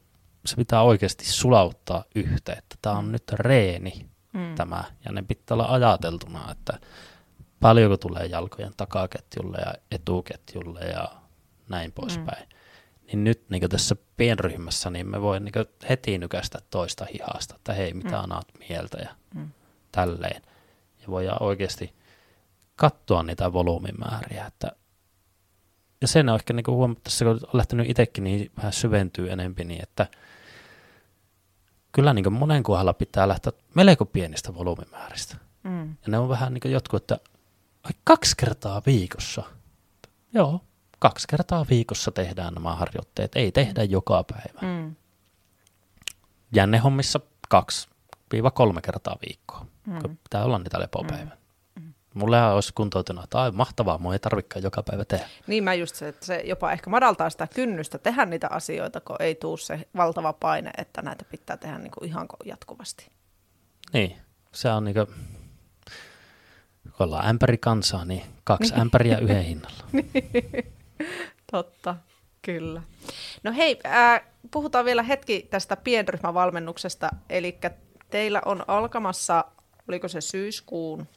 se 0.46 0.56
pitää 0.56 0.82
oikeasti 0.82 1.26
sulauttaa 1.26 2.04
yhteen, 2.16 2.58
että 2.58 2.76
tämä 2.82 2.98
on 2.98 3.12
nyt 3.12 3.32
reeni 3.32 4.10
mm. 4.34 4.56
tämä, 4.56 4.84
ja 5.06 5.12
ne 5.12 5.22
pitää 5.22 5.56
olla 5.56 5.74
ajateltuna, 5.74 6.52
että 6.52 6.80
paljonko 7.60 7.98
tulee 7.98 8.26
jalkojen 8.26 8.74
takaketjulle 8.78 9.58
ja 9.58 9.74
etuketjulle 9.92 10.80
ja 10.80 11.08
näin 11.70 11.92
poispäin. 11.92 12.50
Mm. 12.50 12.56
Niin 13.08 13.24
nyt 13.24 13.50
niin 13.50 13.70
tässä 13.70 13.96
pienryhmässä 14.18 14.90
niin 14.90 15.08
me 15.08 15.22
voi 15.22 15.40
niin 15.40 15.54
heti 15.90 16.18
nykästä 16.18 16.60
toista 16.70 17.06
hihasta, 17.14 17.56
että 17.56 17.74
hei, 17.74 17.94
mitä 17.94 18.10
mm. 18.10 18.24
annat 18.24 18.48
mieltä 18.70 18.98
ja 18.98 19.10
mm. 19.36 19.50
tälleen. 19.92 20.42
Ja 21.02 21.08
voidaan 21.08 21.44
oikeasti 21.44 21.94
katsoa 22.76 23.24
niitä 23.24 23.54
volyymimääriä. 23.54 24.46
Että 24.46 24.72
ja 26.02 26.08
sen 26.08 26.30
on 26.30 26.36
ehkä 26.36 26.54
niin 26.54 26.66
tässä, 27.04 27.26
kun 27.26 27.34
on 27.34 27.40
lähtenyt 27.54 27.90
itsekin 27.90 28.24
niin 28.24 28.52
vähän 28.58 28.74
syventyy 28.74 29.32
enempi, 29.32 29.64
niin 29.64 29.84
että 29.84 30.08
kyllä 31.92 32.14
niin 32.14 32.34
monen 32.34 32.64
kohdalla 32.64 32.94
pitää 32.94 33.28
lähteä 33.28 33.54
melko 33.76 34.06
pienistä 34.06 34.56
volyymimääristä. 34.56 35.36
Mm. 35.64 35.90
Ja 35.90 36.08
ne 36.08 36.18
on 36.18 36.30
vähän 36.30 36.54
niin 36.54 36.72
jotkut, 36.72 37.04
että 37.04 37.20
ai 37.84 37.92
kaksi 38.04 38.36
kertaa 38.38 38.82
viikossa. 38.86 39.44
Joo, 40.34 40.62
kaksi 41.00 41.28
kertaa 41.28 41.66
viikossa 41.70 42.12
tehdään 42.12 42.54
nämä 42.54 42.76
harjoitteet, 42.76 43.36
ei 43.36 43.52
tehdä 43.52 43.84
joka 43.84 44.24
päivä. 44.24 44.60
Mm. 44.62 44.96
Jännehommissa 46.56 47.20
kaksi 47.50 47.88
viiva 48.32 48.52
kolme 48.52 48.82
kertaa 48.82 49.18
viikkoa, 49.28 49.66
mm. 49.86 50.00
kun 50.02 50.18
pitää 50.24 50.44
olla 50.44 50.60
niitä 50.60 50.80
lepopäivä. 50.80 51.32
Mm. 51.76 51.94
Mulle 52.14 52.44
olisi 52.46 52.74
kuntoutunut, 52.74 53.24
että 53.24 53.42
ai 53.42 53.52
mahtavaa, 53.52 53.98
mua 53.98 54.14
ei 54.14 54.20
tarvikaan 54.20 54.64
joka 54.64 54.84
päivä 54.84 55.06
tehdä. 55.06 55.26
Niin 55.48 55.64
mä 55.64 55.74
just 55.74 55.96
se, 55.96 56.08
että 56.08 56.26
se 56.26 56.42
jopa 56.46 56.72
ehkä 56.72 56.90
madaltaa 56.90 57.30
sitä 57.30 57.48
kynnystä 57.48 57.98
tehdä 57.98 58.26
niitä 58.26 58.48
asioita, 58.52 59.02
kun 59.02 59.16
ei 59.20 59.36
tuu 59.36 59.58
se 59.58 59.88
valtava 59.96 60.34
paine, 60.34 60.72
että 60.78 61.02
näitä 61.02 61.26
pitää 61.26 61.58
tehdä 61.58 61.78
niin 61.78 61.92
kuin 61.92 62.10
ihan 62.10 62.28
jatkuvasti. 62.46 63.08
Niin, 63.94 64.18
se 64.52 64.70
on 64.70 64.84
niin 64.84 64.96
kuin, 64.96 65.08
kun 65.08 65.16
ollaan 67.04 67.28
ämpäri 67.28 67.58
kansaa, 67.58 68.06
niin 68.06 68.24
kaksi 68.44 68.72
niin. 68.74 68.82
ämpäriä 68.82 69.18
yhden 69.18 69.44
hinnalla. 69.44 69.84
Totta, 71.52 71.96
kyllä. 72.42 72.82
No 73.44 73.54
hei, 73.54 73.80
äh, 73.86 74.22
puhutaan 74.52 74.86
vielä 74.86 75.04
hetki 75.04 75.48
tästä 75.50 75.76
pienryhmävalmennuksesta. 75.76 77.10
Eli 77.30 77.58
teillä 78.10 78.42
on 78.46 78.64
alkamassa, 78.68 79.46
oliko 79.88 80.08
se 80.08 80.22
syyskuun? 80.22 81.08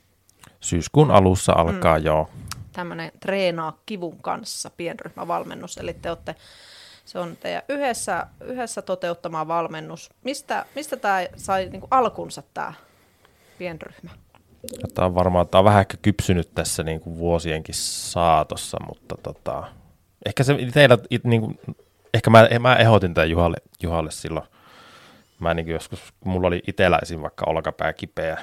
Syyskuun 0.60 1.10
alussa 1.10 1.52
alkaa 1.52 1.98
mm. 1.98 2.04
jo. 2.04 2.30
Tämmöinen 2.72 3.12
treenaa 3.20 3.78
kivun 3.86 4.22
kanssa 4.22 4.70
pienryhmävalmennus. 4.70 5.76
Eli 5.76 5.94
te 5.94 6.08
olette, 6.10 6.34
se 7.04 7.18
on 7.18 7.36
teidän 7.36 7.62
yhdessä, 7.68 8.26
yhdessä 8.44 8.82
toteuttama 8.82 9.48
valmennus. 9.48 10.10
Mistä, 10.24 10.66
mistä 10.74 10.96
tämä 10.96 11.26
sai 11.36 11.68
niin 11.68 11.82
alkunsa 11.90 12.42
tämä 12.54 12.72
pienryhmä? 13.58 14.10
Tämä 14.94 15.06
on 15.06 15.14
varmaan 15.14 15.48
tämä 15.48 15.60
on 15.60 15.64
vähän 15.64 15.80
ehkä 15.80 15.96
kypsynyt 16.02 16.54
tässä 16.54 16.82
niin 16.82 17.00
kuin 17.00 17.18
vuosienkin 17.18 17.74
saatossa, 17.74 18.78
mutta 18.88 19.14
tota, 19.22 19.64
ehkä 20.26 20.44
se 20.44 20.56
teillä, 20.72 20.98
niin 21.24 21.40
kuin, 21.40 21.60
ehkä 22.14 22.30
mä, 22.30 22.48
mä 22.60 22.76
ehdotin 22.76 23.14
tämän 23.14 23.30
Juhalle, 23.30 23.56
Juhalle 23.82 24.10
silloin. 24.10 24.46
Mä 25.38 25.54
niin 25.54 25.66
kuin 25.66 25.74
joskus, 25.74 26.00
mulla 26.24 26.46
oli 26.46 26.62
iteläisin 26.66 27.22
vaikka 27.22 27.44
olkapää 27.48 27.92
kipeä, 27.92 28.38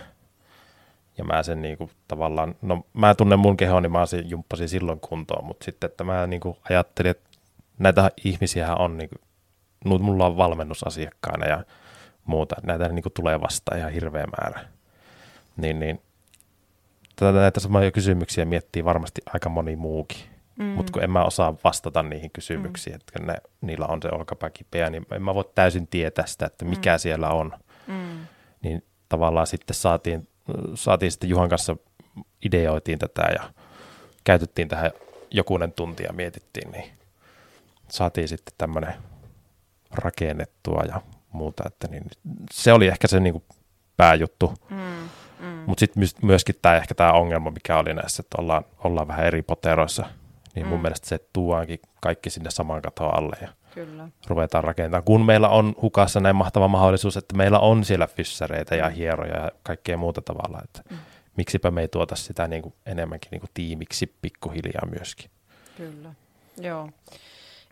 ja 1.18 1.24
mä 1.24 1.44
sen 1.44 1.62
niin 1.62 1.78
kuin, 1.78 1.92
tavallaan, 2.08 2.56
no 2.62 2.86
mä 2.94 3.16
tunnen 3.16 3.40
mun 3.40 3.58
kehon, 3.58 3.84
niin 3.84 3.92
mä 3.92 4.06
sen 4.06 4.30
jumppasin 4.30 4.70
silloin 4.70 5.00
kuntoon, 5.00 5.46
mutta 5.46 5.64
sitten, 5.66 5.90
että 5.90 6.04
mä 6.04 6.28
niin 6.28 6.40
kuin, 6.40 6.58
ajattelin, 6.70 7.12
että 7.12 7.30
näitä 7.80 8.12
ihmisiä 8.26 8.76
on, 8.76 8.98
niin 8.98 9.10
kuin, 9.10 10.02
mulla 10.02 10.26
on 10.26 10.38
valmennusasiakkaana 10.38 11.46
ja 11.46 11.64
muuta, 12.26 12.56
näitä 12.64 12.90
niin 12.90 13.04
kuin, 13.04 13.14
tulee 13.14 13.42
vastaan 13.42 13.80
ihan 13.80 13.92
hirveä 13.92 14.26
määrä. 14.42 14.66
Niin, 15.58 15.80
niin 15.80 16.02
tätä, 17.20 17.40
näitä 17.40 17.60
samoja 17.60 17.92
kysymyksiä 17.92 18.46
miettii 18.46 18.86
varmasti 18.86 19.22
aika 19.34 19.50
moni 19.50 19.76
muukin. 19.76 20.20
Mm. 20.60 20.66
Mutta 20.66 20.92
kun 20.92 21.04
en 21.04 21.12
mä 21.12 21.24
osaa 21.24 21.56
vastata 21.64 22.04
niihin 22.04 22.32
kysymyksiin, 22.32 22.96
mm. 22.96 23.00
että 23.00 23.34
ne, 23.34 23.36
niillä 23.62 23.86
on 23.86 24.02
se 24.02 24.10
olkapää 24.12 24.50
kipeä, 24.50 24.90
niin 24.90 25.06
en 25.12 25.24
mä 25.24 25.36
voi 25.36 25.50
täysin 25.56 25.88
tietää 25.88 26.26
sitä, 26.26 26.46
että 26.46 26.66
mikä 26.66 26.96
mm. 26.96 27.00
siellä 27.00 27.30
on. 27.30 27.52
Mm. 27.88 28.28
Niin 28.64 28.84
tavallaan 29.10 29.48
sitten 29.48 29.76
saatiin, 29.76 30.28
saatiin 30.76 31.12
sitten 31.12 31.30
Juhan 31.30 31.50
kanssa 31.50 31.78
ideoitiin 32.46 33.00
tätä 33.00 33.22
ja 33.22 33.50
käytettiin 34.24 34.68
tähän 34.68 34.92
jokunen 35.32 35.72
tunti 35.72 36.04
ja 36.04 36.14
mietittiin, 36.14 36.72
niin 36.72 36.92
saatiin 37.90 38.28
sitten 38.28 38.54
tämmöinen 38.58 38.94
rakennettua 39.92 40.84
ja 40.88 41.02
muuta. 41.32 41.64
Että 41.68 41.88
niin, 41.88 42.04
se 42.52 42.74
oli 42.74 42.88
ehkä 42.88 43.08
se 43.08 43.20
niin 43.20 43.34
kuin 43.34 43.44
pääjuttu. 43.98 44.54
Mm. 44.70 45.10
Mm. 45.60 45.66
Mutta 45.68 45.80
sitten 45.80 46.04
myöskin 46.22 46.56
tämä 46.62 46.76
ehkä 46.76 46.94
tämä 46.94 47.12
ongelma, 47.12 47.52
mikä 47.52 47.78
oli 47.78 47.94
näissä, 47.94 48.22
että 48.22 48.42
ollaan, 48.42 48.66
ollaan 48.84 49.08
vähän 49.08 49.26
eri 49.26 49.42
poteroissa, 49.42 50.06
niin 50.56 50.66
mm. 50.66 50.70
mun 50.70 50.82
mielestä 50.82 51.08
se 51.08 51.20
tuoankin 51.34 51.80
kaikki 52.02 52.30
sinne 52.30 52.52
saman 52.52 52.82
katon 52.82 53.18
alle 53.18 53.36
ja 53.42 53.50
Kyllä. 53.74 54.08
ruvetaan 54.28 54.64
rakentamaan. 54.64 55.04
Kun 55.04 55.26
meillä 55.26 55.50
on 55.50 55.76
hukassa 55.82 56.20
näin 56.20 56.36
mahtava 56.36 56.68
mahdollisuus, 56.68 57.18
että 57.18 57.36
meillä 57.36 57.60
on 57.60 57.86
siellä 57.86 58.08
fyssäreitä 58.08 58.76
ja 58.76 58.90
mm. 58.90 58.96
hieroja 58.96 59.38
ja 59.38 59.52
kaikkea 59.64 59.98
muuta 59.98 60.22
tavalla, 60.22 60.62
että 60.64 60.82
mm. 60.90 60.98
miksipä 61.38 61.72
me 61.72 61.82
ei 61.82 61.88
tuota 61.88 62.16
sitä 62.16 62.48
niin 62.48 62.62
kuin 62.62 62.74
enemmänkin 62.86 63.30
niin 63.32 63.42
kuin 63.42 63.52
tiimiksi 63.54 64.16
pikkuhiljaa 64.22 64.86
myöskin. 64.98 65.32
Kyllä, 65.78 66.14
joo. 66.58 66.90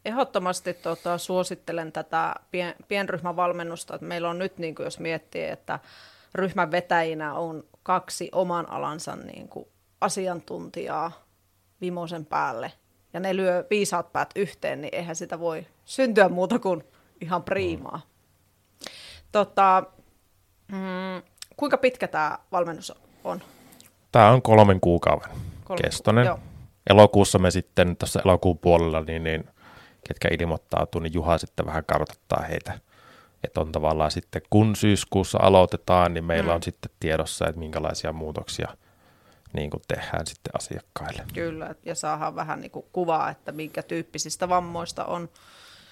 Ehdottomasti 0.05 0.73
tuota, 0.73 1.17
suosittelen 1.17 1.91
tätä 1.91 2.35
pien, 2.51 2.75
pienryhmävalmennusta. 2.88 3.95
Että 3.95 4.07
meillä 4.07 4.29
on 4.29 4.39
nyt, 4.39 4.57
niin 4.57 4.75
kuin 4.75 4.83
jos 4.83 4.99
miettii, 4.99 5.43
että 5.43 5.79
ryhmän 6.35 6.71
vetäjinä 6.71 7.33
on 7.33 7.63
kaksi 7.88 8.29
oman 8.31 8.71
alansa 8.71 9.15
niin 9.15 9.47
kuin 9.47 9.67
asiantuntijaa 10.01 11.11
vimosen 11.81 12.25
päälle 12.25 12.71
ja 13.13 13.19
ne 13.19 13.35
lyö 13.35 13.65
viisaat 13.69 14.13
päät 14.13 14.29
yhteen, 14.35 14.81
niin 14.81 14.95
eihän 14.95 15.15
sitä 15.15 15.39
voi 15.39 15.67
syntyä 15.85 16.29
muuta 16.29 16.59
kuin 16.59 16.83
ihan 17.21 17.43
priimaa. 17.43 18.01
Tota, 19.31 19.83
mm, 20.71 21.21
kuinka 21.57 21.77
pitkä 21.77 22.07
tämä 22.07 22.39
valmennus 22.51 22.93
on? 23.23 23.41
Tämä 24.11 24.29
on 24.31 24.41
kolmen 24.41 24.79
kuukauden 24.79 25.29
Kolme 25.63 25.81
kestoinen. 25.81 26.27
Ku- 26.29 26.39
Elokuussa 26.89 27.39
me 27.39 27.51
sitten 27.51 27.97
tässä 27.97 28.21
elokuun 28.25 28.57
puolella, 28.57 29.01
niin, 29.01 29.23
niin 29.23 29.43
ketkä 30.07 30.29
ilmoittautuu, 30.39 31.01
niin 31.01 31.13
Juha 31.13 31.38
sitten 31.38 31.65
vähän 31.65 31.85
kartoittaa 31.85 32.41
heitä 32.41 32.79
että 33.43 33.61
on 33.61 33.71
tavallaan 33.71 34.11
sitten, 34.11 34.41
kun 34.49 34.75
syyskuussa 34.75 35.38
aloitetaan, 35.41 36.13
niin 36.13 36.23
meillä 36.23 36.51
mm. 36.51 36.55
on 36.55 36.63
sitten 36.63 36.91
tiedossa, 36.99 37.47
että 37.47 37.59
minkälaisia 37.59 38.13
muutoksia 38.13 38.67
niin 39.53 39.69
kuin 39.69 39.81
tehdään 39.88 40.27
sitten 40.27 40.55
asiakkaille. 40.55 41.23
Kyllä, 41.33 41.75
ja 41.85 41.95
saadaan 41.95 42.35
vähän 42.35 42.61
niin 42.61 42.71
kuin 42.71 42.85
kuvaa, 42.93 43.29
että 43.29 43.51
minkä 43.51 43.83
tyyppisistä 43.83 44.49
vammoista 44.49 45.05
on 45.05 45.29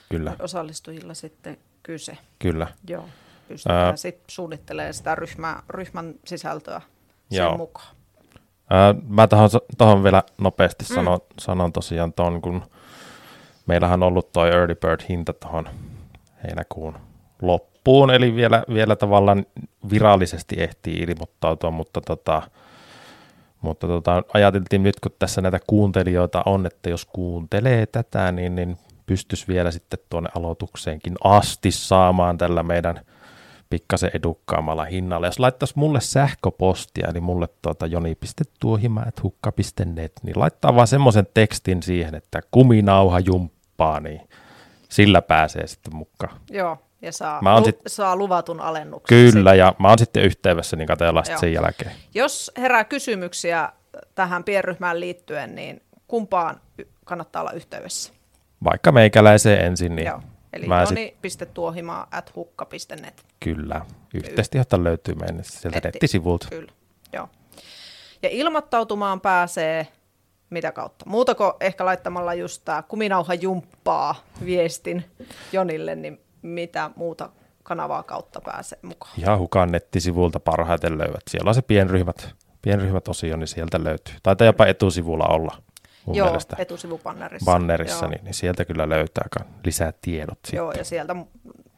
Kyllä. 0.10 0.36
osallistujilla 0.40 1.14
sitten 1.14 1.58
kyse. 1.84 2.18
Kyllä. 2.40 2.68
Joo, 2.88 3.10
pystytään 3.48 3.90
äh, 3.90 3.96
sitten 3.96 4.26
suunnittelemaan 4.28 4.94
sitä 4.94 5.16
ryhmää, 5.16 5.64
ryhmän 5.70 6.16
sisältöä 6.26 6.82
sen 7.30 7.38
joo. 7.38 7.58
mukaan. 7.58 7.96
Äh, 8.74 9.04
mä 9.08 9.28
tuohon 9.78 10.04
vielä 10.04 10.24
nopeasti 10.38 10.86
mm. 10.90 10.96
sanon, 10.96 11.20
sanon 11.40 11.74
tosiaan 11.74 12.14
tuon, 12.14 12.42
kun 12.42 12.66
meillähän 13.66 14.04
on 14.04 14.08
ollut 14.08 14.32
tuo 14.32 14.46
Early 14.46 14.76
Bird-hinta 14.76 15.34
tuohon 15.34 15.70
heinäkuun 16.44 16.98
loppuun, 17.48 18.12
eli 18.12 18.36
vielä, 18.36 18.64
vielä 18.74 18.96
tavallaan 18.96 19.46
virallisesti 19.90 20.56
ehtii 20.60 20.96
ilmoittautua, 20.96 21.72
mutta, 21.72 22.02
tota, 22.02 22.42
mutta 23.62 23.88
tota, 23.88 24.24
ajateltiin 24.34 24.84
nyt, 24.84 25.00
kun 25.00 25.12
tässä 25.20 25.42
näitä 25.42 25.60
kuuntelijoita 25.68 26.44
on, 26.46 26.66
että 26.66 26.90
jos 26.90 27.06
kuuntelee 27.06 27.86
tätä, 27.86 28.32
niin, 28.32 28.56
niin 28.56 28.78
pystyisi 29.06 29.48
vielä 29.48 29.72
sitten 29.72 30.00
tuonne 30.10 30.30
aloitukseenkin 30.36 31.16
asti 31.24 31.72
saamaan 31.72 32.38
tällä 32.38 32.64
meidän 32.64 33.02
pikkasen 33.70 34.12
edukkaamalla 34.14 34.86
hinnalla. 34.86 35.28
Jos 35.28 35.40
laittaisi 35.40 35.74
mulle 35.78 36.02
sähköpostia, 36.02 37.08
eli 37.08 37.20
mulle 37.20 37.48
tuota 37.62 37.86
joni.tuohima.hukka.net, 37.86 40.12
niin 40.24 40.40
laittaa 40.40 40.76
vaan 40.76 40.88
semmoisen 40.88 41.28
tekstin 41.34 41.84
siihen, 41.84 42.16
että 42.16 42.42
kuminauha 42.52 43.20
jumppaa, 43.20 44.00
niin 44.00 44.22
sillä 44.90 45.22
pääsee 45.22 45.68
sitten 45.68 45.96
mukaan. 45.96 46.40
Joo, 46.52 46.78
ja 47.06 47.12
saa, 47.12 47.42
mä 47.42 47.60
lu- 47.60 47.66
sit... 47.66 47.80
saa 47.88 48.16
luvatun 48.16 48.62
alennuksen. 48.62 49.18
Kyllä, 49.18 49.32
sitten. 49.32 49.58
ja 49.58 49.76
mä 49.80 49.90
oon 49.90 50.00
sitten 50.00 50.24
yhteydessä, 50.24 50.76
niin 50.76 50.88
katsellaan 50.88 51.26
sitten 51.26 51.40
sen 51.40 51.54
jälkeen. 51.54 51.92
Jos 52.14 52.52
herää 52.58 52.84
kysymyksiä 52.84 53.72
tähän 54.16 54.44
pienryhmään 54.44 55.00
liittyen, 55.00 55.56
niin 55.56 55.82
kumpaan 56.08 56.62
kannattaa 57.06 57.42
olla 57.42 57.52
yhteydessä? 57.52 58.14
Vaikka 58.64 58.92
meikäläiseen 58.92 59.66
ensin, 59.66 59.96
niin 59.96 60.08
Joo. 60.08 60.22
Eli 60.54 60.66
joni.tuohimaa 60.66 62.08
at 62.12 62.36
hukka.net. 62.36 63.24
Kyllä, 63.40 63.86
yhteistyötä 64.14 64.84
löytyy 64.84 65.16
meidän 65.16 65.44
sieltä 65.44 65.70
Netti. 65.70 65.88
nettisivulta. 65.88 66.48
Kyllä, 66.50 66.72
joo. 67.14 67.30
Ja 68.22 68.30
ilmoittautumaan 68.30 69.22
pääsee 69.22 69.88
mitä 70.50 70.72
kautta? 70.72 71.06
Muutako 71.08 71.58
ehkä 71.60 71.86
laittamalla 71.86 72.34
just 72.34 72.62
tämä 72.66 72.84
kuminauha 72.84 73.34
jumppaa 73.34 74.16
viestin 74.46 75.06
Jonille, 75.52 75.96
niin 75.96 76.25
mitä 76.48 76.92
muuta 76.96 77.30
kanavaa 77.64 78.04
kautta 78.04 78.42
pääsee 78.42 78.80
mukaan? 78.82 79.14
Ihan 79.18 79.40
Hukan 79.40 79.72
nettisivulta 79.72 80.40
parhaiten 80.40 80.98
löydät. 80.98 81.24
Siellä 81.30 81.50
on 81.50 81.56
se 81.56 81.62
pienryhmät, 81.62 82.30
pienryhmät 82.62 83.08
osio, 83.08 83.38
niin 83.38 83.48
sieltä 83.48 83.84
löytyy. 83.84 84.16
Taitaa 84.24 84.48
jopa 84.48 84.66
etusivulla 84.66 85.26
olla. 85.26 85.62
Mun 86.06 86.16
Joo, 86.16 86.28
mielestä. 86.28 86.56
etusivupannerissa. 86.60 87.52
bannerissa, 87.52 88.08
niin, 88.08 88.24
niin 88.24 88.34
sieltä 88.34 88.66
kyllä 88.66 88.90
löytää 88.90 89.28
lisää 89.66 89.94
tiedot 90.02 90.40
Joo, 90.54 90.68
sitten. 90.72 90.80
ja 90.80 90.86
sieltä 90.86 91.16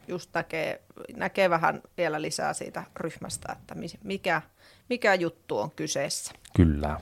just 0.07 0.29
näkee, 0.33 0.81
näkee 1.15 1.49
vähän 1.49 1.81
vielä 1.97 2.21
lisää 2.21 2.53
siitä 2.53 2.83
ryhmästä, 2.95 3.55
että 3.61 3.75
mikä, 4.03 4.41
mikä 4.89 5.13
juttu 5.13 5.59
on 5.59 5.71
kyseessä. 5.71 6.33
Kyllä. 6.55 6.99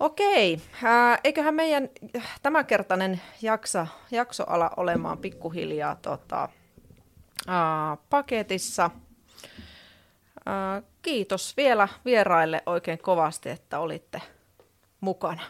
Okei, 0.00 0.60
ää, 0.82 1.18
eiköhän 1.24 1.54
meidän 1.54 1.88
tämänkertainen 2.42 3.20
jakso, 3.42 3.86
jakso 4.10 4.44
ala 4.46 4.70
olemaan 4.76 5.18
pikkuhiljaa 5.18 5.94
tota, 5.94 6.48
ää, 7.46 7.96
paketissa. 8.10 8.90
Ää, 10.46 10.82
kiitos 11.02 11.56
vielä 11.56 11.88
vieraille 12.04 12.62
oikein 12.66 12.98
kovasti, 12.98 13.48
että 13.48 13.78
olitte 13.78 14.22
mukana. 15.00 15.42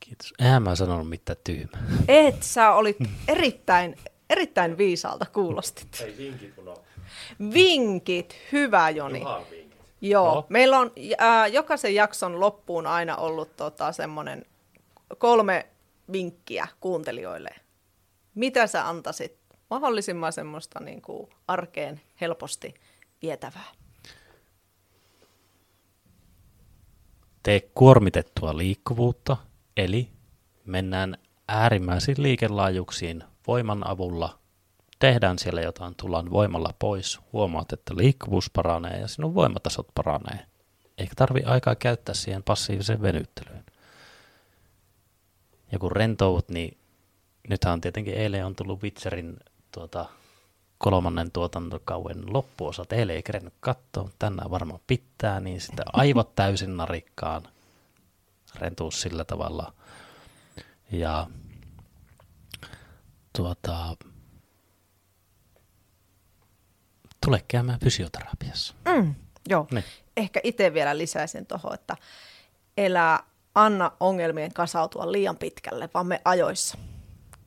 Kiitos. 0.00 0.34
Eihän 0.38 0.62
mä 0.62 0.74
sanonut 0.74 1.08
mitään 1.08 1.38
tyhmää. 1.44 1.82
Et 2.08 2.42
sä 2.42 2.72
olit 2.72 2.96
erittäin, 3.28 3.96
erittäin 4.30 4.78
viisaalta 4.78 5.26
kuulostit. 5.32 6.00
Ei 6.00 6.14
vinkit 6.18 6.54
kun 6.54 6.68
on. 6.68 6.76
Vinkit, 7.54 8.36
hyvä 8.52 8.90
Joni. 8.90 9.20
vinkit. 9.20 9.65
Joo, 10.08 10.34
No. 10.34 10.46
meillä 10.48 10.78
on 10.78 10.92
ää, 11.18 11.46
jokaisen 11.46 11.94
jakson 11.94 12.40
loppuun 12.40 12.86
aina 12.86 13.16
ollut 13.16 13.56
tota, 13.56 13.92
semmoinen 13.92 14.44
kolme 15.18 15.66
vinkkiä 16.12 16.68
kuuntelijoille. 16.80 17.50
Mitä 18.34 18.66
sä 18.66 18.88
antaisit 18.88 19.38
mahdollisimman 19.70 20.32
semmoista 20.32 20.80
niin 20.80 21.02
kuin 21.02 21.28
arkeen 21.48 22.00
helposti 22.20 22.74
vietävää? 23.22 23.64
Tee 27.42 27.60
kuormitettua 27.74 28.56
liikkuvuutta, 28.56 29.36
eli 29.76 30.08
mennään 30.64 31.18
äärimmäisiin 31.48 32.22
liikelaajuuksiin 32.22 33.24
voiman 33.46 33.86
avulla. 33.86 34.38
Tehdään 34.98 35.38
siellä 35.38 35.60
jotain, 35.60 35.94
tullaan 35.94 36.30
voimalla 36.30 36.74
pois, 36.78 37.20
huomaat, 37.32 37.72
että 37.72 37.96
liikkuvuus 37.96 38.50
paranee 38.50 39.00
ja 39.00 39.08
sinun 39.08 39.34
voimatasot 39.34 39.88
paranee. 39.94 40.46
Eikä 40.98 41.12
tarvi 41.16 41.42
aikaa 41.42 41.74
käyttää 41.74 42.14
siihen 42.14 42.42
passiiviseen 42.42 43.02
venyttelyyn. 43.02 43.64
Ja 45.72 45.78
kun 45.78 45.92
rentoudut, 45.92 46.48
niin 46.48 46.78
nythän 47.48 47.72
on 47.72 47.80
tietenkin 47.80 48.14
eilen 48.14 48.46
on 48.46 48.56
tullut 48.56 48.82
Witcherin 48.82 49.36
tuota, 49.72 50.06
kolmannen 50.78 51.30
tuotantokauden 51.30 52.32
loppuosa. 52.32 52.84
Teille 52.84 53.12
ei 53.12 53.22
kerennyt 53.22 53.54
katsoa, 53.60 54.10
tänään 54.18 54.50
varmaan 54.50 54.80
pitää, 54.86 55.40
niin 55.40 55.60
sitten 55.60 55.84
aivot 55.92 56.34
täysin 56.34 56.76
narikkaan. 56.76 57.42
Rentuus 58.54 59.00
sillä 59.00 59.24
tavalla. 59.24 59.72
Ja 60.90 61.26
tuota, 63.36 63.96
tule 67.26 67.42
käymään 67.48 67.80
fysioterapiassa. 67.80 68.74
Mm, 68.88 69.14
joo, 69.48 69.66
Niin. 69.70 69.84
ehkä 70.16 70.40
itse 70.44 70.74
vielä 70.74 70.98
lisäisin 70.98 71.46
tuohon, 71.46 71.74
että 71.74 71.96
elää 72.76 73.20
anna 73.54 73.92
ongelmien 74.00 74.52
kasautua 74.52 75.12
liian 75.12 75.36
pitkälle, 75.36 75.90
vaan 75.94 76.06
me 76.06 76.20
ajoissa. 76.24 76.78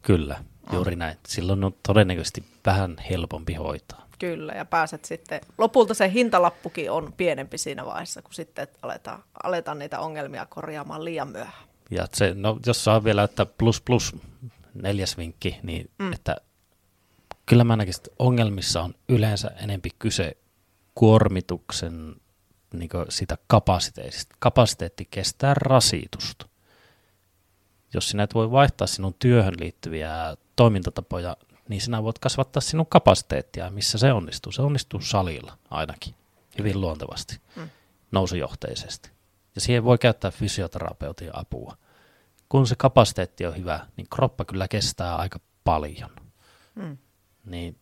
Kyllä, 0.02 0.44
juuri 0.74 0.96
näin. 0.96 1.18
Silloin 1.28 1.64
on 1.64 1.76
todennäköisesti 1.88 2.44
vähän 2.66 2.98
helpompi 3.10 3.54
hoitaa. 3.54 4.06
Kyllä, 4.20 4.54
ja 4.54 4.66
pääset 4.66 5.06
sitten, 5.06 5.42
lopulta 5.58 5.94
se 5.94 6.12
hintalappukin 6.12 6.92
on 6.92 7.14
pienempi 7.18 7.58
siinä 7.58 7.86
vaiheessa, 7.86 8.22
kun 8.22 8.34
sitten 8.34 8.68
aletaan, 8.82 9.24
aletaan 9.44 9.80
niitä 9.80 10.00
ongelmia 10.00 10.46
korjaamaan 10.46 11.06
liian 11.06 11.28
myöhään. 11.28 11.68
Ja 11.92 12.08
se, 12.14 12.34
no, 12.36 12.60
jos 12.66 12.84
saa 12.84 13.04
vielä, 13.04 13.24
että 13.24 13.46
plus 13.46 13.82
plus 13.82 14.16
neljäs 14.74 15.18
vinkki, 15.18 15.60
niin 15.64 15.90
mm. 16.00 16.14
että 16.14 16.36
kyllä 17.50 17.64
mä 17.64 17.76
näkisin, 17.76 18.00
että 18.00 18.16
ongelmissa 18.20 18.82
on 18.82 18.94
yleensä 19.10 19.48
enempi 19.48 19.90
kyse 20.00 20.38
kuormituksen 20.96 22.16
niin 22.74 22.90
sitä 23.10 23.38
kapasiteetista. 23.48 24.36
Kapasiteetti 24.40 25.08
kestää 25.12 25.54
rasitusta. 25.54 26.48
Jos 27.94 28.10
sinä 28.10 28.24
et 28.24 28.34
voi 28.34 28.52
vaihtaa 28.52 28.88
sinun 28.88 29.16
työhön 29.20 29.54
liittyviä 29.60 30.38
toimintatapoja, 30.56 31.38
niin 31.68 31.82
sinä 31.82 32.04
voit 32.04 32.20
kasvattaa 32.20 32.62
sinun 32.62 32.86
kapasiteettia, 32.90 33.70
missä 33.70 33.98
se 33.98 34.14
onnistuu. 34.14 34.52
Se 34.52 34.62
onnistuu 34.62 35.02
salilla 35.02 35.58
ainakin, 35.70 36.16
hyvin 36.58 36.82
luontevasti, 36.82 37.40
mm. 37.56 37.70
nousujohteisesti. 38.12 39.10
Ja 39.56 39.62
siihen 39.62 39.84
voi 39.84 39.98
käyttää 39.98 40.32
fysioterapeutin 40.32 41.30
apua. 41.34 41.78
Kun 42.50 42.68
se 42.68 42.76
kapasiteetti 42.76 43.46
on 43.46 43.58
hyvä, 43.58 43.88
niin 43.98 44.08
kroppa 44.10 44.46
kyllä 44.46 44.68
kestää 44.68 45.16
aika 45.16 45.40
paljon. 45.64 46.10
Mm. 46.76 46.98
Niin 47.46 47.78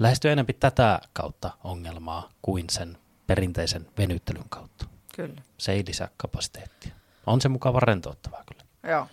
lähestyy 0.00 0.30
enemmän 0.30 0.54
tätä 0.60 1.00
kautta 1.12 1.50
ongelmaa 1.64 2.30
kuin 2.42 2.70
sen 2.70 2.98
perinteisen 3.26 3.86
venyttelyn 3.98 4.48
kautta. 4.48 4.86
Kyllä, 5.16 5.42
Se 5.58 5.72
ei 5.72 5.84
lisää 5.86 6.08
kapasiteettia. 6.16 6.94
On 7.26 7.40
se 7.40 7.48
mukava 7.48 7.80
rentouttavaa 7.80 8.44
kyllä. 8.46 8.64
joo. 8.94 9.06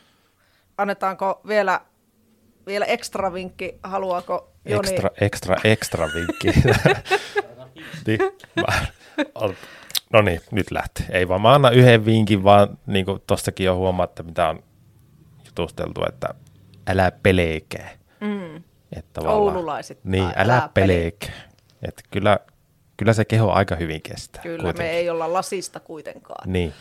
Annetaanko 0.77 1.41
vielä, 1.47 1.81
vielä 2.65 2.85
ekstra 2.85 3.33
vinkki, 3.33 3.79
haluaako 3.83 4.51
Joni? 4.65 4.89
Ekstra, 4.89 5.09
ekstra, 5.21 5.55
ekstra 5.63 6.07
vinkki. 6.13 6.47
niin, 8.07 8.19
no 10.13 10.21
niin, 10.21 10.41
nyt 10.51 10.71
lähtee. 10.71 11.05
Ei 11.09 11.27
vaan 11.27 11.41
mä 11.41 11.53
annan 11.53 11.73
yhden 11.73 12.05
vinkin, 12.05 12.43
vaan 12.43 12.77
niin 12.85 13.05
kuin 13.05 13.21
tostakin 13.27 13.65
jo 13.65 13.75
huomaatte, 13.75 14.23
mitä 14.23 14.49
on 14.49 14.63
jutusteltu, 15.45 16.01
että 16.09 16.33
älä 16.87 17.11
peleekää. 17.23 17.89
Mm. 18.19 18.63
Että 18.95 19.21
Oululaisit. 19.21 19.99
Niin, 20.03 20.23
älä, 20.23 20.53
älä 20.57 20.69
peleekää. 20.73 21.41
Että 21.87 22.01
kyllä, 22.11 22.39
kyllä 22.97 23.13
se 23.13 23.25
keho 23.25 23.51
aika 23.51 23.75
hyvin 23.75 24.01
kestää. 24.01 24.43
Kyllä, 24.43 24.63
kuitenkin. 24.63 24.85
me 24.85 24.97
ei 24.97 25.09
olla 25.09 25.33
lasista 25.33 25.79
kuitenkaan. 25.79 26.53
Niin. 26.53 26.73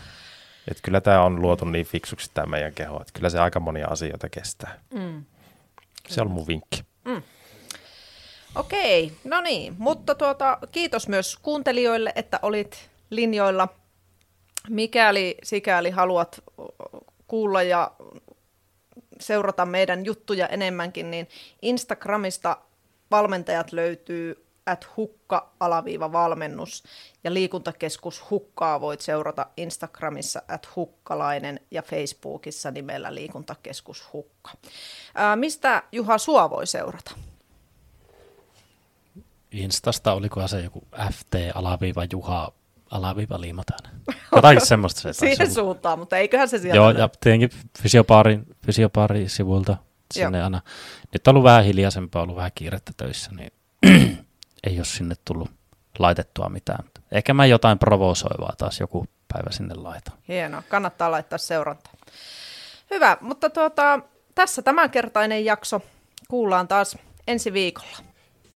Että 0.68 0.82
kyllä 0.82 1.00
tämä 1.00 1.22
on 1.22 1.42
luotu 1.42 1.64
niin 1.64 1.86
fiksuksi 1.86 2.30
tämä 2.34 2.46
meidän 2.46 2.74
keho, 2.74 3.00
että 3.00 3.12
kyllä 3.12 3.30
se 3.30 3.38
aika 3.38 3.60
monia 3.60 3.86
asioita 3.86 4.28
kestää. 4.28 4.80
Mm. 4.94 5.24
Se 6.08 6.20
on 6.20 6.30
mun 6.30 6.46
vinkki. 6.46 6.84
Okei, 8.54 9.12
no 9.24 9.40
niin, 9.40 9.74
mutta 9.78 10.14
tuota, 10.14 10.58
kiitos 10.72 11.08
myös 11.08 11.36
kuuntelijoille, 11.42 12.12
että 12.14 12.38
olit 12.42 12.90
linjoilla. 13.10 13.68
Mikäli 14.68 15.36
sikäli 15.42 15.90
haluat 15.90 16.44
kuulla 17.26 17.62
ja 17.62 17.90
seurata 19.20 19.66
meidän 19.66 20.04
juttuja 20.04 20.48
enemmänkin, 20.48 21.10
niin 21.10 21.28
Instagramista 21.62 22.56
valmentajat 23.10 23.72
löytyy 23.72 24.46
at 24.66 24.88
hukka-valmennus 24.96 26.84
ja 27.24 27.34
liikuntakeskus 27.34 28.30
Hukkaa 28.30 28.80
voit 28.80 29.00
seurata 29.00 29.46
Instagramissa 29.56 30.42
at 30.48 30.76
hukkalainen 30.76 31.60
ja 31.70 31.82
Facebookissa 31.82 32.70
nimellä 32.70 33.14
liikuntakeskus 33.14 34.12
Hukka. 34.12 34.50
Ää, 35.14 35.36
mistä 35.36 35.82
Juha 35.92 36.18
sua 36.18 36.50
voi 36.50 36.66
seurata? 36.66 37.10
Instasta 39.50 40.12
olikohan 40.12 40.48
se 40.48 40.60
joku 40.60 40.82
FT 41.12 41.34
alaviiva 42.90 43.40
liimataan. 43.40 43.80
Jotakin 44.36 44.66
semmoista 44.66 45.00
se 45.00 45.12
Siihen 45.12 45.38
olla. 45.40 45.54
suuntaan, 45.54 45.98
mutta 45.98 46.16
eiköhän 46.16 46.48
se 46.48 46.58
sieltä 46.58 46.76
Joo, 46.76 46.86
löydy. 46.86 46.98
ja 46.98 47.08
tietenkin 47.20 47.50
fysiopaarin, 47.82 48.46
fysiopaarin 48.66 49.30
sivuilta 49.30 49.76
sinne 50.14 50.38
Joo. 50.38 50.44
aina. 50.44 50.60
Nyt 51.12 51.28
on 51.28 51.32
ollut 51.36 51.44
vähän 51.44 51.64
hiljaisempaa, 51.64 52.22
ollut 52.22 52.36
vähän 52.36 52.50
kiirettä 52.54 52.92
töissä, 52.96 53.30
niin 53.34 53.52
ei 54.66 54.76
ole 54.76 54.84
sinne 54.84 55.14
tullut 55.24 55.50
laitettua 55.98 56.48
mitään. 56.48 56.84
Ehkä 57.12 57.34
mä 57.34 57.46
jotain 57.46 57.78
provosoivaa 57.78 58.52
taas 58.58 58.80
joku 58.80 59.06
päivä 59.32 59.50
sinne 59.50 59.74
laitan. 59.74 60.14
Hienoa, 60.28 60.62
kannattaa 60.68 61.10
laittaa 61.10 61.38
seurantaa. 61.38 61.92
Hyvä, 62.90 63.16
mutta 63.20 63.50
tuota, 63.50 64.00
tässä 64.34 64.62
tämänkertainen 64.62 65.44
jakso. 65.44 65.82
Kuullaan 66.28 66.68
taas 66.68 66.98
ensi 67.28 67.52
viikolla. 67.52 67.96